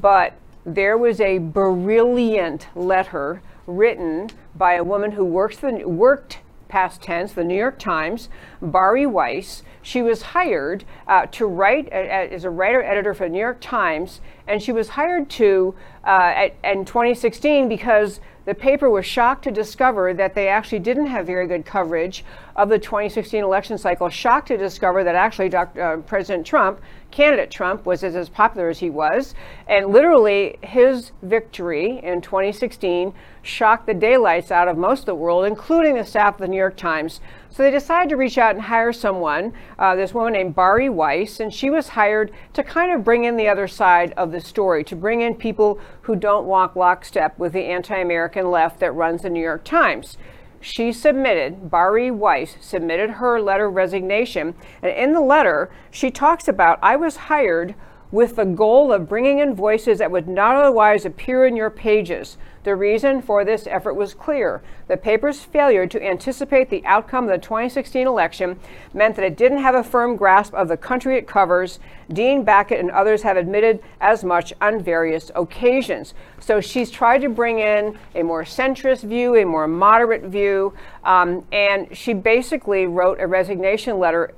But 0.00 0.34
there 0.64 0.96
was 0.96 1.20
a 1.20 1.38
brilliant 1.38 2.68
letter 2.76 3.42
written 3.66 4.30
by 4.54 4.74
a 4.74 4.84
woman 4.84 5.10
who 5.10 5.24
works 5.24 5.56
the, 5.56 5.72
worked 5.88 6.38
past 6.68 7.02
tense, 7.02 7.32
the 7.32 7.44
New 7.44 7.56
York 7.56 7.78
Times, 7.80 8.28
Bari 8.60 9.06
Weiss. 9.06 9.64
She 9.82 10.02
was 10.02 10.22
hired 10.22 10.84
uh, 11.08 11.26
to 11.32 11.46
write 11.46 11.88
uh, 11.92 11.96
as 11.96 12.44
a 12.44 12.50
writer 12.50 12.82
editor 12.82 13.12
for 13.12 13.24
the 13.24 13.30
New 13.30 13.40
York 13.40 13.60
Times, 13.60 14.20
and 14.46 14.62
she 14.62 14.70
was 14.70 14.90
hired 14.90 15.28
to 15.30 15.74
uh, 16.06 16.32
at, 16.34 16.54
in 16.62 16.84
2016 16.84 17.68
because 17.68 18.20
the 18.44 18.54
paper 18.54 18.90
was 18.90 19.06
shocked 19.06 19.44
to 19.44 19.50
discover 19.50 20.12
that 20.14 20.34
they 20.34 20.48
actually 20.48 20.80
didn't 20.80 21.06
have 21.06 21.26
very 21.26 21.46
good 21.46 21.64
coverage 21.64 22.24
of 22.56 22.68
the 22.68 22.78
2016 22.78 23.42
election 23.42 23.78
cycle. 23.78 24.08
Shocked 24.08 24.48
to 24.48 24.56
discover 24.56 25.04
that 25.04 25.14
actually 25.14 25.48
Dr., 25.48 25.80
uh, 25.80 25.96
President 25.98 26.46
Trump, 26.46 26.80
candidate 27.10 27.50
Trump, 27.50 27.86
was 27.86 28.02
as, 28.02 28.16
as 28.16 28.28
popular 28.28 28.68
as 28.68 28.80
he 28.80 28.90
was, 28.90 29.34
and 29.68 29.86
literally 29.86 30.58
his 30.62 31.12
victory 31.22 32.00
in 32.02 32.20
2016 32.20 33.14
shocked 33.42 33.86
the 33.86 33.94
daylights 33.94 34.50
out 34.50 34.68
of 34.68 34.76
most 34.76 35.00
of 35.00 35.06
the 35.06 35.14
world, 35.14 35.44
including 35.44 35.94
the 35.94 36.04
staff 36.04 36.34
of 36.34 36.40
the 36.40 36.48
New 36.48 36.56
York 36.56 36.76
Times. 36.76 37.20
So 37.52 37.62
they 37.62 37.70
decided 37.70 38.08
to 38.08 38.16
reach 38.16 38.38
out 38.38 38.54
and 38.54 38.64
hire 38.64 38.94
someone, 38.94 39.52
uh, 39.78 39.94
this 39.94 40.14
woman 40.14 40.32
named 40.32 40.54
Bari 40.54 40.88
Weiss, 40.88 41.38
and 41.38 41.52
she 41.52 41.68
was 41.68 41.88
hired 41.88 42.32
to 42.54 42.62
kind 42.62 42.90
of 42.90 43.04
bring 43.04 43.24
in 43.24 43.36
the 43.36 43.46
other 43.46 43.68
side 43.68 44.14
of 44.16 44.32
the 44.32 44.40
story, 44.40 44.82
to 44.84 44.96
bring 44.96 45.20
in 45.20 45.34
people 45.34 45.78
who 46.02 46.16
don't 46.16 46.46
walk 46.46 46.76
lockstep 46.76 47.38
with 47.38 47.52
the 47.52 47.66
anti 47.66 47.98
American 47.98 48.50
left 48.50 48.80
that 48.80 48.92
runs 48.92 49.20
the 49.20 49.28
New 49.28 49.42
York 49.42 49.64
Times. 49.64 50.16
She 50.62 50.92
submitted, 50.92 51.70
Bari 51.70 52.10
Weiss 52.10 52.56
submitted 52.58 53.10
her 53.10 53.38
letter 53.38 53.66
of 53.66 53.74
resignation, 53.74 54.54
and 54.80 54.90
in 54.90 55.12
the 55.12 55.20
letter, 55.20 55.70
she 55.90 56.10
talks 56.10 56.48
about 56.48 56.78
I 56.80 56.96
was 56.96 57.16
hired 57.16 57.74
with 58.12 58.36
the 58.36 58.44
goal 58.44 58.92
of 58.92 59.08
bringing 59.08 59.38
in 59.38 59.54
voices 59.54 59.98
that 59.98 60.10
would 60.10 60.28
not 60.28 60.54
otherwise 60.54 61.06
appear 61.06 61.46
in 61.46 61.56
your 61.56 61.70
pages. 61.70 62.36
The 62.62 62.76
reason 62.76 63.22
for 63.22 63.44
this 63.44 63.66
effort 63.66 63.94
was 63.94 64.14
clear. 64.14 64.62
The 64.86 64.98
paper's 64.98 65.40
failure 65.40 65.86
to 65.86 66.06
anticipate 66.06 66.70
the 66.70 66.84
outcome 66.84 67.24
of 67.24 67.30
the 67.30 67.38
2016 67.38 68.06
election 68.06 68.60
meant 68.92 69.16
that 69.16 69.24
it 69.24 69.36
didn't 69.36 69.62
have 69.62 69.74
a 69.74 69.82
firm 69.82 70.14
grasp 70.14 70.54
of 70.54 70.68
the 70.68 70.76
country 70.76 71.16
it 71.16 71.26
covers. 71.26 71.80
Dean 72.12 72.44
Baquet 72.44 72.78
and 72.78 72.90
others 72.90 73.22
have 73.22 73.38
admitted 73.38 73.82
as 74.00 74.22
much 74.22 74.52
on 74.60 74.80
various 74.80 75.32
occasions. 75.34 76.12
So 76.38 76.60
she's 76.60 76.90
tried 76.90 77.22
to 77.22 77.30
bring 77.30 77.58
in 77.58 77.98
a 78.14 78.22
more 78.22 78.44
centrist 78.44 79.02
view, 79.02 79.34
a 79.34 79.44
more 79.44 79.66
moderate 79.66 80.24
view, 80.24 80.74
um, 81.02 81.44
and 81.50 81.96
she 81.96 82.12
basically 82.12 82.86
wrote 82.86 83.18
a 83.20 83.26
resignation 83.26 83.98
letter 83.98 84.34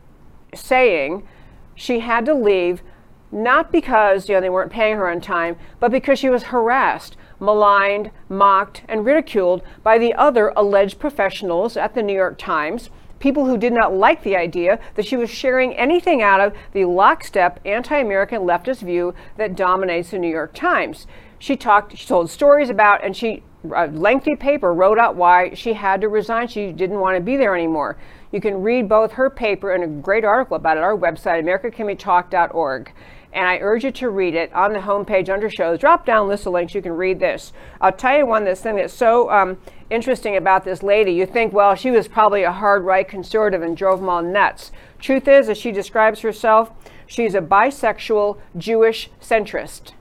saying 0.54 1.26
she 1.74 1.98
had 1.98 2.24
to 2.24 2.34
leave 2.34 2.80
not 3.34 3.72
because 3.72 4.28
you 4.28 4.34
know 4.34 4.40
they 4.40 4.48
weren't 4.48 4.72
paying 4.72 4.96
her 4.96 5.10
on 5.10 5.20
time, 5.20 5.56
but 5.80 5.90
because 5.90 6.18
she 6.18 6.30
was 6.30 6.44
harassed, 6.44 7.16
maligned, 7.40 8.10
mocked, 8.28 8.82
and 8.88 9.04
ridiculed 9.04 9.62
by 9.82 9.98
the 9.98 10.14
other 10.14 10.52
alleged 10.56 10.98
professionals 10.98 11.76
at 11.76 11.94
the 11.94 12.02
New 12.02 12.14
York 12.14 12.38
Times. 12.38 12.90
People 13.18 13.46
who 13.46 13.56
did 13.56 13.72
not 13.72 13.94
like 13.94 14.22
the 14.22 14.36
idea 14.36 14.78
that 14.94 15.06
she 15.06 15.16
was 15.16 15.30
sharing 15.30 15.74
anything 15.74 16.22
out 16.22 16.40
of 16.40 16.52
the 16.72 16.84
lockstep 16.84 17.58
anti-American 17.64 18.42
leftist 18.42 18.80
view 18.80 19.14
that 19.36 19.56
dominates 19.56 20.10
the 20.10 20.18
New 20.18 20.28
York 20.28 20.54
Times. 20.54 21.06
She 21.38 21.56
talked, 21.56 21.96
she 21.96 22.06
told 22.06 22.30
stories 22.30 22.70
about, 22.70 23.02
and 23.02 23.16
she 23.16 23.42
a 23.72 23.86
lengthy 23.88 24.36
paper 24.36 24.74
wrote 24.74 24.98
out 24.98 25.16
why 25.16 25.54
she 25.54 25.72
had 25.72 26.00
to 26.02 26.08
resign. 26.08 26.48
She 26.48 26.72
didn't 26.72 27.00
want 27.00 27.16
to 27.16 27.22
be 27.22 27.36
there 27.36 27.54
anymore. 27.54 27.96
You 28.30 28.40
can 28.40 28.62
read 28.62 28.88
both 28.88 29.12
her 29.12 29.30
paper 29.30 29.72
and 29.72 29.84
a 29.84 29.86
great 29.86 30.24
article 30.24 30.56
about 30.56 30.76
it 30.76 30.82
our 30.82 30.96
website, 30.96 31.42
americacanwetalk.org. 31.44 32.92
And 33.34 33.48
I 33.48 33.58
urge 33.58 33.82
you 33.82 33.90
to 33.90 34.10
read 34.10 34.36
it 34.36 34.52
on 34.54 34.72
the 34.72 34.78
homepage 34.78 35.28
under 35.28 35.50
shows. 35.50 35.80
Drop 35.80 36.06
down 36.06 36.28
list 36.28 36.46
of 36.46 36.52
links. 36.52 36.72
You 36.72 36.80
can 36.80 36.92
read 36.92 37.18
this. 37.18 37.52
I'll 37.80 37.92
tell 37.92 38.16
you 38.16 38.26
one 38.26 38.44
this 38.44 38.60
thing 38.60 38.76
that's 38.76 38.94
so 38.94 39.28
um, 39.28 39.58
interesting 39.90 40.36
about 40.36 40.64
this 40.64 40.84
lady. 40.84 41.10
You 41.10 41.26
think, 41.26 41.52
well, 41.52 41.74
she 41.74 41.90
was 41.90 42.06
probably 42.06 42.44
a 42.44 42.52
hard 42.52 42.84
right 42.84 43.06
conservative 43.06 43.60
and 43.60 43.76
drove 43.76 43.98
them 43.98 44.08
all 44.08 44.22
nuts. 44.22 44.70
Truth 45.00 45.26
is, 45.26 45.48
as 45.48 45.58
she 45.58 45.72
describes 45.72 46.20
herself, 46.20 46.70
she's 47.08 47.34
a 47.34 47.40
bisexual 47.40 48.38
Jewish 48.56 49.10
centrist. 49.20 49.94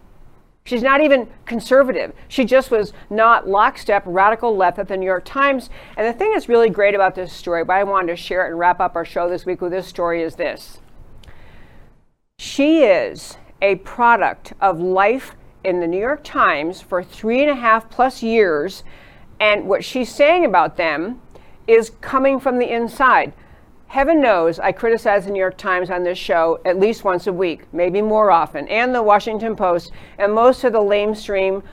She's 0.63 0.83
not 0.83 1.01
even 1.01 1.27
conservative. 1.45 2.13
She 2.27 2.45
just 2.45 2.69
was 2.69 2.93
not 3.09 3.49
lockstep 3.49 4.03
radical 4.05 4.55
left 4.55 4.77
at 4.77 4.87
the 4.87 4.95
New 4.95 5.07
York 5.07 5.25
Times. 5.25 5.71
And 5.97 6.07
the 6.07 6.13
thing 6.13 6.31
that's 6.31 6.47
really 6.47 6.69
great 6.69 6.93
about 6.95 7.15
this 7.15 7.33
story, 7.33 7.65
but 7.65 7.73
I 7.73 7.83
wanted 7.83 8.07
to 8.07 8.15
share 8.15 8.45
it 8.45 8.51
and 8.51 8.59
wrap 8.59 8.79
up 8.79 8.95
our 8.95 9.03
show 9.03 9.27
this 9.27 9.45
week 9.45 9.59
with 9.59 9.71
this 9.71 9.87
story, 9.87 10.21
is 10.21 10.35
this. 10.35 10.79
She 12.45 12.83
is 12.83 13.37
a 13.61 13.75
product 13.75 14.51
of 14.59 14.81
life 14.81 15.33
in 15.63 15.79
the 15.79 15.87
New 15.87 15.97
York 15.97 16.25
Times 16.25 16.81
for 16.81 17.01
three 17.01 17.41
and 17.41 17.49
a 17.49 17.55
half 17.55 17.89
plus 17.89 18.21
years. 18.21 18.83
And 19.39 19.65
what 19.65 19.85
she's 19.85 20.13
saying 20.13 20.43
about 20.43 20.75
them 20.75 21.21
is 21.67 21.91
coming 22.01 22.41
from 22.41 22.59
the 22.59 22.69
inside. 22.69 23.31
Heaven 23.87 24.19
knows 24.19 24.59
I 24.59 24.73
criticize 24.73 25.23
the 25.23 25.31
New 25.31 25.39
York 25.39 25.57
Times 25.57 25.89
on 25.89 26.03
this 26.03 26.17
show 26.17 26.59
at 26.65 26.77
least 26.77 27.05
once 27.05 27.27
a 27.27 27.33
week, 27.33 27.65
maybe 27.71 28.01
more 28.01 28.29
often, 28.29 28.67
and 28.67 28.93
the 28.93 29.01
Washington 29.01 29.55
Post, 29.55 29.93
and 30.17 30.33
most 30.33 30.65
of 30.65 30.73
the 30.73 30.79
lamestream 30.79 31.63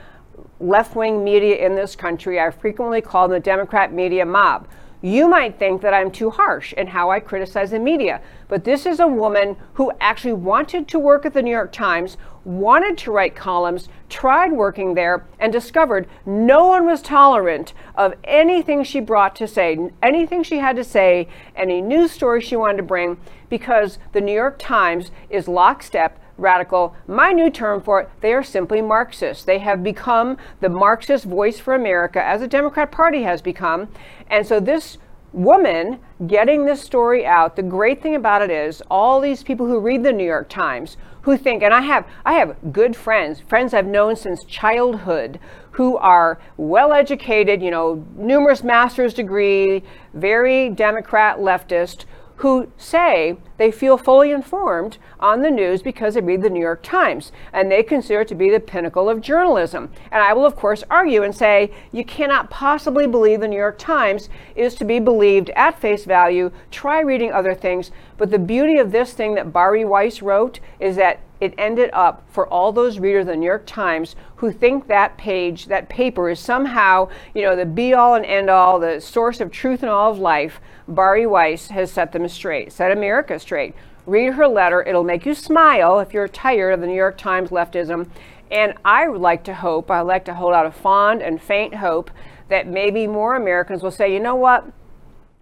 left 0.60 0.94
wing 0.94 1.24
media 1.24 1.56
in 1.56 1.74
this 1.74 1.96
country. 1.96 2.38
I 2.38 2.48
frequently 2.52 3.00
call 3.00 3.26
the 3.26 3.40
Democrat 3.40 3.92
media 3.92 4.24
mob. 4.24 4.68
You 5.02 5.28
might 5.28 5.58
think 5.58 5.80
that 5.80 5.94
I'm 5.94 6.10
too 6.10 6.28
harsh 6.28 6.74
in 6.74 6.88
how 6.88 7.10
I 7.10 7.20
criticize 7.20 7.70
the 7.70 7.78
media, 7.78 8.20
but 8.48 8.64
this 8.64 8.84
is 8.84 9.00
a 9.00 9.06
woman 9.06 9.56
who 9.74 9.92
actually 9.98 10.34
wanted 10.34 10.88
to 10.88 10.98
work 10.98 11.24
at 11.24 11.32
the 11.32 11.42
New 11.42 11.50
York 11.50 11.72
Times, 11.72 12.18
wanted 12.44 12.98
to 12.98 13.10
write 13.10 13.34
columns, 13.34 13.88
tried 14.10 14.52
working 14.52 14.92
there, 14.92 15.24
and 15.38 15.52
discovered 15.52 16.06
no 16.26 16.66
one 16.66 16.84
was 16.84 17.00
tolerant 17.00 17.72
of 17.94 18.12
anything 18.24 18.84
she 18.84 19.00
brought 19.00 19.34
to 19.36 19.48
say, 19.48 19.90
anything 20.02 20.42
she 20.42 20.58
had 20.58 20.76
to 20.76 20.84
say, 20.84 21.28
any 21.56 21.80
news 21.80 22.10
story 22.10 22.42
she 22.42 22.56
wanted 22.56 22.76
to 22.76 22.82
bring, 22.82 23.16
because 23.48 23.98
the 24.12 24.20
New 24.20 24.34
York 24.34 24.58
Times 24.58 25.10
is 25.30 25.48
lockstep 25.48 26.18
radical. 26.40 26.94
My 27.06 27.32
new 27.32 27.50
term 27.50 27.80
for 27.80 28.00
it, 28.00 28.10
they 28.20 28.32
are 28.32 28.42
simply 28.42 28.80
Marxists. 28.82 29.44
They 29.44 29.58
have 29.58 29.82
become 29.82 30.36
the 30.60 30.68
Marxist 30.68 31.24
voice 31.24 31.58
for 31.60 31.74
America, 31.74 32.22
as 32.24 32.40
the 32.40 32.48
Democrat 32.48 32.90
Party 32.90 33.22
has 33.22 33.42
become. 33.42 33.88
And 34.28 34.46
so 34.46 34.60
this 34.60 34.98
woman 35.32 36.00
getting 36.26 36.64
this 36.64 36.82
story 36.82 37.24
out, 37.24 37.56
the 37.56 37.62
great 37.62 38.02
thing 38.02 38.14
about 38.14 38.42
it 38.42 38.50
is 38.50 38.82
all 38.90 39.20
these 39.20 39.42
people 39.42 39.66
who 39.66 39.78
read 39.78 40.02
the 40.02 40.12
New 40.12 40.24
York 40.24 40.48
Times 40.48 40.96
who 41.22 41.36
think 41.36 41.62
and 41.62 41.74
I 41.74 41.82
have 41.82 42.06
I 42.24 42.34
have 42.34 42.72
good 42.72 42.96
friends, 42.96 43.40
friends 43.40 43.74
I've 43.74 43.86
known 43.86 44.16
since 44.16 44.44
childhood 44.44 45.38
who 45.72 45.96
are 45.98 46.40
well 46.56 46.92
educated, 46.92 47.62
you 47.62 47.70
know, 47.70 48.04
numerous 48.16 48.62
master's 48.64 49.14
degree, 49.14 49.82
very 50.14 50.70
democrat 50.70 51.38
leftist 51.38 52.04
who 52.36 52.72
say 52.78 53.36
they 53.60 53.70
feel 53.70 53.98
fully 53.98 54.30
informed 54.30 54.96
on 55.20 55.42
the 55.42 55.50
news 55.50 55.82
because 55.82 56.14
they 56.14 56.22
read 56.22 56.40
the 56.40 56.48
New 56.48 56.62
York 56.62 56.82
Times 56.82 57.30
and 57.52 57.70
they 57.70 57.82
consider 57.82 58.22
it 58.22 58.28
to 58.28 58.34
be 58.34 58.48
the 58.48 58.58
pinnacle 58.58 59.10
of 59.10 59.20
journalism. 59.20 59.92
And 60.10 60.22
I 60.22 60.32
will, 60.32 60.46
of 60.46 60.56
course, 60.56 60.82
argue 60.88 61.24
and 61.24 61.36
say 61.36 61.70
you 61.92 62.02
cannot 62.02 62.48
possibly 62.48 63.06
believe 63.06 63.40
the 63.40 63.48
New 63.48 63.58
York 63.58 63.76
Times 63.76 64.30
is 64.56 64.74
to 64.76 64.86
be 64.86 64.98
believed 64.98 65.50
at 65.50 65.78
face 65.78 66.06
value. 66.06 66.50
Try 66.70 67.00
reading 67.00 67.32
other 67.32 67.54
things. 67.54 67.90
But 68.20 68.30
the 68.30 68.38
beauty 68.38 68.76
of 68.76 68.92
this 68.92 69.14
thing 69.14 69.34
that 69.36 69.50
Bari 69.50 69.82
Weiss 69.82 70.20
wrote 70.20 70.60
is 70.78 70.96
that 70.96 71.20
it 71.40 71.54
ended 71.56 71.88
up 71.94 72.22
for 72.28 72.46
all 72.46 72.70
those 72.70 72.98
readers 72.98 73.22
of 73.22 73.28
the 73.28 73.36
New 73.36 73.46
York 73.46 73.64
Times 73.64 74.14
who 74.36 74.52
think 74.52 74.88
that 74.88 75.16
page, 75.16 75.64
that 75.68 75.88
paper 75.88 76.28
is 76.28 76.38
somehow, 76.38 77.08
you 77.34 77.40
know, 77.40 77.56
the 77.56 77.64
be 77.64 77.94
all 77.94 78.16
and 78.16 78.26
end 78.26 78.50
all, 78.50 78.78
the 78.78 79.00
source 79.00 79.40
of 79.40 79.50
truth 79.50 79.82
in 79.82 79.88
all 79.88 80.12
of 80.12 80.18
life. 80.18 80.60
Bari 80.86 81.26
Weiss 81.26 81.68
has 81.68 81.90
set 81.90 82.12
them 82.12 82.28
straight, 82.28 82.72
set 82.72 82.92
America 82.92 83.38
straight. 83.38 83.74
Read 84.04 84.34
her 84.34 84.46
letter. 84.46 84.82
It'll 84.82 85.02
make 85.02 85.24
you 85.24 85.32
smile 85.32 85.98
if 85.98 86.12
you're 86.12 86.28
tired 86.28 86.72
of 86.72 86.82
the 86.82 86.88
New 86.88 86.94
York 86.94 87.16
Times 87.16 87.48
leftism. 87.48 88.06
And 88.50 88.74
I 88.84 89.08
would 89.08 89.22
like 89.22 89.44
to 89.44 89.54
hope, 89.54 89.90
I 89.90 90.02
like 90.02 90.26
to 90.26 90.34
hold 90.34 90.52
out 90.52 90.66
a 90.66 90.70
fond 90.70 91.22
and 91.22 91.40
faint 91.40 91.76
hope 91.76 92.10
that 92.50 92.66
maybe 92.66 93.06
more 93.06 93.34
Americans 93.34 93.82
will 93.82 93.90
say, 93.90 94.12
you 94.12 94.20
know 94.20 94.36
what? 94.36 94.70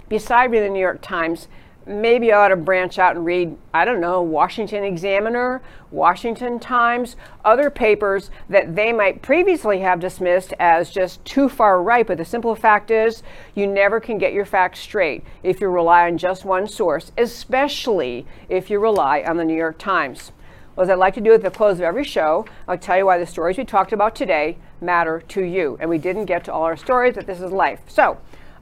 Beside 0.08 0.52
reading 0.52 0.68
the 0.68 0.74
New 0.74 0.80
York 0.80 1.02
Times, 1.02 1.48
maybe 1.88 2.32
I 2.32 2.44
ought 2.44 2.48
to 2.48 2.56
branch 2.56 2.98
out 2.98 3.16
and 3.16 3.24
read, 3.24 3.56
I 3.72 3.84
don't 3.84 4.00
know, 4.00 4.22
Washington 4.22 4.84
Examiner, 4.84 5.62
Washington 5.90 6.58
Times, 6.58 7.16
other 7.44 7.70
papers 7.70 8.30
that 8.48 8.76
they 8.76 8.92
might 8.92 9.22
previously 9.22 9.80
have 9.80 10.00
dismissed 10.00 10.52
as 10.60 10.90
just 10.90 11.24
too 11.24 11.48
far 11.48 11.82
right. 11.82 12.06
But 12.06 12.18
the 12.18 12.24
simple 12.24 12.54
fact 12.54 12.90
is, 12.90 13.22
you 13.54 13.66
never 13.66 14.00
can 14.00 14.18
get 14.18 14.32
your 14.32 14.44
facts 14.44 14.80
straight 14.80 15.24
if 15.42 15.60
you 15.60 15.68
rely 15.68 16.06
on 16.06 16.18
just 16.18 16.44
one 16.44 16.66
source, 16.66 17.12
especially 17.16 18.26
if 18.48 18.70
you 18.70 18.78
rely 18.78 19.22
on 19.26 19.36
the 19.36 19.44
New 19.44 19.56
York 19.56 19.78
Times. 19.78 20.32
Well, 20.76 20.84
as 20.84 20.90
I 20.90 20.94
like 20.94 21.14
to 21.14 21.20
do 21.20 21.32
at 21.32 21.42
the 21.42 21.50
close 21.50 21.78
of 21.78 21.82
every 21.82 22.04
show, 22.04 22.46
I'll 22.68 22.78
tell 22.78 22.98
you 22.98 23.06
why 23.06 23.18
the 23.18 23.26
stories 23.26 23.58
we 23.58 23.64
talked 23.64 23.92
about 23.92 24.14
today 24.14 24.58
matter 24.80 25.22
to 25.26 25.42
you. 25.42 25.76
And 25.80 25.90
we 25.90 25.98
didn't 25.98 26.26
get 26.26 26.44
to 26.44 26.52
all 26.52 26.62
our 26.62 26.76
stories, 26.76 27.14
but 27.16 27.26
this 27.26 27.40
is 27.40 27.50
life. 27.50 27.80
So, 27.88 28.18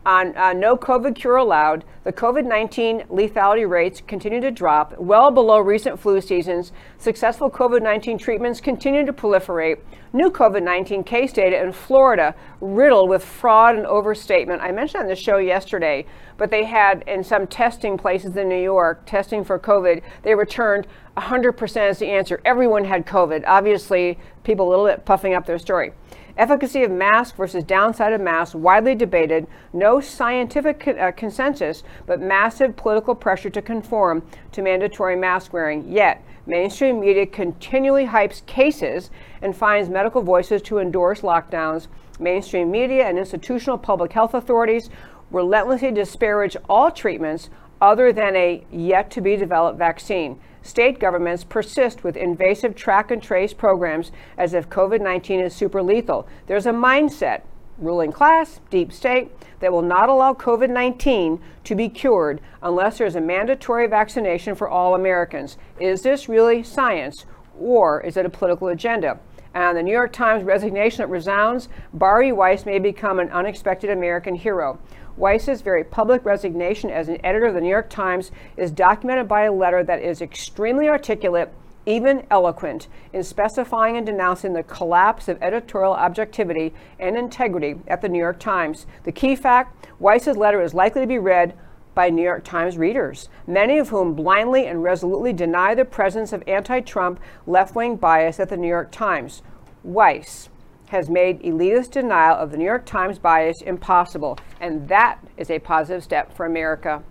on 0.07 0.37
uh, 0.37 0.53
no 0.53 0.77
COVID 0.77 1.17
cure 1.17 1.37
allowed, 1.37 1.85
the 2.05 2.13
COVID 2.13 2.47
19 2.47 3.01
lethality 3.11 3.69
rates 3.69 4.01
continue 4.07 4.41
to 4.41 4.53
drop, 4.53 4.97
well 4.99 5.33
below 5.33 5.59
recent 5.59 5.99
flu 5.99 6.21
seasons. 6.21 6.71
Successful 6.97 7.51
COVID 7.51 7.83
19 7.83 8.17
treatments 8.17 8.61
continue 8.61 9.05
to 9.05 9.13
proliferate. 9.13 9.81
New 10.13 10.31
COVID 10.31 10.63
19 10.63 11.03
case 11.03 11.33
data 11.33 11.61
in 11.61 11.73
Florida 11.73 12.37
riddled 12.61 13.09
with 13.09 13.25
fraud 13.25 13.75
and 13.75 13.85
overstatement. 13.85 14.63
I 14.63 14.71
mentioned 14.71 15.03
on 15.03 15.09
the 15.09 15.17
show 15.17 15.39
yesterday, 15.39 16.07
but 16.39 16.53
they 16.53 16.65
had 16.65 17.03
in 17.09 17.25
some 17.25 17.49
testing 17.49 17.99
places 17.99 18.37
in 18.37 18.49
New 18.49 18.63
York, 18.63 19.03
testing 19.07 19.43
for 19.43 19.59
COVID, 19.59 20.03
they 20.23 20.37
returned 20.37 20.87
100% 21.17 21.77
as 21.79 21.99
the 21.99 22.07
answer. 22.07 22.41
Everyone 22.45 22.85
had 22.85 23.07
COVID. 23.07 23.43
Obviously, 23.47 24.19
people 24.45 24.69
a 24.69 24.71
little 24.71 24.87
bit 24.87 25.05
puffing 25.05 25.35
up 25.35 25.47
their 25.47 25.59
story. 25.59 25.93
Efficacy 26.37 26.83
of 26.83 26.91
mask 26.91 27.35
versus 27.37 27.65
downside 27.65 28.13
of 28.13 28.21
mask 28.21 28.55
widely 28.55 28.95
debated. 28.95 29.47
No 29.73 30.01
scientific 30.01 30.87
uh, 30.87 31.13
consensus, 31.13 31.83
but 32.05 32.21
massive 32.21 32.77
political 32.77 33.15
pressure 33.15 33.49
to 33.49 33.63
conform 33.63 34.23
to 34.53 34.61
mandatory 34.61 35.17
mask 35.17 35.55
wearing. 35.55 35.91
Yet, 35.91 36.23
mainstream 36.45 37.01
media 37.01 37.25
continually 37.25 38.07
hypes 38.07 38.45
cases 38.45 39.11
and 39.41 39.57
finds 39.57 39.89
medical 39.89 40.21
voices 40.21 40.61
to 40.63 40.79
endorse 40.79 41.23
lockdowns. 41.23 41.87
Mainstream 42.21 42.71
media 42.71 43.09
and 43.09 43.19
institutional 43.19 43.79
public 43.79 44.13
health 44.13 44.35
authorities 44.35 44.91
relentlessly 45.31 45.91
disparage 45.91 46.57
all 46.69 46.91
treatments 46.91 47.49
other 47.81 48.13
than 48.13 48.37
a 48.37 48.65
yet 48.71 49.11
to 49.11 49.21
be 49.23 49.37
developed 49.37 49.79
vaccine 49.79 50.39
state 50.67 50.99
governments 50.99 51.45
persist 51.45 52.05
with 52.05 52.17
invasive 52.17 52.75
track 52.75 53.11
and 53.11 53.23
trace 53.23 53.53
programs 53.53 54.13
as 54.37 54.55
if 54.55 54.69
COVID 54.69 55.01
19 55.01 55.41
is 55.41 55.55
super 55.55 55.83
lethal. 55.83 56.27
There's 56.47 56.67
a 56.67 56.73
mindset, 56.73 57.43
ruling 57.79 58.13
class, 58.13 58.61
deep 58.71 58.93
state, 58.93 59.31
that 59.61 59.73
will 59.73 59.83
not 59.83 60.09
allow 60.09 60.35
COVID 60.35 60.71
19 60.71 61.41
to 61.65 61.75
be 61.75 61.89
cured 61.89 62.41
unless 62.63 62.99
there's 62.99 63.17
a 63.17 63.21
mandatory 63.21 63.87
vaccination 63.87 64.55
for 64.55 64.69
all 64.69 64.95
Americans. 64.95 65.57
Is 65.81 66.03
this 66.03 66.29
really 66.29 66.63
science 66.63 67.25
or 67.59 68.01
is 68.03 68.17
it 68.17 68.27
a 68.27 68.31
political 68.31 68.69
agenda? 68.69 69.19
And 69.55 69.75
the 69.75 69.83
New 69.83 69.93
York 69.93 70.13
Times 70.13 70.45
resignation 70.45 70.99
that 70.99 71.09
resounds, 71.09 71.71
Bari 71.95 72.31
Weiss 72.31 72.67
may 72.67 72.79
become 72.79 73.19
an 73.19 73.31
unexpected 73.31 73.89
American 73.89 74.35
hero. 74.35 74.79
Weiss's 75.17 75.63
very 75.63 75.83
public 75.83 76.25
resignation 76.25 76.91
as 76.91 77.09
an 77.09 77.25
editor 77.25 77.47
of 77.47 77.55
the 77.55 77.61
New 77.61 77.71
York 77.71 77.89
Times 77.89 78.31
is 78.57 78.71
documented 78.71 79.27
by 79.27 79.45
a 79.45 79.53
letter 79.53 79.83
that 79.83 80.03
is 80.03 80.21
extremely 80.21 80.89
articulate, 80.89 81.51
even 81.87 82.27
eloquent, 82.31 82.89
in 83.15 83.23
specifying 83.23 83.97
and 83.97 84.05
denouncing 84.05 84.53
the 84.53 84.63
collapse 84.63 85.29
of 85.29 85.43
editorial 85.43 85.95
objectivity 85.95 86.75
and 86.99 87.17
integrity 87.17 87.77
at 87.89 88.03
the 88.03 88.09
New 88.11 88.19
York 88.19 88.39
Times. 88.39 88.87
The 89.05 89.13
key 89.13 89.37
fact 89.37 89.89
Weiss's 89.99 90.37
letter 90.37 90.61
is 90.61 90.75
likely 90.75 91.01
to 91.01 91.07
be 91.07 91.19
read 91.19 91.55
by 91.95 92.11
New 92.11 92.23
York 92.23 92.45
Times 92.45 92.77
readers, 92.77 93.31
many 93.47 93.79
of 93.79 93.89
whom 93.89 94.13
blindly 94.13 94.67
and 94.67 94.83
resolutely 94.83 95.33
deny 95.33 95.75
the 95.75 95.87
presence 95.87 96.35
of 96.35 96.43
anti 96.47 96.81
Trump 96.81 97.19
left 97.47 97.75
wing 97.75 97.97
bias 97.97 98.39
at 98.39 98.51
the 98.51 98.57
New 98.59 98.69
York 98.69 98.93
Times. 98.93 99.41
Weiss 99.83 100.51
has 100.89 101.09
made 101.09 101.43
elitist 101.43 101.93
denial 101.93 102.37
of 102.37 102.51
the 102.51 102.57
New 102.57 102.65
York 102.65 102.87
Times 102.87 103.19
bias 103.19 103.63
impossible, 103.63 104.39
and 104.61 104.89
that 104.89 105.19
is 105.37 105.51
a 105.51 105.59
positive 105.59 106.03
step 106.03 106.37
for 106.37 106.47
America. 106.47 107.03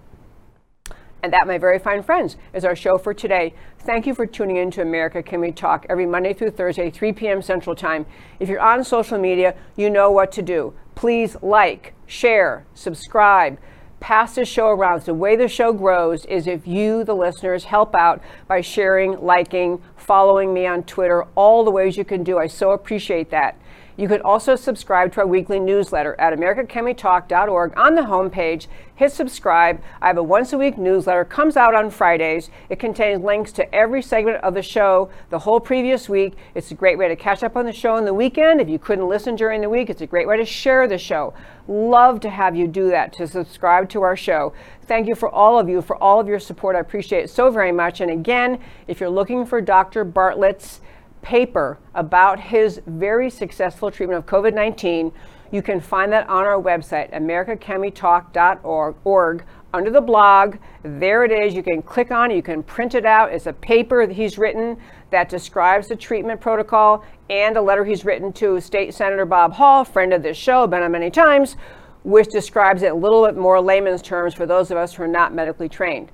And 1.22 1.34
that, 1.34 1.48
my 1.48 1.58
very 1.58 1.80
fine 1.80 2.04
friends, 2.04 2.38
is 2.54 2.64
our 2.64 2.76
show 2.76 2.98
for 2.98 3.14
today. 3.14 3.54
Thank 3.80 4.06
you 4.06 4.14
for 4.14 4.28
tuning 4.28 4.58
in 4.58 4.70
to 4.72 4.82
America 4.82 5.24
Can 5.24 5.40
We 5.40 5.52
Talk 5.52 5.86
every 5.90 6.06
Monday 6.06 6.34
through 6.34 6.52
Thursday, 6.52 6.92
3 6.92 7.14
p.m. 7.14 7.42
Central 7.42 7.76
Time. 7.76 8.06
If 8.40 8.48
you're 8.48 8.60
on 8.60 8.84
social 8.84 9.18
media, 9.18 9.56
you 9.76 9.90
know 9.90 10.12
what 10.12 10.32
to 10.34 10.42
do. 10.42 10.74
Please 10.94 11.36
like, 11.42 11.94
share, 12.06 12.66
subscribe 12.76 13.58
pass 14.06 14.36
the 14.36 14.46
show 14.46 14.68
around. 14.68 15.02
So 15.02 15.06
the 15.08 15.14
way 15.16 15.36
the 15.36 15.48
show 15.48 15.74
grows 15.74 16.26
is 16.26 16.46
if 16.46 16.68
you, 16.68 17.04
the 17.04 17.16
listeners, 17.16 17.64
help 17.64 17.96
out 17.96 18.22
by 18.48 18.62
sharing, 18.62 19.20
liking, 19.20 19.82
following 19.98 20.54
me 20.54 20.68
on 20.68 20.84
Twitter, 20.84 21.26
all 21.34 21.66
the 21.66 21.72
ways 21.72 21.98
you 21.98 22.06
can 22.06 22.24
do. 22.24 22.38
I 22.38 22.46
so 22.46 22.70
appreciate 22.70 23.32
that. 23.32 23.58
You 23.98 24.10
can 24.10 24.22
also 24.22 24.58
subscribe 24.58 25.14
to 25.14 25.22
our 25.22 25.28
weekly 25.28 25.60
newsletter 25.60 26.16
at 26.20 26.38
americacanwetalk.org 26.38 27.78
on 27.78 27.96
the 27.96 28.02
homepage. 28.02 28.68
Hit 28.96 29.12
subscribe. 29.14 29.82
I 30.02 30.08
have 30.08 30.18
a 30.18 30.24
once 30.24 30.52
a 30.52 30.58
week 30.58 30.78
newsletter, 30.78 31.24
comes 31.24 31.56
out 31.56 31.74
on 31.74 31.90
Fridays. 31.90 32.50
It 32.70 32.78
contains 32.78 33.24
links 33.24 33.54
to 33.54 33.74
every 33.74 34.02
segment 34.02 34.44
of 34.44 34.54
the 34.54 34.62
show 34.62 35.10
the 35.30 35.40
whole 35.40 35.62
previous 35.62 36.10
week. 36.10 36.34
It's 36.56 36.72
a 36.72 36.76
great 36.76 36.98
way 36.98 37.08
to 37.08 37.16
catch 37.16 37.42
up 37.42 37.56
on 37.56 37.66
the 37.66 37.72
show 37.72 37.96
on 37.96 38.04
the 38.04 38.14
weekend. 38.14 38.60
If 38.60 38.68
you 38.68 38.80
couldn't 38.80 39.08
listen 39.08 39.36
during 39.36 39.62
the 39.62 39.70
week, 39.70 39.90
it's 39.90 40.02
a 40.02 40.08
great 40.08 40.28
way 40.28 40.36
to 40.38 40.46
share 40.46 40.88
the 40.88 40.98
show. 40.98 41.34
Love 41.68 42.20
to 42.20 42.30
have 42.30 42.56
you 42.56 42.68
do 42.68 42.90
that, 42.90 43.14
to 43.14 43.28
subscribe 43.28 43.90
to 43.90 44.02
our 44.02 44.16
show. 44.16 44.54
Thank 44.88 45.08
you 45.08 45.16
for 45.16 45.30
all 45.30 45.58
of 45.58 45.68
you, 45.68 45.82
for 45.82 46.02
all 46.02 46.20
of 46.20 46.28
your 46.28 46.40
support. 46.40 46.76
I 46.76 46.80
appreciate 46.80 47.24
it 47.24 47.30
so 47.30 47.50
very 47.50 47.72
much. 47.72 48.02
And 48.02 48.12
again, 48.12 48.60
if 48.88 49.00
you're 49.00 49.10
looking 49.10 49.46
for 49.46 49.62
Dr. 49.62 50.04
Bartlett's 50.04 50.82
paper 51.26 51.78
about 51.96 52.40
his 52.40 52.80
very 52.86 53.30
successful 53.30 53.92
treatment 53.92 54.20
of 54.20 54.26
COVID 54.28 54.54
19. 54.54 55.12
You 55.52 55.62
can 55.62 55.82
find 55.82 56.14
that 56.14 56.30
on 56.30 56.46
our 56.46 56.62
website, 56.62 57.12
americacanwetalk.org, 57.14 59.44
under 59.74 59.90
the 59.90 60.02
blog. 60.02 60.58
There 60.84 61.26
it 61.26 61.32
is. 61.32 61.54
You 61.54 61.64
can 61.64 61.82
click 61.82 62.12
on 62.12 62.32
it, 62.32 62.36
you 62.36 62.44
can 62.44 62.64
print 62.64 62.96
it 62.96 63.06
out. 63.06 63.34
It's 63.34 63.48
a 63.48 63.54
paper 63.54 64.06
that 64.06 64.16
he's 64.16 64.38
written 64.38 64.78
that 65.10 65.28
describes 65.28 65.88
the 65.88 65.96
treatment 65.96 66.40
protocol 66.40 67.04
and 67.30 67.58
a 67.58 67.62
letter 67.62 67.84
he's 67.84 68.06
written 68.06 68.32
to 68.34 68.62
State 68.62 68.94
Senator 68.94 69.26
Bob 69.26 69.54
Hall, 69.54 69.84
friend 69.84 70.14
of 70.14 70.22
this 70.22 70.38
show, 70.38 70.68
been 70.68 70.84
on 70.84 70.92
many 70.92 71.10
times, 71.10 71.56
which 72.04 72.28
describes 72.28 72.84
it 72.84 72.92
a 72.92 72.96
little 72.96 73.26
bit 73.26 73.36
more 73.36 73.60
layman's 73.60 74.04
terms 74.04 74.36
for 74.36 74.46
those 74.46 74.70
of 74.70 74.78
us 74.78 74.94
who 74.94 75.02
are 75.04 75.08
not 75.08 75.34
medically 75.34 75.70
trained. 75.70 76.12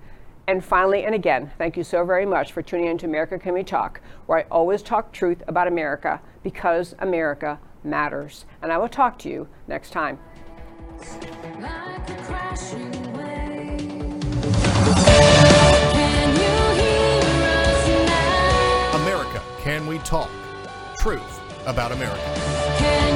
And 0.52 0.62
finally, 0.62 1.06
and 1.06 1.16
again, 1.16 1.50
thank 1.58 1.78
you 1.78 1.84
so 1.86 2.04
very 2.04 2.26
much 2.26 2.52
for 2.52 2.62
tuning 2.62 2.88
in 2.88 2.98
to 2.98 3.06
America 3.06 3.40
Can 3.40 3.54
We 3.54 3.64
Talk, 3.64 4.02
where 4.26 4.40
I 4.40 4.42
always 4.52 4.82
talk 4.82 5.14
truth 5.14 5.42
about 5.48 5.66
America 5.66 6.20
because 6.44 6.94
America 7.00 7.58
matters. 7.86 8.44
And 8.62 8.70
I 8.70 8.78
will 8.78 8.90
talk 8.90 9.18
to 9.20 9.30
you 9.30 9.48
next 9.70 9.92
time. 9.92 10.20
Like 11.58 12.10
a 12.10 12.16
crashing 12.24 12.92
wave. 13.14 13.80
Can 15.94 16.32
you 16.36 16.58
hear 16.82 17.22
us 17.48 17.88
now? 18.10 19.02
America 19.04 19.42
Can 19.62 19.88
We 19.88 20.00
Talk? 20.00 20.30
Truth 20.98 21.40
about 21.66 21.94
America. 21.94 23.11